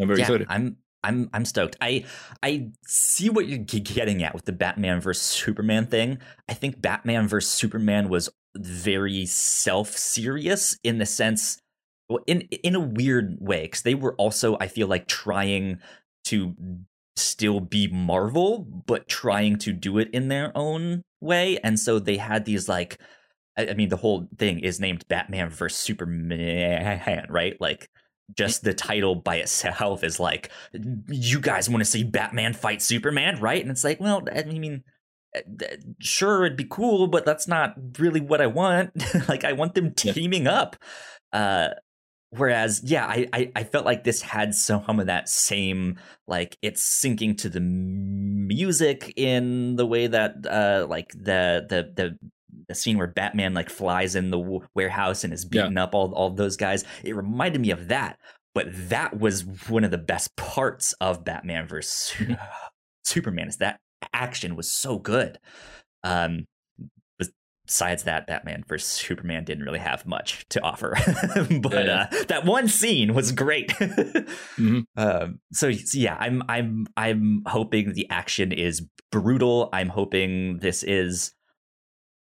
I'm 0.00 0.08
very 0.08 0.18
yeah, 0.18 0.24
excited. 0.24 0.46
I'm 0.50 0.76
I'm 1.04 1.28
I'm 1.32 1.44
stoked. 1.44 1.76
I 1.80 2.04
I 2.42 2.70
see 2.86 3.30
what 3.30 3.46
you're 3.46 3.58
getting 3.58 4.22
at 4.22 4.34
with 4.34 4.44
the 4.44 4.52
Batman 4.52 5.00
versus 5.00 5.22
Superman 5.22 5.86
thing. 5.86 6.18
I 6.48 6.54
think 6.54 6.80
Batman 6.80 7.28
versus 7.28 7.50
Superman 7.52 8.08
was 8.08 8.30
very 8.56 9.24
self-serious 9.26 10.78
in 10.84 10.98
the 10.98 11.06
sense 11.06 11.58
well, 12.08 12.22
in 12.26 12.42
in 12.62 12.74
a 12.74 12.80
weird 12.80 13.38
way 13.40 13.66
cuz 13.68 13.82
they 13.82 13.94
were 13.94 14.14
also 14.16 14.56
I 14.60 14.68
feel 14.68 14.86
like 14.86 15.08
trying 15.08 15.80
to 16.24 16.54
still 17.16 17.60
be 17.60 17.88
Marvel 17.88 18.60
but 18.86 19.08
trying 19.08 19.56
to 19.58 19.72
do 19.72 19.98
it 19.98 20.08
in 20.12 20.28
their 20.28 20.52
own 20.54 21.02
way. 21.20 21.58
And 21.62 21.78
so 21.78 21.98
they 21.98 22.16
had 22.16 22.44
these 22.44 22.68
like 22.68 22.98
I 23.56 23.74
mean 23.74 23.90
the 23.90 23.96
whole 23.98 24.28
thing 24.38 24.60
is 24.60 24.80
named 24.80 25.06
Batman 25.08 25.50
versus 25.50 25.78
Superman, 25.78 27.26
right? 27.28 27.60
Like 27.60 27.90
just 28.36 28.64
the 28.64 28.72
title 28.72 29.14
by 29.14 29.36
itself 29.36 30.02
is 30.04 30.18
like 30.18 30.50
you 31.08 31.40
guys 31.40 31.68
want 31.68 31.82
to 31.82 31.90
see 31.90 32.04
batman 32.04 32.54
fight 32.54 32.80
superman? 32.80 33.40
Right? 33.40 33.60
And 33.60 33.70
it's 33.70 33.84
like 33.84 34.00
well 34.00 34.22
i 34.34 34.42
mean 34.44 34.84
uh, 35.36 35.40
sure 35.98 36.44
it'd 36.44 36.56
be 36.56 36.66
cool 36.68 37.08
but 37.08 37.24
that's 37.26 37.48
not 37.48 37.74
really 37.98 38.20
what 38.20 38.40
i 38.40 38.46
want. 38.46 38.90
Like 39.28 39.44
i 39.44 39.52
want 39.52 39.74
them 39.74 39.92
teaming 39.92 40.46
up. 40.46 40.76
Uh 41.32 41.70
whereas 42.36 42.80
yeah 42.84 43.06
I, 43.06 43.28
I 43.32 43.52
i 43.56 43.64
felt 43.64 43.84
like 43.84 44.04
this 44.04 44.22
had 44.22 44.54
some 44.54 45.00
of 45.00 45.06
that 45.06 45.28
same 45.28 45.98
like 46.26 46.56
it's 46.62 46.82
syncing 46.82 47.36
to 47.38 47.48
the 47.48 47.60
music 47.60 49.12
in 49.16 49.76
the 49.76 49.86
way 49.86 50.06
that 50.06 50.46
uh 50.48 50.86
like 50.88 51.10
the 51.12 51.66
the 51.68 51.92
the 51.94 52.18
the 52.68 52.74
scene 52.74 52.98
where 52.98 53.06
Batman 53.06 53.54
like 53.54 53.70
flies 53.70 54.14
in 54.14 54.30
the 54.30 54.38
w- 54.38 54.66
warehouse 54.74 55.24
and 55.24 55.32
is 55.32 55.44
beating 55.44 55.78
up 55.78 55.94
all 55.94 56.12
all 56.12 56.30
those 56.30 56.56
guys. 56.56 56.84
It 57.02 57.16
reminded 57.16 57.60
me 57.60 57.70
of 57.70 57.88
that, 57.88 58.18
but 58.54 58.66
that 58.88 59.18
was 59.18 59.44
one 59.68 59.84
of 59.84 59.90
the 59.90 59.98
best 59.98 60.36
parts 60.36 60.92
of 60.94 61.24
Batman 61.24 61.66
versus 61.66 62.14
Superman. 63.04 63.48
Is 63.48 63.56
that 63.58 63.80
action 64.12 64.56
was 64.56 64.70
so 64.70 64.98
good. 64.98 65.38
Um, 66.04 66.46
besides 67.72 68.02
that, 68.02 68.26
Batman 68.26 68.62
versus 68.68 68.90
Superman 68.90 69.44
didn't 69.44 69.64
really 69.64 69.78
have 69.78 70.04
much 70.04 70.44
to 70.50 70.60
offer, 70.62 70.94
but 71.62 71.86
Yeah. 71.86 72.06
uh, 72.12 72.24
that 72.28 72.44
one 72.44 72.68
scene 72.68 73.14
was 73.14 73.32
great. 73.32 73.68
Mhm. 74.58 74.84
Um, 74.96 75.40
so, 75.52 75.72
so 75.72 75.98
yeah, 75.98 76.16
I'm 76.20 76.42
I'm 76.48 76.86
I'm 76.98 77.42
hoping 77.46 77.94
the 77.94 78.06
action 78.10 78.52
is 78.52 78.86
brutal. 79.10 79.70
I'm 79.72 79.88
hoping 79.88 80.58
this 80.58 80.82
is 80.82 81.32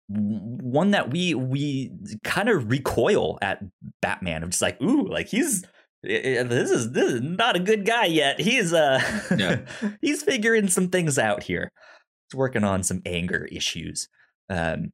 one 0.09 0.93
that 0.93 1.11
we 1.11 1.35
we 1.35 1.91
kind 2.25 2.49
of 2.49 2.71
recoil 2.71 3.39
at 3.43 3.61
Batman. 4.03 4.43
I'm 4.45 4.51
just 4.51 4.63
like, 4.63 4.81
ooh, 4.81 5.07
like 5.09 5.27
he's 5.29 5.65
eh, 6.07 6.39
eh, 6.39 6.43
this 6.45 6.71
is 6.71 6.93
this 6.93 7.13
is 7.15 7.21
not 7.23 7.57
a 7.57 7.61
good 7.61 7.85
guy 7.85 8.07
yet. 8.07 8.41
He's 8.41 8.73
uh 8.73 9.01
Yeah. 9.37 9.61
he's 10.01 10.23
figuring 10.23 10.69
some 10.69 10.89
things 10.89 11.19
out 11.19 11.43
here. 11.43 11.71
He's 12.31 12.39
working 12.39 12.65
on 12.65 12.83
some 12.83 13.03
anger 13.05 13.49
issues. 13.53 14.09
Um 14.49 14.93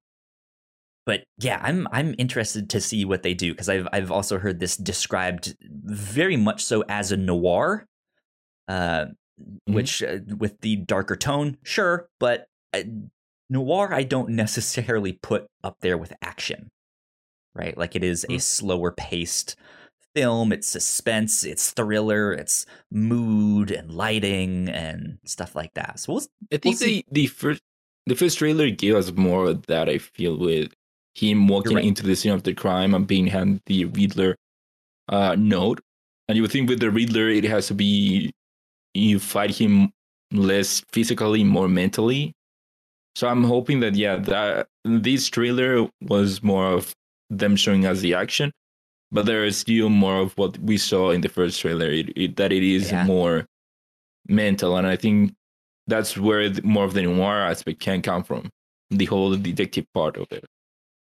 but 1.06 1.22
yeah, 1.38 1.60
I'm 1.62 1.86
I'm 1.92 2.14
interested 2.18 2.68
to 2.70 2.80
see 2.80 3.04
what 3.04 3.22
they 3.22 3.32
do 3.32 3.52
because 3.52 3.68
I've 3.68 3.86
I've 3.92 4.10
also 4.10 4.38
heard 4.38 4.58
this 4.58 4.76
described 4.76 5.56
very 5.62 6.36
much 6.36 6.64
so 6.64 6.84
as 6.88 7.12
a 7.12 7.16
noir, 7.16 7.86
uh, 8.68 9.06
which 9.66 10.02
uh, 10.02 10.18
with 10.36 10.60
the 10.60 10.76
darker 10.76 11.14
tone, 11.14 11.58
sure, 11.62 12.08
but 12.18 12.46
uh, 12.74 12.82
noir 13.48 13.94
I 13.94 14.02
don't 14.02 14.30
necessarily 14.30 15.12
put 15.12 15.46
up 15.62 15.76
there 15.80 15.96
with 15.96 16.12
action, 16.20 16.68
right? 17.54 17.78
Like 17.78 17.94
it 17.94 18.02
is 18.02 18.26
a 18.28 18.38
slower 18.38 18.90
paced 18.90 19.54
film. 20.16 20.50
It's 20.50 20.66
suspense, 20.66 21.44
it's 21.44 21.70
thriller, 21.70 22.32
it's 22.32 22.66
mood 22.90 23.70
and 23.70 23.92
lighting 23.92 24.68
and 24.68 25.18
stuff 25.24 25.54
like 25.54 25.74
that. 25.74 26.00
So 26.00 26.14
we'll, 26.14 26.22
I 26.22 26.24
we'll 26.50 26.58
think 26.58 26.78
see. 26.78 27.04
the, 27.12 27.22
the 27.22 27.26
first 27.28 27.62
the 28.06 28.16
first 28.16 28.38
trailer 28.38 28.70
gave 28.70 28.96
us 28.96 29.12
more 29.12 29.46
of 29.46 29.66
that. 29.66 29.88
I 29.88 29.98
feel 29.98 30.36
with 30.36 30.72
him 31.16 31.48
walking 31.48 31.76
right. 31.76 31.84
into 31.84 32.02
the 32.02 32.14
scene 32.14 32.32
of 32.32 32.42
the 32.42 32.52
crime 32.52 32.94
and 32.94 33.06
being 33.06 33.26
handed 33.26 33.62
the 33.66 33.86
Riddler 33.86 34.36
uh, 35.08 35.34
note, 35.38 35.80
and 36.28 36.36
you 36.36 36.42
would 36.42 36.52
think 36.52 36.68
with 36.68 36.80
the 36.80 36.90
Riddler 36.90 37.30
it 37.30 37.44
has 37.44 37.68
to 37.68 37.74
be 37.74 38.32
you 38.92 39.18
fight 39.18 39.50
him 39.50 39.92
less 40.32 40.82
physically, 40.92 41.42
more 41.44 41.68
mentally. 41.68 42.32
So 43.14 43.28
I'm 43.28 43.44
hoping 43.44 43.80
that 43.80 43.94
yeah, 43.94 44.16
that 44.16 44.68
this 44.84 45.28
trailer 45.28 45.88
was 46.02 46.42
more 46.42 46.66
of 46.72 46.92
them 47.30 47.56
showing 47.56 47.86
us 47.86 48.00
the 48.00 48.12
action, 48.14 48.52
but 49.10 49.24
there 49.24 49.44
is 49.44 49.56
still 49.56 49.88
more 49.88 50.20
of 50.20 50.36
what 50.36 50.58
we 50.58 50.76
saw 50.76 51.10
in 51.12 51.22
the 51.22 51.28
first 51.30 51.60
trailer. 51.60 51.88
It, 51.88 52.12
it, 52.16 52.36
that 52.36 52.52
it 52.52 52.62
is 52.62 52.90
Yeah. 52.90 53.04
more 53.04 53.46
mental, 54.28 54.76
and 54.76 54.86
I 54.86 54.96
think 54.96 55.32
that's 55.86 56.18
where 56.18 56.50
the, 56.50 56.62
more 56.62 56.84
of 56.84 56.92
the 56.92 57.02
noir 57.02 57.40
aspect 57.40 57.80
can 57.80 58.02
come 58.02 58.22
from. 58.22 58.50
The 58.90 59.06
whole 59.06 59.34
detective 59.36 59.86
part 59.94 60.16
of 60.16 60.26
it. 60.30 60.44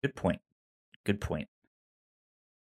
Good 0.07 0.15
point. 0.15 0.41
Good 1.05 1.21
point. 1.21 1.49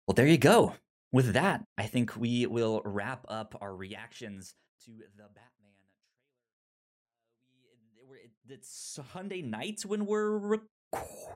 Well, 0.07 0.15
there 0.15 0.25
you 0.25 0.39
go. 0.39 0.73
With 1.11 1.33
that, 1.33 1.63
I 1.77 1.83
think 1.83 2.17
we 2.17 2.47
will 2.47 2.81
wrap 2.83 3.27
up 3.27 3.55
our 3.61 3.75
reactions 3.75 4.55
to 4.85 4.91
the 4.91 5.25
Batman 5.25 5.75
trailer. 7.93 8.17
It's 8.49 8.95
Sunday 9.13 9.43
night 9.43 9.83
when 9.85 10.07
we're 10.07 10.59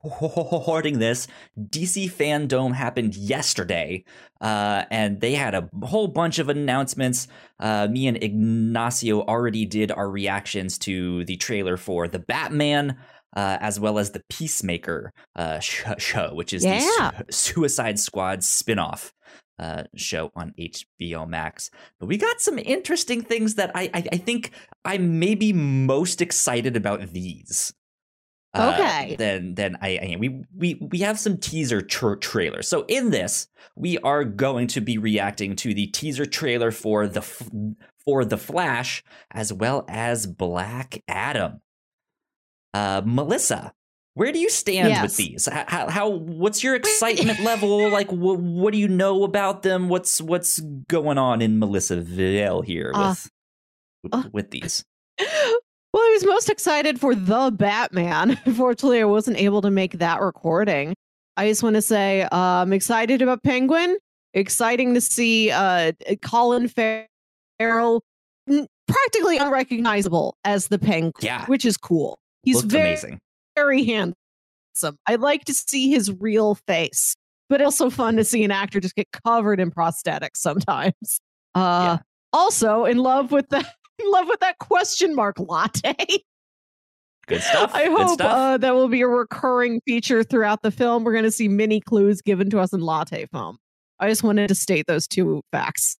recording 0.03 0.97
this. 0.97 1.27
DC 1.59 2.09
Fandom 2.11 2.73
happened 2.73 3.15
yesterday, 3.15 4.03
uh, 4.41 4.85
and 4.89 5.21
they 5.21 5.35
had 5.35 5.53
a 5.53 5.69
whole 5.83 6.07
bunch 6.07 6.39
of 6.39 6.49
announcements. 6.49 7.27
Uh, 7.59 7.87
me 7.87 8.07
and 8.07 8.23
Ignacio 8.23 9.21
already 9.21 9.65
did 9.67 9.91
our 9.91 10.09
reactions 10.09 10.79
to 10.79 11.23
the 11.25 11.37
trailer 11.37 11.77
for 11.77 12.07
the 12.07 12.17
Batman 12.17 12.97
uh, 13.35 13.57
as 13.61 13.79
well 13.79 13.97
as 13.99 14.11
the 14.11 14.21
Peacemaker 14.29 15.13
uh, 15.35 15.59
sh- 15.59 15.83
show, 15.97 16.33
which 16.33 16.53
is 16.53 16.63
Yeah. 16.65 17.11
the 17.25 17.25
Su- 17.31 17.53
Suicide 17.53 17.99
Squad 17.99 18.39
spinoff 18.39 19.11
uh, 19.59 19.83
show 19.95 20.31
on 20.35 20.53
HBO 20.59 21.27
Max. 21.27 21.69
But 21.99 22.07
we 22.07 22.17
got 22.17 22.41
some 22.41 22.57
interesting 22.59 23.21
things 23.21 23.55
that 23.55 23.71
I, 23.75 23.89
I, 23.93 24.03
I 24.13 24.17
think 24.17 24.51
I'm 24.83 25.19
maybe 25.19 25.53
most 25.53 26.21
excited 26.21 26.75
about 26.75 27.07
these. 27.13 27.73
Uh, 28.53 28.75
Okay. 28.77 29.15
then 29.15 29.55
then 29.55 29.77
I, 29.81 29.97
I 30.13 30.15
we 30.19 30.41
we 30.57 30.73
we 30.81 30.97
have 30.99 31.17
some 31.17 31.37
teaser 31.37 31.81
tra- 31.81 32.19
trailers. 32.19 32.67
So 32.67 32.83
in 32.89 33.09
this, 33.11 33.47
we 33.77 33.97
are 33.99 34.25
going 34.25 34.67
to 34.67 34.81
be 34.81 34.97
reacting 34.97 35.55
to 35.57 35.73
the 35.73 35.87
teaser 35.87 36.25
trailer 36.25 36.69
for 36.71 37.07
the 37.07 37.21
F- 37.21 37.49
for 38.03 38.25
the 38.25 38.35
Flash 38.37 39.03
as 39.31 39.53
well 39.53 39.85
as 39.87 40.27
Black 40.27 41.01
Adam. 41.07 41.61
Uh, 42.73 43.01
Melissa, 43.05 43.71
where 44.13 44.31
do 44.31 44.39
you 44.39 44.49
stand 44.49 45.01
with 45.01 45.15
these? 45.17 45.47
How, 45.51 45.89
how, 45.89 46.09
what's 46.09 46.63
your 46.63 46.75
excitement 46.75 47.39
level? 47.43 47.89
Like, 47.89 48.09
wh- 48.09 48.39
what 48.39 48.71
do 48.73 48.77
you 48.79 48.87
know 48.87 49.23
about 49.23 49.63
them? 49.63 49.89
What's 49.89 50.21
what's 50.21 50.59
going 50.89 51.17
on 51.17 51.41
in 51.41 51.59
Melissaville 51.59 52.63
here 52.65 52.91
Uh, 52.93 53.09
with 53.09 53.29
with, 54.13 54.33
with 54.33 54.51
these? 54.51 54.83
Well, 55.93 56.01
I 56.03 56.11
was 56.13 56.25
most 56.25 56.49
excited 56.49 57.01
for 57.01 57.13
the 57.13 57.51
Batman. 57.53 58.39
Unfortunately, 58.45 59.01
I 59.01 59.03
wasn't 59.03 59.35
able 59.35 59.61
to 59.61 59.69
make 59.69 59.97
that 59.99 60.21
recording. 60.21 60.93
I 61.35 61.49
just 61.49 61.63
want 61.63 61.75
to 61.75 61.81
say 61.81 62.21
uh, 62.21 62.27
I'm 62.31 62.71
excited 62.71 63.21
about 63.21 63.43
Penguin. 63.43 63.97
Exciting 64.33 64.93
to 64.93 65.01
see 65.01 65.51
uh, 65.51 65.91
Colin 66.21 66.69
Farrell, 66.69 68.01
practically 68.87 69.37
unrecognizable 69.37 70.37
as 70.45 70.69
the 70.69 70.79
Penguin, 70.79 71.11
Yeah. 71.19 71.45
which 71.47 71.65
is 71.65 71.75
cool. 71.75 72.17
He's 72.43 72.61
very, 72.61 72.89
amazing. 72.89 73.19
very 73.55 73.83
handsome. 73.83 74.15
I 75.07 75.15
like 75.15 75.45
to 75.45 75.53
see 75.53 75.89
his 75.91 76.11
real 76.19 76.55
face, 76.67 77.15
but 77.49 77.61
also 77.61 77.89
fun 77.89 78.15
to 78.17 78.23
see 78.23 78.43
an 78.43 78.51
actor 78.51 78.79
just 78.79 78.95
get 78.95 79.07
covered 79.25 79.59
in 79.59 79.71
prosthetics 79.71 80.37
sometimes. 80.37 80.93
Uh, 81.53 81.97
Also, 82.31 82.85
in 82.85 82.97
love 82.97 83.31
with 83.33 83.49
the 83.49 83.57
in 83.99 84.09
love 84.11 84.27
with 84.29 84.39
that 84.39 84.57
question 84.59 85.13
mark 85.13 85.37
latte. 85.37 85.93
Good 87.27 87.41
stuff. 87.41 87.71
I 87.73 87.87
Good 87.89 87.97
hope 87.99 88.09
stuff. 88.13 88.31
uh, 88.33 88.57
that 88.57 88.73
will 88.73 88.87
be 88.87 89.01
a 89.01 89.07
recurring 89.07 89.81
feature 89.85 90.23
throughout 90.23 90.61
the 90.63 90.71
film. 90.71 91.03
We're 91.03 91.11
going 91.11 91.25
to 91.25 91.31
see 91.31 91.49
many 91.49 91.81
clues 91.81 92.21
given 92.21 92.49
to 92.51 92.59
us 92.59 92.71
in 92.73 92.79
latte 92.79 93.25
foam. 93.33 93.57
I 93.99 94.07
just 94.09 94.23
wanted 94.23 94.47
to 94.47 94.55
state 94.55 94.85
those 94.87 95.07
two 95.07 95.41
facts. 95.51 95.97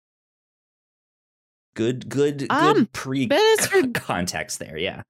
Good, 1.76 2.10
good, 2.10 2.40
good 2.40 2.52
Um, 2.52 2.86
pre 2.94 3.28
but 3.28 3.38
as 3.60 3.68
for- 3.68 3.88
context 3.90 4.60
there. 4.60 4.78
Yeah. 4.78 5.04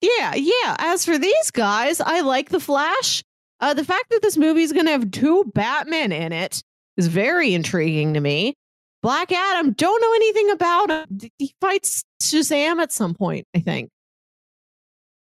Yeah, 0.00 0.34
yeah. 0.34 0.76
As 0.78 1.04
for 1.04 1.18
these 1.18 1.50
guys, 1.50 2.00
I 2.00 2.20
like 2.20 2.50
the 2.50 2.60
Flash. 2.60 3.22
Uh, 3.60 3.74
the 3.74 3.84
fact 3.84 4.10
that 4.10 4.22
this 4.22 4.36
movie 4.36 4.62
is 4.62 4.72
going 4.72 4.86
to 4.86 4.92
have 4.92 5.10
two 5.10 5.44
Batmen 5.54 6.12
in 6.12 6.32
it 6.32 6.62
is 6.96 7.06
very 7.06 7.54
intriguing 7.54 8.14
to 8.14 8.20
me. 8.20 8.54
Black 9.02 9.32
Adam, 9.32 9.72
don't 9.72 10.00
know 10.00 10.14
anything 10.14 10.50
about 10.50 10.90
him. 10.90 11.30
He 11.38 11.54
fights 11.60 12.04
Shazam 12.22 12.80
at 12.80 12.92
some 12.92 13.14
point, 13.14 13.46
I 13.54 13.60
think. 13.60 13.90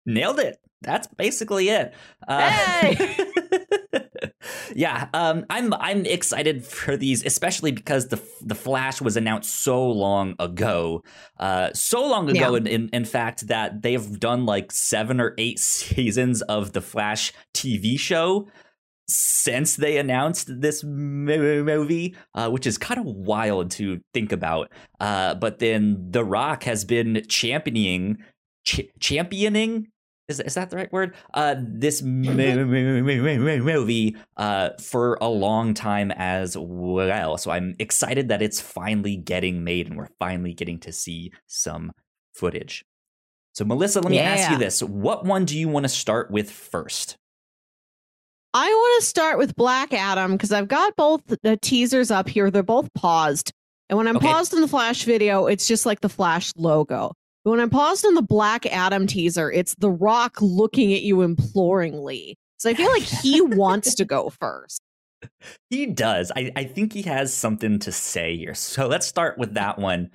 Nailed 0.06 0.40
it. 0.40 0.58
That's 0.80 1.06
basically 1.08 1.68
it. 1.68 1.92
Uh, 2.26 2.94
yeah, 4.74 5.08
um, 5.14 5.44
I'm 5.50 5.72
I'm 5.74 6.06
excited 6.06 6.64
for 6.64 6.96
these, 6.96 7.24
especially 7.24 7.72
because 7.72 8.08
the 8.08 8.22
the 8.42 8.54
Flash 8.54 9.00
was 9.00 9.16
announced 9.16 9.62
so 9.62 9.86
long 9.90 10.34
ago, 10.38 11.02
uh, 11.38 11.70
so 11.74 12.06
long 12.06 12.28
ago. 12.30 12.52
Yeah. 12.52 12.56
In, 12.58 12.66
in 12.66 12.88
in 12.92 13.04
fact, 13.04 13.48
that 13.48 13.82
they've 13.82 14.18
done 14.18 14.46
like 14.46 14.72
seven 14.72 15.20
or 15.20 15.34
eight 15.38 15.58
seasons 15.58 16.42
of 16.42 16.72
the 16.72 16.80
Flash 16.80 17.32
TV 17.54 17.98
show 17.98 18.48
since 19.08 19.76
they 19.76 19.96
announced 19.96 20.48
this 20.60 20.84
mo- 20.84 21.62
movie, 21.64 22.14
uh, 22.34 22.50
which 22.50 22.66
is 22.66 22.76
kind 22.76 23.00
of 23.00 23.06
wild 23.06 23.70
to 23.70 24.00
think 24.12 24.32
about. 24.32 24.70
Uh, 25.00 25.34
but 25.34 25.58
then 25.58 26.10
The 26.10 26.24
Rock 26.24 26.64
has 26.64 26.84
been 26.84 27.22
championing, 27.28 28.18
ch- 28.64 28.88
championing. 29.00 29.88
Is, 30.28 30.40
is 30.40 30.54
that 30.54 30.68
the 30.70 30.76
right 30.76 30.92
word? 30.92 31.14
Uh, 31.32 31.54
this 31.58 32.02
mo- 32.04 32.32
mo- 32.34 32.64
mo- 32.66 33.02
mo- 33.02 33.38
mo- 33.38 33.58
movie 33.58 34.16
uh, 34.36 34.70
for 34.80 35.16
a 35.20 35.28
long 35.28 35.74
time 35.74 36.10
as 36.12 36.56
well. 36.56 37.38
So 37.38 37.50
I'm 37.50 37.74
excited 37.78 38.28
that 38.28 38.42
it's 38.42 38.60
finally 38.60 39.16
getting 39.16 39.64
made 39.64 39.86
and 39.88 39.96
we're 39.96 40.10
finally 40.18 40.52
getting 40.52 40.78
to 40.80 40.92
see 40.92 41.32
some 41.46 41.92
footage. 42.34 42.84
So, 43.54 43.64
Melissa, 43.64 44.00
let 44.00 44.10
me 44.10 44.18
ask 44.20 44.50
you 44.50 44.58
this. 44.58 44.82
What 44.82 45.24
one 45.24 45.44
do 45.44 45.58
you 45.58 45.68
want 45.68 45.84
to 45.84 45.88
start 45.88 46.30
with 46.30 46.50
first? 46.50 47.16
I 48.54 48.68
want 48.68 49.02
to 49.02 49.06
start 49.08 49.36
with 49.38 49.56
Black 49.56 49.92
Adam 49.92 50.32
because 50.32 50.52
I've 50.52 50.68
got 50.68 50.94
both 50.96 51.22
the 51.42 51.56
teasers 51.56 52.10
up 52.10 52.28
here. 52.28 52.50
They're 52.50 52.62
both 52.62 52.92
paused. 52.94 53.52
And 53.88 53.96
when 53.96 54.06
I'm 54.06 54.16
Okay. 54.18 54.26
paused 54.28 54.54
in 54.54 54.60
the 54.60 54.68
Flash 54.68 55.04
video, 55.04 55.46
it's 55.46 55.66
just 55.66 55.86
like 55.86 56.00
the 56.00 56.08
Flash 56.08 56.52
logo. 56.56 57.12
But 57.48 57.52
when 57.52 57.60
I'm 57.60 57.70
paused 57.70 58.04
on 58.04 58.12
the 58.12 58.20
Black 58.20 58.66
Adam 58.66 59.06
teaser, 59.06 59.50
it's 59.50 59.74
The 59.76 59.88
Rock 59.88 60.36
looking 60.42 60.92
at 60.92 61.00
you 61.00 61.22
imploringly. 61.22 62.36
So 62.58 62.68
I 62.68 62.74
feel 62.74 62.90
like 62.90 63.04
he 63.04 63.40
wants 63.40 63.94
to 63.94 64.04
go 64.04 64.28
first. 64.38 64.82
He 65.70 65.86
does. 65.86 66.30
I, 66.36 66.52
I 66.56 66.64
think 66.64 66.92
he 66.92 67.00
has 67.04 67.32
something 67.32 67.78
to 67.78 67.90
say 67.90 68.36
here. 68.36 68.52
So 68.52 68.86
let's 68.86 69.06
start 69.06 69.38
with 69.38 69.54
that 69.54 69.78
one. 69.78 70.10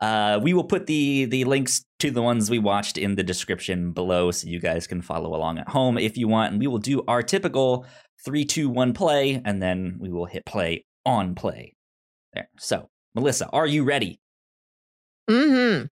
Uh, 0.00 0.38
we 0.40 0.54
will 0.54 0.62
put 0.62 0.86
the 0.86 1.24
the 1.24 1.42
links 1.46 1.84
to 1.98 2.12
the 2.12 2.22
ones 2.22 2.48
we 2.48 2.60
watched 2.60 2.96
in 2.96 3.16
the 3.16 3.24
description 3.24 3.90
below, 3.90 4.30
so 4.30 4.46
you 4.46 4.60
guys 4.60 4.86
can 4.86 5.02
follow 5.02 5.34
along 5.34 5.58
at 5.58 5.68
home 5.68 5.98
if 5.98 6.16
you 6.16 6.28
want. 6.28 6.52
And 6.52 6.60
we 6.60 6.68
will 6.68 6.78
do 6.78 7.02
our 7.08 7.24
typical 7.24 7.86
three, 8.24 8.44
two, 8.44 8.68
one 8.68 8.92
play, 8.92 9.42
and 9.44 9.60
then 9.60 9.96
we 9.98 10.12
will 10.12 10.26
hit 10.26 10.46
play 10.46 10.84
on 11.04 11.34
play. 11.34 11.74
There. 12.34 12.48
So, 12.56 12.88
Melissa, 13.16 13.48
are 13.48 13.66
you 13.66 13.82
ready? 13.82 14.20
Mm-hmm. 15.28 15.86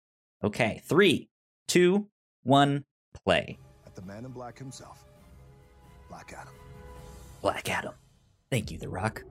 Okay, 0.44 0.82
three, 0.86 1.30
two, 1.68 2.08
one, 2.44 2.84
play. 3.24 3.58
At 3.86 3.96
the 3.96 4.02
man 4.02 4.26
in 4.26 4.32
black 4.32 4.58
himself, 4.58 5.06
Black 6.10 6.34
Adam. 6.38 6.54
Black 7.42 7.70
Adam. 7.70 7.94
Thank 8.52 8.70
you, 8.72 8.78
The 8.78 8.90
Rock. 8.90 9.24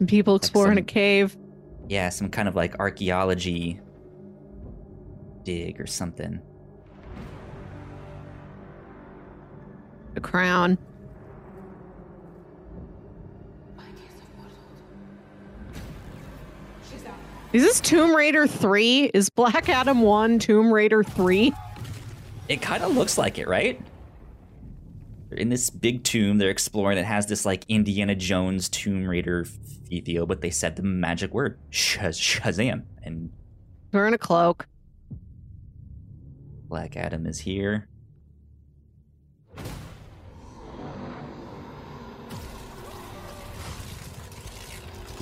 And 0.00 0.08
people 0.08 0.36
exploring 0.36 0.72
some- 0.76 0.78
a 0.78 0.82
cave. 0.82 1.36
Yeah, 1.88 2.08
some 2.08 2.28
kind 2.30 2.48
of 2.48 2.56
like 2.56 2.78
archaeology 2.78 3.80
dig 5.44 5.80
or 5.80 5.86
something. 5.86 6.40
The 10.14 10.20
crown. 10.20 10.76
Is 17.56 17.62
this 17.62 17.80
Tomb 17.80 18.14
Raider 18.14 18.46
3? 18.46 19.12
Is 19.14 19.30
Black 19.30 19.70
Adam 19.70 20.02
1 20.02 20.40
Tomb 20.40 20.70
Raider 20.70 21.02
3? 21.02 21.54
It 22.50 22.60
kind 22.60 22.82
of 22.82 22.94
looks 22.94 23.16
like 23.16 23.38
it, 23.38 23.48
right? 23.48 23.80
They're 25.30 25.38
in 25.38 25.48
this 25.48 25.70
big 25.70 26.04
tomb 26.04 26.36
they're 26.36 26.50
exploring. 26.50 26.98
It 26.98 27.06
has 27.06 27.24
this 27.24 27.46
like 27.46 27.64
Indiana 27.66 28.14
Jones 28.14 28.68
Tomb 28.68 29.08
Raider 29.08 29.46
feel, 30.04 30.26
but 30.26 30.42
they 30.42 30.50
said 30.50 30.76
the 30.76 30.82
magic 30.82 31.32
word 31.32 31.58
Shaz- 31.70 32.20
Shazam, 32.20 32.82
and 33.02 33.30
Wearing 33.90 34.12
a 34.12 34.18
cloak. 34.18 34.66
Black 36.68 36.94
Adam 36.94 37.24
is 37.24 37.38
here. 37.38 37.88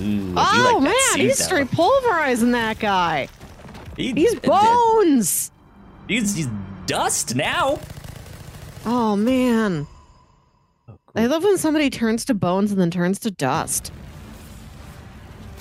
Ooh, 0.01 0.33
Oh 0.35 0.71
like 0.81 0.83
man, 0.83 1.25
he's 1.25 1.37
though. 1.39 1.45
straight 1.45 1.71
pulverizing 1.71 2.51
that 2.51 2.79
guy. 2.79 3.27
He- 3.97 4.11
He's 4.13 4.35
bones. 4.35 5.51
He's, 6.07 6.35
he's 6.35 6.49
dust 6.85 7.35
now. 7.35 7.79
Oh 8.85 9.15
man. 9.15 9.87
Oh, 10.89 10.97
I 11.15 11.25
love 11.27 11.43
when 11.43 11.57
somebody 11.57 11.89
turns 11.89 12.25
to 12.25 12.33
bones 12.33 12.71
and 12.71 12.79
then 12.79 12.91
turns 12.91 13.19
to 13.19 13.31
dust. 13.31 13.91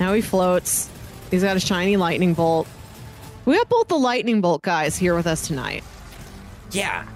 Now 0.00 0.12
he 0.12 0.20
floats. 0.20 0.90
He's 1.30 1.42
got 1.42 1.56
a 1.56 1.60
shiny 1.60 1.96
lightning 1.96 2.34
bolt. 2.34 2.66
We 3.44 3.56
got 3.56 3.68
both 3.68 3.88
the 3.88 3.96
lightning 3.98 4.40
bolt 4.40 4.62
guys 4.62 4.96
here 4.96 5.14
with 5.14 5.26
us 5.26 5.46
tonight. 5.46 5.84
Yeah. 6.72 7.06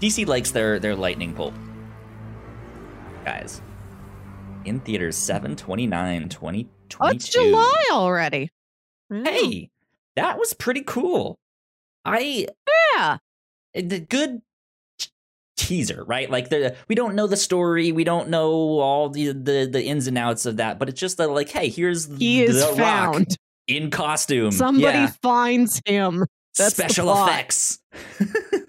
DC 0.00 0.26
likes 0.26 0.50
their 0.52 0.78
their 0.78 0.96
lightning 0.96 1.34
bolt. 1.34 1.54
Guys. 3.24 3.60
In 4.64 4.80
theaters 4.80 5.16
7 5.16 5.56
29 5.56 6.28
2022. 6.28 6.98
Oh, 7.00 7.08
it's 7.08 7.28
July 7.28 7.84
already. 7.92 8.50
Hey, 9.10 9.70
that 10.16 10.38
was 10.38 10.52
pretty 10.54 10.82
cool. 10.86 11.38
I 12.04 12.46
yeah, 12.96 13.18
the 13.74 14.00
good 14.00 14.40
teaser, 15.56 16.04
right? 16.04 16.30
Like 16.30 16.48
the 16.48 16.76
we 16.88 16.94
don't 16.94 17.14
know 17.14 17.26
the 17.26 17.36
story, 17.36 17.92
we 17.92 18.04
don't 18.04 18.28
know 18.28 18.50
all 18.80 19.08
the 19.08 19.28
the, 19.32 19.68
the 19.70 19.82
ins 19.84 20.06
and 20.06 20.16
outs 20.18 20.46
of 20.46 20.56
that, 20.58 20.78
but 20.78 20.88
it's 20.88 21.00
just 21.00 21.16
that 21.18 21.28
like, 21.30 21.48
hey, 21.48 21.68
here's 21.68 22.06
He 22.18 22.42
is 22.42 22.64
found. 22.76 23.36
in 23.66 23.90
costume. 23.90 24.50
Somebody 24.52 24.98
Yeah. 24.98 25.10
finds 25.22 25.80
him. 25.84 26.24
That's 26.56 26.74
special 26.74 27.12
effects. 27.24 27.78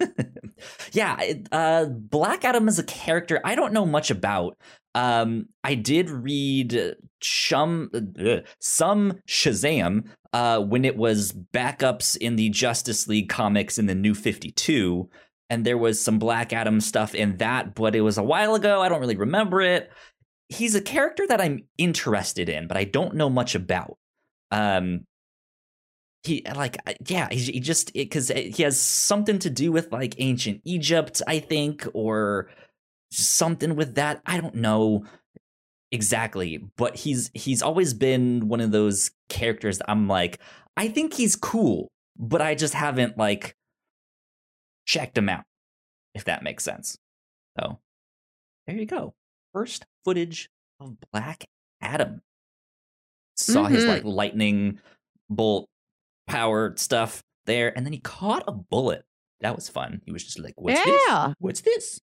yeah, 0.92 1.20
uh, 1.52 1.84
Black 1.86 2.44
Adam 2.44 2.68
is 2.68 2.78
a 2.78 2.84
character 2.84 3.40
I 3.44 3.54
don't 3.54 3.72
know 3.72 3.86
much 3.86 4.10
about. 4.10 4.56
Um, 4.94 5.46
I 5.64 5.74
did 5.74 6.08
read 6.10 6.96
some 7.20 7.90
uh, 7.94 8.40
some 8.60 9.20
Shazam 9.28 10.08
uh, 10.32 10.60
when 10.60 10.84
it 10.84 10.96
was 10.96 11.32
backups 11.32 12.16
in 12.16 12.36
the 12.36 12.48
Justice 12.50 13.08
League 13.08 13.28
comics 13.28 13.78
in 13.78 13.86
the 13.86 13.94
New 13.94 14.14
Fifty 14.14 14.50
Two, 14.50 15.08
and 15.50 15.64
there 15.64 15.78
was 15.78 16.00
some 16.00 16.18
Black 16.18 16.52
Adam 16.52 16.80
stuff 16.80 17.14
in 17.14 17.38
that, 17.38 17.74
but 17.74 17.96
it 17.96 18.02
was 18.02 18.18
a 18.18 18.22
while 18.22 18.54
ago. 18.54 18.80
I 18.80 18.88
don't 18.88 19.00
really 19.00 19.16
remember 19.16 19.60
it. 19.60 19.90
He's 20.48 20.74
a 20.74 20.80
character 20.80 21.26
that 21.26 21.40
I'm 21.40 21.64
interested 21.78 22.48
in, 22.48 22.68
but 22.68 22.76
I 22.76 22.84
don't 22.84 23.14
know 23.14 23.30
much 23.30 23.54
about. 23.54 23.96
Um, 24.50 25.06
he 26.24 26.42
like 26.56 26.78
uh, 26.86 26.94
yeah 27.06 27.28
he 27.30 27.60
just 27.60 27.92
because 27.92 28.28
he 28.28 28.62
has 28.62 28.80
something 28.80 29.38
to 29.38 29.50
do 29.50 29.70
with 29.70 29.92
like 29.92 30.14
ancient 30.18 30.60
egypt 30.64 31.20
i 31.26 31.38
think 31.38 31.86
or 31.92 32.48
something 33.16 33.76
with 33.76 33.94
that 33.94 34.20
i 34.26 34.40
don't 34.40 34.54
know 34.54 35.04
exactly 35.92 36.58
but 36.76 36.96
he's 36.96 37.30
he's 37.34 37.62
always 37.62 37.94
been 37.94 38.48
one 38.48 38.60
of 38.60 38.72
those 38.72 39.10
characters 39.28 39.78
that 39.78 39.90
i'm 39.90 40.08
like 40.08 40.40
i 40.76 40.88
think 40.88 41.14
he's 41.14 41.36
cool 41.36 41.88
but 42.18 42.42
i 42.42 42.54
just 42.54 42.74
haven't 42.74 43.16
like 43.16 43.54
checked 44.86 45.16
him 45.16 45.28
out 45.28 45.44
if 46.14 46.24
that 46.24 46.42
makes 46.42 46.64
sense 46.64 46.98
so 47.58 47.78
there 48.66 48.76
you 48.76 48.86
go 48.86 49.14
first 49.52 49.86
footage 50.04 50.48
of 50.80 50.96
black 51.12 51.44
adam 51.80 52.20
saw 53.36 53.64
his 53.64 53.84
Mhm. 53.84 53.88
like 53.88 54.04
lightning 54.04 54.80
bolt 55.30 55.68
power 56.26 56.74
stuff 56.76 57.22
there, 57.46 57.76
and 57.76 57.84
then 57.84 57.92
he 57.92 57.98
caught 57.98 58.42
a 58.46 58.52
bullet. 58.52 59.04
That 59.40 59.54
was 59.54 59.68
fun. 59.68 60.00
He 60.06 60.12
was 60.12 60.24
just 60.24 60.38
like, 60.38 60.54
"What's 60.56 60.80
Yeah. 60.86 61.26
this? 61.28 61.34
What's 61.38 61.60
this?" 61.60 62.00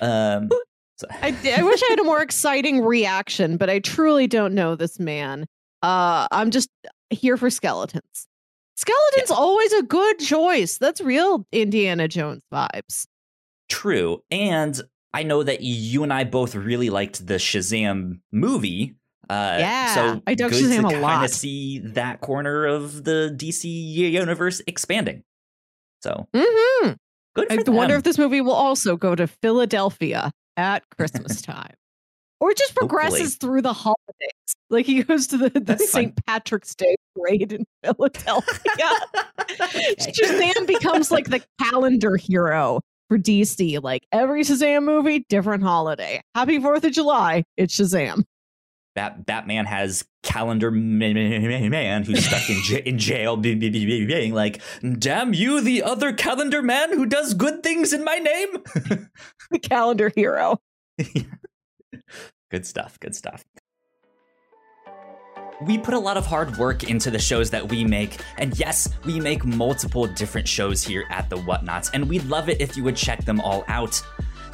Um, 0.00 0.48
so, 0.96 1.06
I, 1.22 1.28
I 1.56 1.62
wish 1.62 1.82
I 1.82 1.86
had 1.90 2.00
a 2.00 2.04
more 2.04 2.22
exciting 2.22 2.84
reaction, 2.84 3.56
but 3.56 3.70
I 3.70 3.78
truly 3.78 4.26
don't 4.26 4.54
know 4.54 4.74
this 4.74 4.98
man. 4.98 5.46
Uh, 5.82 6.26
I'm 6.30 6.50
just 6.50 6.68
here 7.10 7.36
for 7.36 7.50
skeletons. 7.50 8.26
Skeletons 8.76 9.30
always 9.30 9.72
a 9.72 9.82
good 9.82 10.18
choice. 10.18 10.78
That's 10.78 11.00
real 11.00 11.46
Indiana 11.52 12.06
Jones 12.08 12.42
vibes. 12.52 13.06
true, 13.68 14.22
and 14.30 14.80
I 15.14 15.22
know 15.24 15.42
that 15.42 15.62
you 15.62 16.02
and 16.04 16.12
I 16.12 16.24
both 16.24 16.54
really 16.54 16.90
liked 16.90 17.26
the 17.26 17.34
Shazam 17.34 18.20
movie. 18.30 18.94
Uh, 19.28 19.56
Yeah, 19.60 19.94
so 19.94 20.22
I 20.26 20.34
dug 20.34 20.52
Shazam 20.52 20.82
to 20.82 20.86
a 20.88 20.90
kind 20.90 21.02
lot. 21.02 21.24
of 21.24 21.30
see 21.30 21.80
that 21.80 22.20
corner 22.20 22.66
of 22.66 23.04
the 23.04 23.34
DC 23.36 23.64
universe 23.64 24.62
expanding. 24.66 25.22
So 26.02 26.28
Mm-hmm. 26.34 26.92
Good 27.46 27.68
I 27.68 27.70
wonder 27.70 27.96
if 27.96 28.02
this 28.02 28.18
movie 28.18 28.40
will 28.40 28.52
also 28.52 28.96
go 28.96 29.14
to 29.14 29.26
Philadelphia 29.26 30.30
at 30.56 30.82
Christmas 30.96 31.42
time. 31.42 31.74
Or 32.40 32.54
just 32.54 32.74
progresses 32.76 33.18
Hopefully. 33.34 33.36
through 33.40 33.62
the 33.62 33.72
holidays. 33.72 33.96
Like 34.70 34.84
he 34.84 35.02
goes 35.02 35.26
to 35.28 35.38
the, 35.38 35.48
the 35.48 35.60
That'd 35.60 35.78
be 35.78 35.86
fun. 35.86 36.02
St. 36.02 36.26
Patrick's 36.26 36.74
Day 36.74 36.94
parade 37.16 37.54
in 37.54 37.64
Philadelphia. 37.82 38.90
Shazam 39.98 40.66
becomes 40.66 41.10
like 41.10 41.30
the 41.30 41.42
calendar 41.58 42.16
hero 42.18 42.80
for 43.08 43.16
DC. 43.16 43.82
Like 43.82 44.06
every 44.12 44.42
Shazam 44.42 44.84
movie, 44.84 45.24
different 45.30 45.62
holiday. 45.62 46.20
Happy 46.34 46.58
4th 46.58 46.84
of 46.84 46.92
July. 46.92 47.44
It's 47.56 47.78
Shazam. 47.78 48.24
Bat- 48.98 49.26
Batman 49.26 49.64
has 49.66 50.04
calendar 50.24 50.72
man, 50.72 52.02
who's 52.02 52.24
stuck 52.26 52.50
in, 52.50 52.60
j- 52.64 52.82
in 52.84 52.98
jail, 52.98 53.36
be- 53.36 53.54
be- 53.54 53.70
be- 53.70 53.86
be- 53.86 54.06
being 54.06 54.34
like, 54.34 54.60
"Damn 54.98 55.32
you, 55.32 55.60
the 55.60 55.84
other 55.84 56.12
calendar 56.12 56.62
man 56.62 56.92
who 56.92 57.06
does 57.06 57.32
good 57.34 57.62
things 57.62 57.92
in 57.92 58.02
my 58.02 58.16
name." 58.18 58.48
The 59.52 59.60
calendar 59.60 60.10
hero. 60.14 60.60
Good 62.50 62.66
stuff. 62.66 62.98
Good 62.98 63.14
stuff. 63.14 63.44
We 65.64 65.78
put 65.78 65.94
a 65.94 65.98
lot 65.98 66.16
of 66.16 66.26
hard 66.26 66.56
work 66.56 66.84
into 66.84 67.10
the 67.10 67.18
shows 67.20 67.50
that 67.50 67.68
we 67.68 67.84
make, 67.84 68.18
and 68.36 68.58
yes, 68.58 68.88
we 69.04 69.20
make 69.20 69.44
multiple 69.44 70.06
different 70.08 70.46
shows 70.48 70.82
here 70.82 71.04
at 71.10 71.30
the 71.30 71.36
Whatnauts, 71.36 71.90
and 71.94 72.08
we'd 72.08 72.24
love 72.24 72.48
it 72.48 72.60
if 72.60 72.76
you 72.76 72.82
would 72.84 72.96
check 72.96 73.24
them 73.24 73.40
all 73.40 73.64
out. 73.68 74.02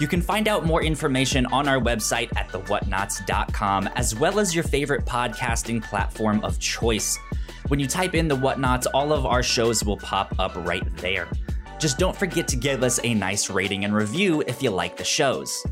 You 0.01 0.09
can 0.09 0.21
find 0.21 0.49
out 0.49 0.67
more 0.67 0.83
information 0.83 1.47
on 1.47 1.69
our 1.69 1.81
website 1.81 2.35
at 2.37 2.49
thewhatnauts.com, 2.49 3.89
as 3.95 4.15
well 4.15 4.41
as 4.41 4.55
your 4.55 4.65
favorite 4.65 5.05
podcasting 5.05 5.83
platform 5.83 6.45
of 6.45 6.59
choice. 6.59 7.19
When 7.69 7.81
you 7.81 7.87
type 7.87 8.15
in 8.15 8.29
the 8.29 8.37
Whatnauts, 8.37 8.87
all 8.93 9.13
of 9.13 9.25
our 9.25 9.43
shows 9.43 9.85
will 9.85 9.97
pop 9.97 10.35
up 10.39 10.55
right 10.67 10.85
there. 10.97 11.29
Just 11.79 11.99
don't 11.99 12.17
forget 12.17 12.49
to 12.49 12.57
give 12.57 12.83
us 12.83 13.01
a 13.05 13.15
nice 13.15 13.51
rating 13.51 13.85
and 13.85 13.95
review 13.95 14.43
if 14.47 14.63
you 14.63 14.71
like 14.71 14.97
the 14.97 15.05
shows. 15.05 15.65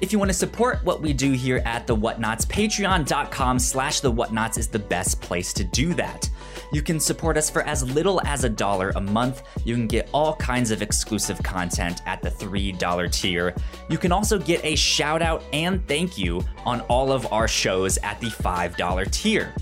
If 0.00 0.12
you 0.12 0.18
want 0.18 0.30
to 0.30 0.36
support 0.36 0.84
what 0.84 1.00
we 1.00 1.12
do 1.12 1.32
here 1.32 1.62
at 1.64 1.86
The 1.86 1.96
Whatnauts, 1.96 2.44
patreon.com 2.46 3.58
slash 3.58 4.00
The 4.00 4.12
Whatnauts 4.12 4.58
is 4.58 4.66
the 4.66 4.78
best 4.78 5.20
place 5.20 5.52
to 5.52 5.64
do 5.64 5.94
that. 5.94 6.28
You 6.72 6.80
can 6.80 6.98
support 6.98 7.36
us 7.36 7.50
for 7.50 7.62
as 7.62 7.88
little 7.94 8.20
as 8.24 8.44
a 8.44 8.48
dollar 8.48 8.90
a 8.96 9.00
month. 9.00 9.42
You 9.64 9.74
can 9.74 9.86
get 9.86 10.08
all 10.12 10.34
kinds 10.36 10.70
of 10.70 10.80
exclusive 10.80 11.42
content 11.42 12.00
at 12.06 12.22
the 12.22 12.30
$3 12.30 13.12
tier. 13.12 13.54
You 13.90 13.98
can 13.98 14.10
also 14.10 14.38
get 14.38 14.64
a 14.64 14.74
shout 14.74 15.20
out 15.20 15.44
and 15.52 15.86
thank 15.86 16.16
you 16.16 16.42
on 16.64 16.80
all 16.82 17.12
of 17.12 17.30
our 17.30 17.46
shows 17.46 17.98
at 17.98 18.18
the 18.20 18.28
$5 18.28 19.10
tier. 19.10 19.54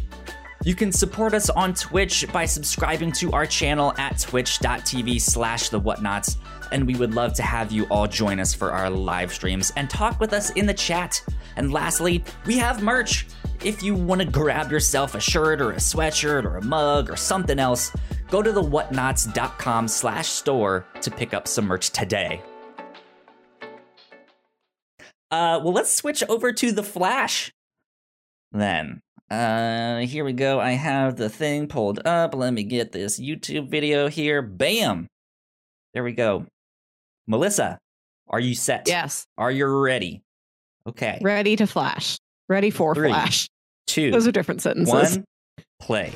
You 0.62 0.74
can 0.74 0.92
support 0.92 1.32
us 1.32 1.48
on 1.48 1.72
Twitch 1.72 2.26
by 2.32 2.44
subscribing 2.44 3.12
to 3.12 3.32
our 3.32 3.46
channel 3.46 3.94
at 3.96 4.18
twitch.tv 4.18 5.18
slash 5.18 5.70
the 5.70 5.80
whatnauts, 5.80 6.36
and 6.70 6.86
we 6.86 6.96
would 6.96 7.14
love 7.14 7.32
to 7.34 7.42
have 7.42 7.72
you 7.72 7.86
all 7.86 8.06
join 8.06 8.38
us 8.38 8.52
for 8.52 8.70
our 8.70 8.90
live 8.90 9.32
streams 9.32 9.72
and 9.76 9.88
talk 9.88 10.20
with 10.20 10.34
us 10.34 10.50
in 10.50 10.66
the 10.66 10.74
chat. 10.74 11.24
And 11.56 11.72
lastly, 11.72 12.22
we 12.44 12.58
have 12.58 12.82
merch. 12.82 13.26
If 13.62 13.82
you 13.82 13.94
want 13.94 14.22
to 14.22 14.26
grab 14.26 14.70
yourself 14.70 15.14
a 15.14 15.20
shirt 15.20 15.60
or 15.60 15.72
a 15.72 15.76
sweatshirt 15.76 16.44
or 16.44 16.56
a 16.56 16.64
mug 16.64 17.10
or 17.10 17.16
something 17.16 17.58
else, 17.58 17.92
go 18.30 18.42
to 18.42 18.52
the 18.52 18.62
whatnauts.com 18.62 19.86
slash 19.86 20.28
store 20.28 20.86
to 21.02 21.10
pick 21.10 21.34
up 21.34 21.46
some 21.46 21.66
merch 21.66 21.90
today. 21.90 22.40
Uh, 25.30 25.60
well, 25.62 25.72
let's 25.72 25.94
switch 25.94 26.24
over 26.28 26.52
to 26.52 26.72
the 26.72 26.82
Flash 26.82 27.52
then. 28.50 29.00
Uh, 29.30 29.98
here 29.98 30.24
we 30.24 30.32
go. 30.32 30.58
I 30.58 30.72
have 30.72 31.16
the 31.16 31.28
thing 31.28 31.68
pulled 31.68 32.04
up. 32.04 32.34
Let 32.34 32.52
me 32.52 32.64
get 32.64 32.92
this 32.92 33.20
YouTube 33.20 33.68
video 33.68 34.08
here. 34.08 34.42
Bam! 34.42 35.06
There 35.92 36.02
we 36.02 36.12
go. 36.12 36.46
Melissa, 37.28 37.78
are 38.26 38.40
you 38.40 38.54
set? 38.54 38.88
Yes. 38.88 39.26
Are 39.36 39.52
you 39.52 39.66
ready? 39.66 40.22
Okay. 40.88 41.18
Ready 41.22 41.56
to 41.56 41.66
flash. 41.66 42.18
Ready 42.50 42.70
for 42.70 42.96
Three, 42.96 43.10
flash. 43.10 43.48
Two. 43.86 44.10
Those 44.10 44.26
are 44.26 44.32
different 44.32 44.60
sentences. 44.60 45.18
One. 45.18 45.24
Play. 45.80 46.12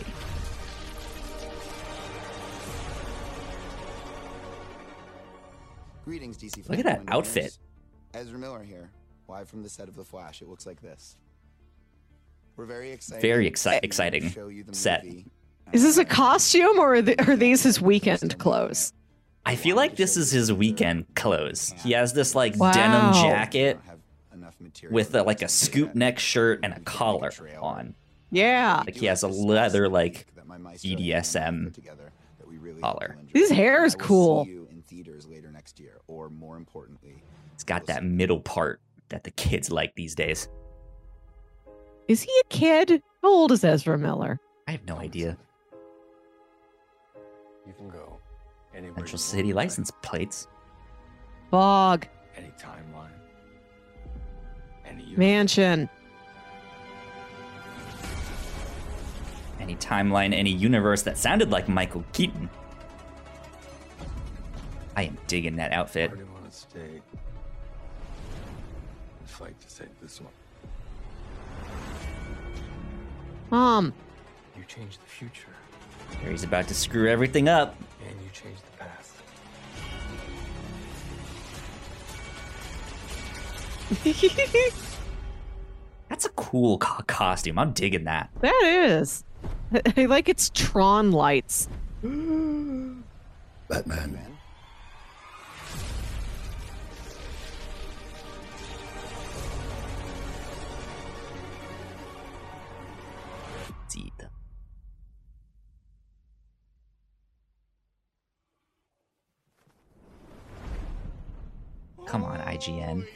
Greetings, 6.04 6.36
DC. 6.36 6.68
Look 6.68 6.80
at 6.80 6.84
that 6.84 7.02
outfit. 7.08 7.56
Ezra 8.12 8.38
Miller 8.38 8.62
here, 8.62 8.90
live 9.28 9.48
from 9.48 9.62
the 9.62 9.68
set 9.68 9.88
of 9.88 9.94
The 9.94 10.04
Flash. 10.04 10.42
It 10.42 10.48
looks 10.48 10.66
like 10.66 10.80
this. 10.82 11.16
We're 12.56 12.66
very 12.66 12.90
excited. 12.90 13.22
Very 13.22 13.50
exci- 13.50 13.80
exciting 13.82 14.28
show 14.30 14.48
you 14.48 14.64
the 14.64 14.74
set. 14.74 15.04
movie. 15.04 15.26
Is 15.72 15.82
this 15.82 15.98
a 15.98 16.04
costume 16.04 16.78
or 16.78 16.94
are, 16.96 17.02
the, 17.02 17.18
are 17.26 17.36
these 17.36 17.62
his 17.62 17.80
weekend 17.80 18.38
clothes? 18.38 18.92
I 19.46 19.56
feel 19.56 19.76
like 19.76 19.96
this 19.96 20.16
is 20.16 20.30
his 20.30 20.52
weekend 20.52 21.06
clothes. 21.14 21.74
He 21.82 21.92
has 21.92 22.12
this 22.12 22.34
like 22.34 22.56
Wow. 22.56 22.72
denim 22.72 23.12
jacket 23.14 23.78
with 24.90 25.14
a, 25.14 25.22
like 25.22 25.42
a 25.42 25.48
scoop 25.48 25.94
neck 25.94 26.18
shirt 26.18 26.60
and 26.62 26.72
a 26.72 26.80
collar 26.80 27.30
on. 27.60 27.94
Yeah. 28.30 28.82
Like 28.84 28.96
he 28.96 29.06
has 29.06 29.22
a 29.22 29.28
leather 29.28 29.88
like 29.88 30.26
BDSM 30.36 31.74
collar. 32.80 33.16
His 33.32 33.50
hair 33.50 33.84
is 33.84 33.94
cool. 33.94 34.46
Theaters 34.86 35.26
later 35.26 35.50
next 35.50 35.80
year, 35.80 36.00
or 36.06 36.28
more 36.28 36.56
importantly, 36.56 37.22
it's 37.52 37.64
got 37.64 37.86
that 37.86 38.04
middle 38.04 38.40
part 38.40 38.80
that 39.08 39.24
the 39.24 39.30
kids 39.30 39.72
like 39.72 39.94
these 39.96 40.14
days. 40.14 40.48
Is 42.06 42.22
he 42.22 42.30
a 42.42 42.48
kid? 42.48 43.02
How 43.22 43.28
old 43.28 43.50
is 43.50 43.64
Ezra 43.64 43.98
Miller? 43.98 44.38
I 44.68 44.72
have 44.72 44.84
no 44.86 44.96
idea. 44.96 45.36
You 47.66 47.72
can 47.72 47.88
go 47.88 48.18
anywhere. 48.74 48.98
Central 48.98 49.18
City 49.18 49.52
license 49.52 49.90
plates. 50.02 50.46
Bog. 51.50 52.06
Any 54.94 55.04
timeline. 55.04 55.18
Mansion. 55.18 55.88
Any 59.60 59.76
timeline, 59.76 60.34
any 60.34 60.50
universe 60.50 61.02
that 61.02 61.16
sounded 61.18 61.50
like 61.50 61.68
Michael 61.68 62.04
Keaton. 62.12 62.50
I 64.96 65.04
am 65.04 65.18
digging 65.26 65.56
that 65.56 65.72
outfit. 65.72 66.10
I 66.12 66.16
want 66.32 66.50
to 66.50 66.56
stay 66.56 66.80
and 66.80 67.02
fight 69.24 69.58
to 69.60 69.70
save 69.70 69.88
this 70.00 70.20
one. 70.20 70.32
Mom. 73.50 73.92
You 74.56 74.62
change 74.68 74.98
the 74.98 75.06
future, 75.06 75.48
Here 76.20 76.30
he's 76.30 76.44
about 76.44 76.68
to 76.68 76.74
screw 76.74 77.08
everything 77.10 77.48
up. 77.48 77.76
and 78.06 78.14
you 78.22 78.28
change 78.32 78.56
the 78.70 78.84
past. 78.84 79.12
That's 86.08 86.24
a 86.24 86.30
cool 86.30 86.78
co- 86.78 87.02
costume. 87.06 87.58
I'm 87.58 87.72
digging 87.72 88.04
that. 88.04 88.30
That 88.40 88.62
is. 88.64 89.24
I- 89.72 89.82
I 89.96 90.04
like 90.06 90.28
its 90.28 90.50
Tron 90.50 91.12
lights. 91.12 91.68
Batman. 92.02 93.04
Indeed. 103.68 104.12
Come 112.06 112.24
on, 112.24 112.38
IGN. 112.40 113.06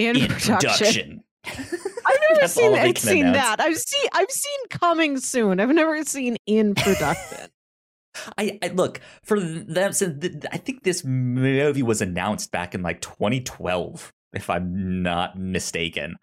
In, 0.00 0.16
In 0.16 0.28
production. 0.28 0.60
production. 0.62 1.24
I've 2.06 2.18
never 2.30 2.48
seen, 2.48 2.74
I've 2.74 2.98
seen 2.98 3.26
announce. 3.26 3.36
that. 3.36 3.60
I've 3.60 3.76
seen 3.76 4.08
I've 4.14 4.30
seen 4.30 4.58
coming 4.70 5.18
soon. 5.18 5.60
I've 5.60 5.68
never 5.70 6.02
seen 6.04 6.36
in 6.46 6.74
production. 6.74 7.48
I, 8.38 8.58
I 8.62 8.68
look 8.68 9.00
for 9.22 9.38
them. 9.38 9.92
Th- 9.92 10.32
I 10.50 10.56
think 10.56 10.82
this 10.82 11.04
movie 11.04 11.82
was 11.82 12.02
announced 12.02 12.50
back 12.50 12.74
in 12.74 12.82
like 12.82 13.00
2012, 13.00 14.12
if 14.34 14.50
I'm 14.50 15.02
not 15.02 15.38
mistaken, 15.38 16.16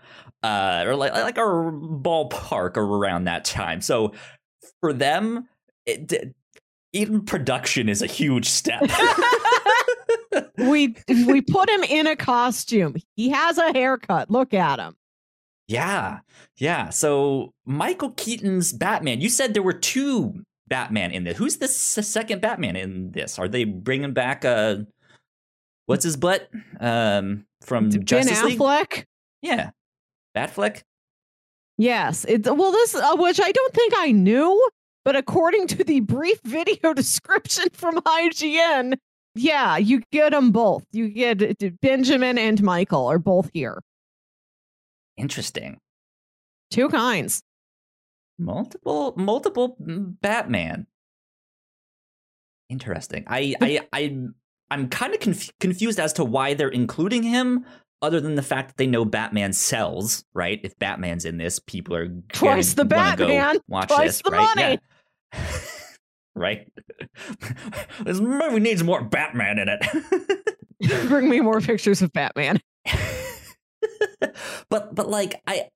uh, 0.44 0.84
or 0.86 0.96
like 0.96 1.14
like 1.14 1.38
a 1.38 1.42
ballpark 1.42 2.78
around 2.78 3.24
that 3.26 3.46
time. 3.46 3.82
So 3.82 4.14
for 4.82 4.92
them, 4.92 5.48
it, 5.86 6.08
d- 6.08 6.34
even 6.94 7.24
production 7.26 7.90
is 7.90 8.02
a 8.02 8.08
huge 8.08 8.50
step. 8.50 8.82
we 10.58 10.96
we 11.08 11.42
put 11.42 11.70
him 11.70 11.84
in 11.84 12.08
a 12.08 12.16
costume. 12.16 12.96
He 13.16 13.30
has 13.30 13.58
a 13.58 13.72
haircut. 13.74 14.30
Look 14.30 14.54
at 14.54 14.80
him. 14.80 14.96
Yeah, 15.68 16.20
yeah. 16.58 16.90
So 16.90 17.54
Michael 17.66 18.12
Keaton's 18.12 18.72
Batman. 18.74 19.22
You 19.22 19.30
said 19.30 19.54
there 19.54 19.64
were 19.64 19.74
two 19.74 20.44
Batman 20.68 21.12
in 21.12 21.24
this. 21.24 21.38
Who's 21.38 21.58
the 21.58 21.66
s- 21.66 22.08
second 22.08 22.42
Batman 22.42 22.76
in 22.76 23.12
this? 23.12 23.38
Are 23.38 23.48
they 23.48 23.64
bringing 23.66 24.14
back 24.14 24.46
uh 24.46 24.78
what's 25.88 26.04
his 26.04 26.18
butt 26.18 26.50
um 26.80 27.46
from 27.62 27.90
Ben 27.90 28.06
Justice 28.06 28.44
League. 28.44 28.60
Affleck. 28.60 29.06
Yeah, 29.42 29.72
Batfleck. 30.36 30.84
Yes. 31.78 32.26
It's 32.28 32.50
well, 32.50 32.72
this 32.72 32.96
uh, 32.96 33.16
which 33.18 33.40
I 33.42 33.52
don't 33.52 33.74
think 33.74 33.94
I 33.98 34.12
knew, 34.12 34.70
but 35.06 35.16
according 35.16 35.68
to 35.68 35.84
the 35.84 36.00
brief 36.00 36.40
video 36.44 36.94
description 36.94 37.66
from 37.74 37.98
IGN, 37.98 38.98
yeah, 39.38 39.78
you 39.78 40.02
get 40.12 40.32
them 40.32 40.52
both. 40.52 40.84
You 40.92 41.10
get 41.10 41.42
uh, 41.42 41.70
Benjamin 41.82 42.38
and 42.38 42.62
Michael 42.62 43.08
are 43.08 43.20
both 43.20 43.50
here. 43.54 43.82
Interesting. 45.18 45.80
Two 46.70 46.90
kinds. 46.90 47.44
Multiple, 48.38 49.14
multiple 49.18 49.78
mm, 49.82 50.16
Batman. 50.22 50.86
Interesting. 52.70 53.24
I, 53.28 53.56
I, 53.62 53.80
I, 53.94 54.18
I'm 54.70 54.90
kind 54.90 55.14
of 55.14 55.20
conf- 55.20 55.52
confused 55.60 56.00
as 56.00 56.14
to 56.14 56.26
why 56.26 56.54
they're 56.54 56.68
including 56.68 57.24
him, 57.24 57.66
other 58.02 58.20
than 58.20 58.36
the 58.36 58.44
fact 58.44 58.70
that 58.70 58.78
they 58.78 58.86
know 58.86 59.06
Batman 59.06 59.54
sells. 59.54 60.24
Right? 60.34 60.60
If 60.64 60.78
Batman's 60.78 61.26
in 61.26 61.38
this, 61.38 61.60
people 61.60 61.96
are 61.96 62.08
Twice 62.34 62.74
the 62.74 62.86
gonna 62.86 63.04
wanna 63.04 63.18
go 63.18 63.28
Batman, 63.28 63.62
Watch 63.68 63.88
twice 63.88 64.08
this, 64.08 64.22
the 64.24 64.32
right? 64.32 64.56
money. 64.56 64.80
Yeah. 65.34 65.58
right. 66.38 66.72
this 68.04 68.20
movie 68.20 68.60
needs 68.60 68.84
more 68.84 69.04
Batman 69.04 69.60
in 69.60 69.70
it. 69.70 71.08
Bring 71.08 71.30
me 71.30 71.42
more 71.42 71.60
pictures 71.60 72.02
of 72.02 72.14
Batman. 72.14 72.60
but 74.70 74.94
but 74.94 75.10
like 75.10 75.42
I 75.48 75.70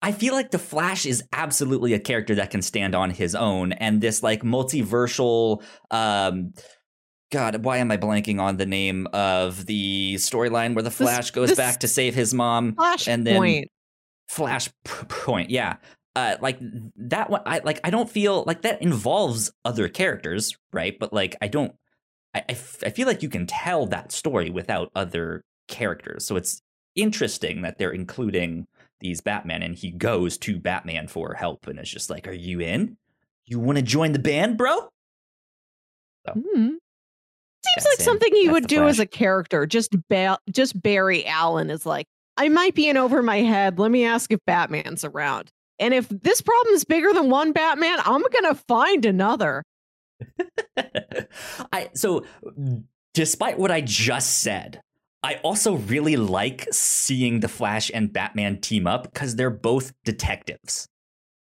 I 0.00 0.12
feel 0.12 0.34
like 0.34 0.50
the 0.50 0.58
Flash 0.58 1.06
is 1.06 1.22
absolutely 1.32 1.92
a 1.92 2.00
character 2.00 2.34
that 2.36 2.50
can 2.50 2.62
stand 2.62 2.94
on 2.94 3.10
his 3.10 3.34
own 3.34 3.72
and 3.72 4.00
this 4.00 4.22
like 4.22 4.42
multiversal 4.42 5.62
um 5.90 6.52
God, 7.30 7.62
why 7.62 7.76
am 7.76 7.90
I 7.90 7.98
blanking 7.98 8.40
on 8.40 8.56
the 8.56 8.64
name 8.64 9.06
of 9.12 9.66
the 9.66 10.14
storyline 10.14 10.74
where 10.74 10.82
the 10.82 10.90
Flash 10.90 11.30
goes 11.30 11.50
this 11.50 11.58
back 11.58 11.80
to 11.80 11.88
save 11.88 12.14
his 12.14 12.32
mom 12.32 12.74
Flash 12.74 13.06
and 13.06 13.26
then 13.26 13.36
Flashpoint. 13.36 13.64
Flash 14.28 14.68
p- 14.84 15.06
point, 15.08 15.50
yeah. 15.50 15.76
Uh, 16.18 16.36
like 16.40 16.58
that 16.96 17.30
one, 17.30 17.42
I 17.46 17.60
like. 17.62 17.78
I 17.84 17.90
don't 17.90 18.10
feel 18.10 18.42
like 18.44 18.62
that 18.62 18.82
involves 18.82 19.52
other 19.64 19.88
characters, 19.88 20.56
right? 20.72 20.98
But 20.98 21.12
like, 21.12 21.36
I 21.40 21.46
don't. 21.46 21.72
I, 22.34 22.40
I, 22.40 22.52
f- 22.52 22.82
I 22.84 22.90
feel 22.90 23.06
like 23.06 23.22
you 23.22 23.28
can 23.28 23.46
tell 23.46 23.86
that 23.86 24.10
story 24.10 24.50
without 24.50 24.90
other 24.96 25.44
characters. 25.68 26.26
So 26.26 26.34
it's 26.34 26.60
interesting 26.96 27.62
that 27.62 27.78
they're 27.78 27.92
including 27.92 28.66
these 28.98 29.20
Batman, 29.20 29.62
and 29.62 29.76
he 29.76 29.92
goes 29.92 30.36
to 30.38 30.58
Batman 30.58 31.06
for 31.06 31.34
help, 31.34 31.68
and 31.68 31.78
it's 31.78 31.88
just 31.88 32.10
like, 32.10 32.26
"Are 32.26 32.32
you 32.32 32.58
in? 32.58 32.96
You 33.46 33.60
want 33.60 33.78
to 33.78 33.82
join 33.84 34.10
the 34.10 34.18
band, 34.18 34.58
bro?" 34.58 34.88
Hmm. 36.26 36.70
Seems 37.64 37.86
like 37.86 38.00
him. 38.00 38.04
something 38.04 38.34
he 38.34 38.46
That's 38.46 38.54
would 38.54 38.66
do 38.66 38.88
as 38.88 38.98
a 38.98 39.06
character. 39.06 39.66
Just 39.66 39.94
ba- 40.08 40.40
just 40.50 40.82
Barry 40.82 41.24
Allen 41.26 41.70
is 41.70 41.86
like, 41.86 42.06
I 42.36 42.48
might 42.48 42.74
be 42.74 42.88
in 42.88 42.96
over 42.96 43.22
my 43.22 43.38
head. 43.38 43.78
Let 43.78 43.92
me 43.92 44.04
ask 44.04 44.32
if 44.32 44.40
Batman's 44.46 45.04
around. 45.04 45.52
And 45.80 45.94
if 45.94 46.08
this 46.08 46.40
problem 46.42 46.74
is 46.74 46.84
bigger 46.84 47.12
than 47.12 47.30
one 47.30 47.52
Batman, 47.52 47.98
I'm 48.04 48.22
gonna 48.32 48.54
find 48.54 49.04
another. 49.04 49.62
I 51.72 51.90
so 51.94 52.24
despite 53.14 53.58
what 53.58 53.70
I 53.70 53.80
just 53.80 54.38
said, 54.38 54.80
I 55.22 55.36
also 55.36 55.74
really 55.74 56.16
like 56.16 56.66
seeing 56.72 57.40
the 57.40 57.48
Flash 57.48 57.90
and 57.92 58.12
Batman 58.12 58.60
team 58.60 58.86
up 58.86 59.04
because 59.04 59.36
they're 59.36 59.50
both 59.50 59.92
detectives. 60.04 60.88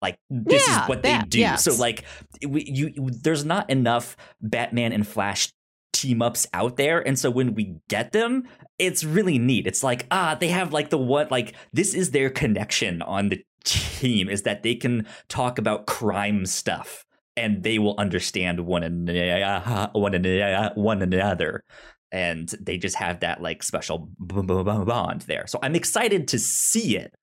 Like 0.02 0.18
this 0.30 0.68
Yeah, 0.68 0.84
is 0.84 0.90
what 0.90 1.04
they 1.04 1.18
do. 1.28 1.40
yes. 1.40 1.64
So 1.64 1.76
like 1.76 2.04
we, 2.48 2.64
you, 2.66 2.94
there's 2.98 3.46
not 3.46 3.70
enough 3.70 4.16
Batman 4.42 4.92
and 4.92 5.08
Flash 5.08 5.52
team 5.94 6.22
ups 6.22 6.46
out 6.54 6.76
there, 6.78 7.06
and 7.06 7.18
so 7.18 7.32
when 7.32 7.54
we 7.56 7.78
get 7.90 8.12
them, 8.12 8.44
it's 8.78 9.04
really 9.04 9.40
neat. 9.40 9.66
It's 9.68 9.84
like 9.84 10.06
ah, 10.12 10.36
they 10.40 10.50
have 10.50 10.74
like 10.74 10.90
the 10.90 10.98
what 10.98 11.32
like 11.32 11.54
this 11.74 11.94
is 11.94 12.12
their 12.12 12.30
connection 12.30 13.02
on 13.02 13.30
the 13.30 13.44
team 13.66 14.30
is 14.30 14.44
that 14.44 14.64
they 14.64 14.76
can 14.76 15.06
talk 15.28 15.58
about 15.58 15.88
crime 15.88 16.46
stuff 16.46 17.06
and 17.36 17.64
they 17.64 17.80
will 17.80 17.96
understand 17.98 18.62
one 18.62 18.84
another, 18.84 19.90
one 19.94 20.14
another, 20.14 20.72
one 20.76 21.02
another, 21.02 21.64
and 22.12 22.48
they 22.62 22.78
just 22.78 22.96
have 22.96 23.20
that 23.20 23.42
like 23.42 23.62
special 23.64 24.10
bond 24.20 25.22
there. 25.22 25.46
So 25.48 25.60
I'm 25.62 25.76
excited 25.76 26.28
to 26.30 26.40
see 26.40 26.98
it. 26.98 27.14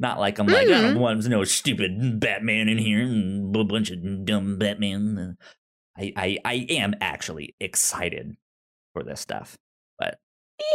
Not 0.00 0.18
like 0.18 0.38
I'm 0.38 0.46
like, 0.46 0.66
Mhm. 0.66 0.96
oh, 0.98 1.08
there's 1.08 1.28
no 1.28 1.44
stupid 1.44 2.18
Batman 2.20 2.68
in 2.68 2.78
here 2.78 3.02
and 3.02 3.54
a 3.54 3.64
bunch 3.64 3.90
of 3.90 4.24
dumb 4.24 4.58
Batman. 4.58 5.36
I, 5.96 6.12
I, 6.16 6.38
I 6.44 6.54
am 6.70 6.94
actually 7.02 7.54
excited 7.60 8.36
for 8.94 9.02
this 9.04 9.20
stuff, 9.20 9.58
but 9.98 10.18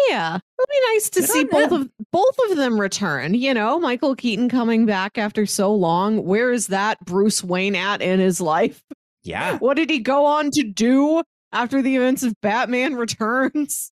Yeah, 0.09 0.35
it'll 0.37 0.67
be 0.71 0.93
nice 0.93 1.09
to 1.11 1.21
Good 1.21 1.29
see 1.29 1.43
both 1.45 1.69
them. 1.69 1.81
of 1.83 1.89
both 2.11 2.35
of 2.49 2.57
them 2.57 2.79
return. 2.79 3.33
You 3.33 3.53
know, 3.53 3.79
Michael 3.79 4.15
Keaton 4.15 4.49
coming 4.49 4.85
back 4.85 5.17
after 5.17 5.45
so 5.45 5.73
long. 5.73 6.23
Where 6.25 6.51
is 6.51 6.67
that 6.67 6.99
Bruce 7.05 7.43
Wayne 7.43 7.75
at 7.75 8.01
in 8.01 8.19
his 8.19 8.39
life? 8.41 8.81
yeah, 9.23 9.57
What 9.57 9.75
did 9.77 9.89
he 9.89 9.99
go 9.99 10.25
on 10.25 10.51
to 10.51 10.63
do 10.63 11.23
after 11.51 11.81
the 11.81 11.95
events 11.95 12.23
of 12.23 12.33
Batman 12.41 12.95
Returns? 12.97 13.91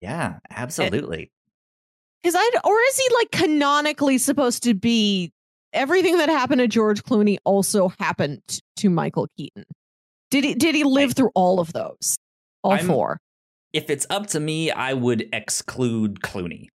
yeah, 0.00 0.34
eh, 0.50 0.54
absolutely. 0.56 1.30
Is 2.24 2.34
I 2.36 2.50
or 2.64 2.74
is 2.88 2.96
he 2.98 3.14
like 3.16 3.30
canonically 3.32 4.18
supposed 4.18 4.62
to 4.64 4.74
be 4.74 5.32
everything 5.72 6.18
that 6.18 6.28
happened 6.28 6.60
to 6.60 6.68
George 6.68 7.02
Clooney 7.02 7.38
also 7.44 7.88
happened 7.98 8.42
to 8.76 8.88
Michael 8.90 9.26
Keaton? 9.36 9.64
Did 10.30 10.44
he 10.44 10.54
did 10.54 10.74
he 10.74 10.84
live 10.84 11.14
through 11.14 11.30
all 11.34 11.58
of 11.60 11.72
those? 11.72 12.16
All 12.62 12.72
I'm- 12.72 12.86
four. 12.86 13.18
If 13.72 13.88
it's 13.90 14.06
up 14.10 14.26
to 14.28 14.40
me, 14.40 14.70
I 14.70 14.92
would 14.92 15.28
exclude 15.32 16.20
Clooney. 16.20 16.68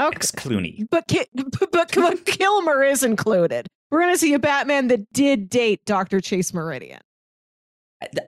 Okay. 0.00 0.14
Ex 0.14 0.30
Clooney. 0.30 0.86
But, 0.90 1.08
Ki- 1.08 1.26
but, 1.72 1.90
but, 1.92 2.24
Kilmer 2.24 2.82
is 2.84 3.02
included. 3.02 3.66
We're 3.90 4.00
going 4.00 4.14
to 4.14 4.18
see 4.18 4.32
a 4.34 4.38
Batman 4.38 4.88
that 4.88 5.12
did 5.12 5.48
date 5.48 5.80
Dr. 5.86 6.20
Chase 6.20 6.54
Meridian. 6.54 7.00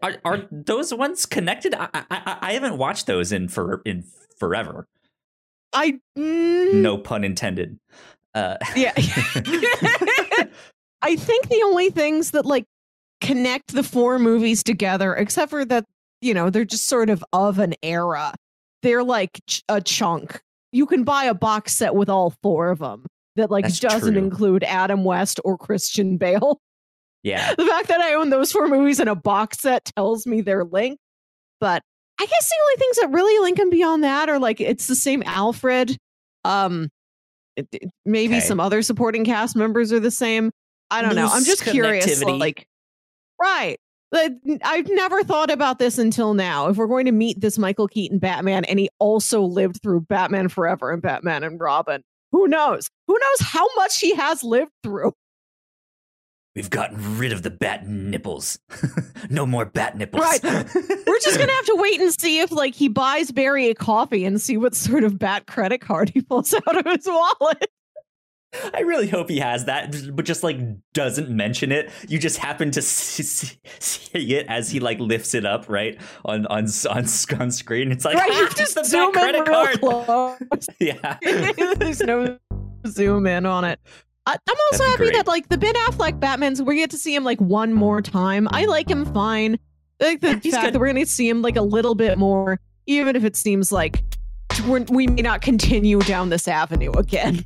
Are, 0.03 0.17
are 0.25 0.49
those 0.51 0.93
ones 0.93 1.27
connected? 1.27 1.75
I, 1.75 1.89
I 1.95 2.05
I- 2.11 2.39
I 2.43 2.53
haven't 2.55 2.77
watched 2.77 3.07
those 3.07 3.31
in 3.31 3.47
for 3.49 3.83
in 3.85 4.03
forever. 4.37 4.87
I 5.73 6.01
mm, 6.19 6.75
No 6.75 6.99
pun 6.99 7.23
intended. 7.23 7.79
Uh, 8.35 8.57
yeah. 8.75 8.93
I 11.03 11.15
think 11.17 11.49
the 11.49 11.63
only 11.65 11.91
things 11.91 12.33
that 12.33 12.47
like 12.47 12.65
connect 13.21 13.69
the 13.73 13.85
four 13.85 14.19
movies 14.19 14.65
together, 14.65 15.15
except 15.15 15.51
for 15.51 15.65
that, 15.67 15.85
you 16.21 16.35
know, 16.35 16.51
they're 16.51 16.65
just 16.65 16.87
sort 16.87 17.11
of 17.11 17.25
of 17.33 17.59
an 17.59 17.75
era. 17.83 18.35
They're 18.83 19.05
like 19.05 19.41
ch- 19.47 19.63
a 19.69 19.81
chunk. 19.81 20.41
You 20.73 20.87
can 20.87 21.05
buy 21.05 21.25
a 21.25 21.35
box 21.35 21.75
set 21.75 21.95
with 21.95 22.09
all 22.09 22.35
four 22.43 22.71
of 22.71 22.79
them 22.79 23.07
that 23.37 23.51
like 23.51 23.65
That's 23.65 23.81
doesn't 23.81 24.15
true. 24.15 24.23
include 24.23 24.65
Adam 24.65 25.05
West 25.05 25.41
or 25.45 25.59
Christian 25.59 26.17
Bale. 26.17 26.61
yeah, 27.23 27.55
the 27.55 27.67
fact 27.67 27.89
that 27.89 28.01
I 28.01 28.15
own 28.15 28.31
those 28.31 28.53
four 28.53 28.69
movies 28.69 29.01
in 29.01 29.09
a 29.09 29.15
box 29.15 29.61
set 29.61 29.85
tells 29.97 30.27
me 30.27 30.41
they're 30.41 30.65
linked. 30.65 31.01
But 31.61 31.83
I 32.19 32.27
guess 32.27 32.49
the 32.49 32.57
only 32.63 32.77
things 32.79 32.97
that 32.99 33.11
really 33.11 33.43
link 33.43 33.59
them 33.59 33.71
beyond 33.71 34.05
that 34.05 34.29
are 34.29 34.39
like 34.39 34.61
it's 34.61 34.87
the 34.87 34.95
same 34.95 35.23
Alfred. 35.27 35.97
Um, 36.45 36.89
maybe 38.07 38.37
Okay. 38.37 38.41
some 38.41 38.61
other 38.61 38.81
supporting 38.83 39.25
cast 39.25 39.57
members 39.57 39.93
are 39.93 40.01
the 40.01 40.11
same. 40.11 40.51
I 40.91 41.03
don't 41.03 41.15
know. 41.15 41.29
I'm 41.31 41.45
just 41.45 41.63
curious. 41.65 42.23
Like, 42.25 42.67
right. 43.41 43.79
I've 44.13 44.89
never 44.89 45.23
thought 45.23 45.51
about 45.51 45.79
this 45.79 45.99
until 45.99 46.35
now. 46.35 46.69
If 46.69 46.77
we're 46.77 46.87
going 46.87 47.07
to 47.07 47.13
meet 47.13 47.41
this 47.41 47.59
Michael 47.59 47.89
Keaton 47.89 48.19
Batman 48.19 48.65
and 48.65 48.79
he 48.79 48.91
also 48.99 49.43
lived 49.43 49.81
through 49.83 50.01
Batman 50.03 50.49
Forever 50.49 50.91
and 50.91 51.01
Batman 51.01 51.45
and 51.45 51.61
Robin, 51.61 52.03
who 52.33 52.49
knows? 52.49 52.89
Who 53.07 53.15
knows 53.15 53.49
how 53.49 53.67
much 53.77 53.99
he 53.99 54.15
has 54.15 54.43
lived 54.43 54.73
through? 54.83 55.13
we've 56.57 56.71
gotten 56.71 57.19
rid 57.19 57.33
of 57.33 57.43
the 57.43 57.51
bat 57.51 57.87
nipples. 57.87 58.59
no 59.31 59.47
more 59.47 59.65
bat 59.65 59.97
nipples. 59.97 60.23
Right. 60.23 60.43
We're 60.45 61.19
just 61.21 61.39
gonna 61.39 61.53
have 61.53 61.67
to 61.67 61.77
wait 61.77 62.01
and 62.01 62.13
see 62.13 62.41
if 62.41 62.53
like 62.53 62.75
he 62.75 62.89
buys 62.89 63.31
Barry 63.31 63.69
a 63.71 63.75
coffee 63.75 64.25
and 64.25 64.41
see 64.41 64.57
what 64.57 64.75
sort 64.75 65.05
of 65.05 65.19
bat 65.19 65.47
credit 65.47 65.81
card 65.81 66.11
he 66.11 66.21
pulls 66.21 66.53
out 66.69 66.77
of 66.77 66.85
his 66.87 67.07
wallet. 67.07 67.71
I 68.75 68.81
really 68.81 69.09
hope 69.09 69.29
he 69.31 69.39
has 69.39 69.67
that, 69.67 69.95
but 70.15 70.25
just 70.25 70.43
like 70.43 70.59
doesn't 70.93 71.31
mention 71.31 71.71
it. 71.71 71.91
You 72.09 72.19
just 72.19 72.39
happen 72.39 72.71
to 72.73 72.83
see, 72.83 73.23
see, 73.79 74.35
it 74.35 74.47
as 74.49 74.71
he 74.71 74.81
like 74.81 74.99
lifts 74.99 75.35
it 75.35 75.45
up, 75.45 75.69
right 75.69 76.01
on 76.25 76.47
on 76.47 76.67
on, 76.89 77.05
on 77.39 77.51
screen. 77.51 77.93
It's 77.93 78.05
like 78.05 78.17
right, 78.17 78.31
ah, 78.33 78.53
just 78.57 78.75
the 78.75 78.85
zoom 78.85 79.13
credit 79.13 79.47
card. 79.47 79.81
Yeah. 80.81 81.19
There's 81.77 82.01
no 82.01 82.39
zoom 82.87 83.27
in 83.27 83.47
on 83.47 83.65
it. 83.65 83.79
I- 84.27 84.37
I'm 84.49 84.57
also 84.73 84.85
happy 84.85 85.05
great. 85.05 85.15
that 85.15 85.27
like 85.27 85.49
the 85.49 85.59
Ben 85.59 85.75
Affleck 85.75 86.19
Batman's 86.19 86.61
we 86.61 86.77
get 86.77 86.91
to 86.91 86.99
see 86.99 87.15
him 87.15 87.25
like 87.25 87.41
one 87.41 87.73
more 87.73 88.03
time. 88.03 88.49
I 88.51 88.65
like 88.67 88.91
him 88.91 89.05
fine. 89.13 89.59
I 90.01 90.05
like 90.05 90.21
the 90.21 90.39
He's 90.43 90.55
fact 90.55 90.67
good. 90.67 90.75
that 90.75 90.79
we're 90.81 90.89
gonna 90.89 91.07
see 91.07 91.29
him 91.29 91.41
like 91.43 91.57
a 91.57 91.63
little 91.63 91.95
bit 91.95 92.19
more, 92.19 92.59
even 92.87 93.15
if 93.17 93.25
it 93.25 93.37
seems 93.37 93.71
like 93.71 94.03
we're, 94.67 94.85
we 94.91 95.07
may 95.07 95.23
not 95.23 95.41
continue 95.43 96.01
down 96.01 96.31
this 96.31 96.49
avenue 96.49 96.91
again. 96.93 97.45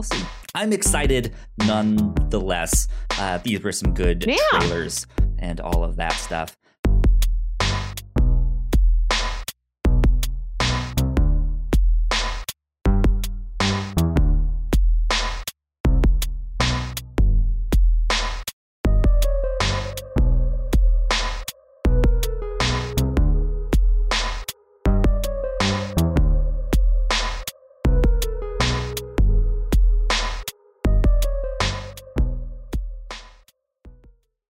We'll 0.00 0.18
see. 0.18 0.26
I'm 0.54 0.72
excited 0.72 1.34
nonetheless. 1.66 2.88
Uh, 3.18 3.38
these 3.38 3.62
were 3.62 3.72
some 3.72 3.92
good 3.92 4.24
Yeah. 4.26 4.36
trailers 4.50 5.06
and 5.38 5.60
all 5.60 5.84
of 5.84 5.96
that 5.96 6.12
stuff. 6.12 6.56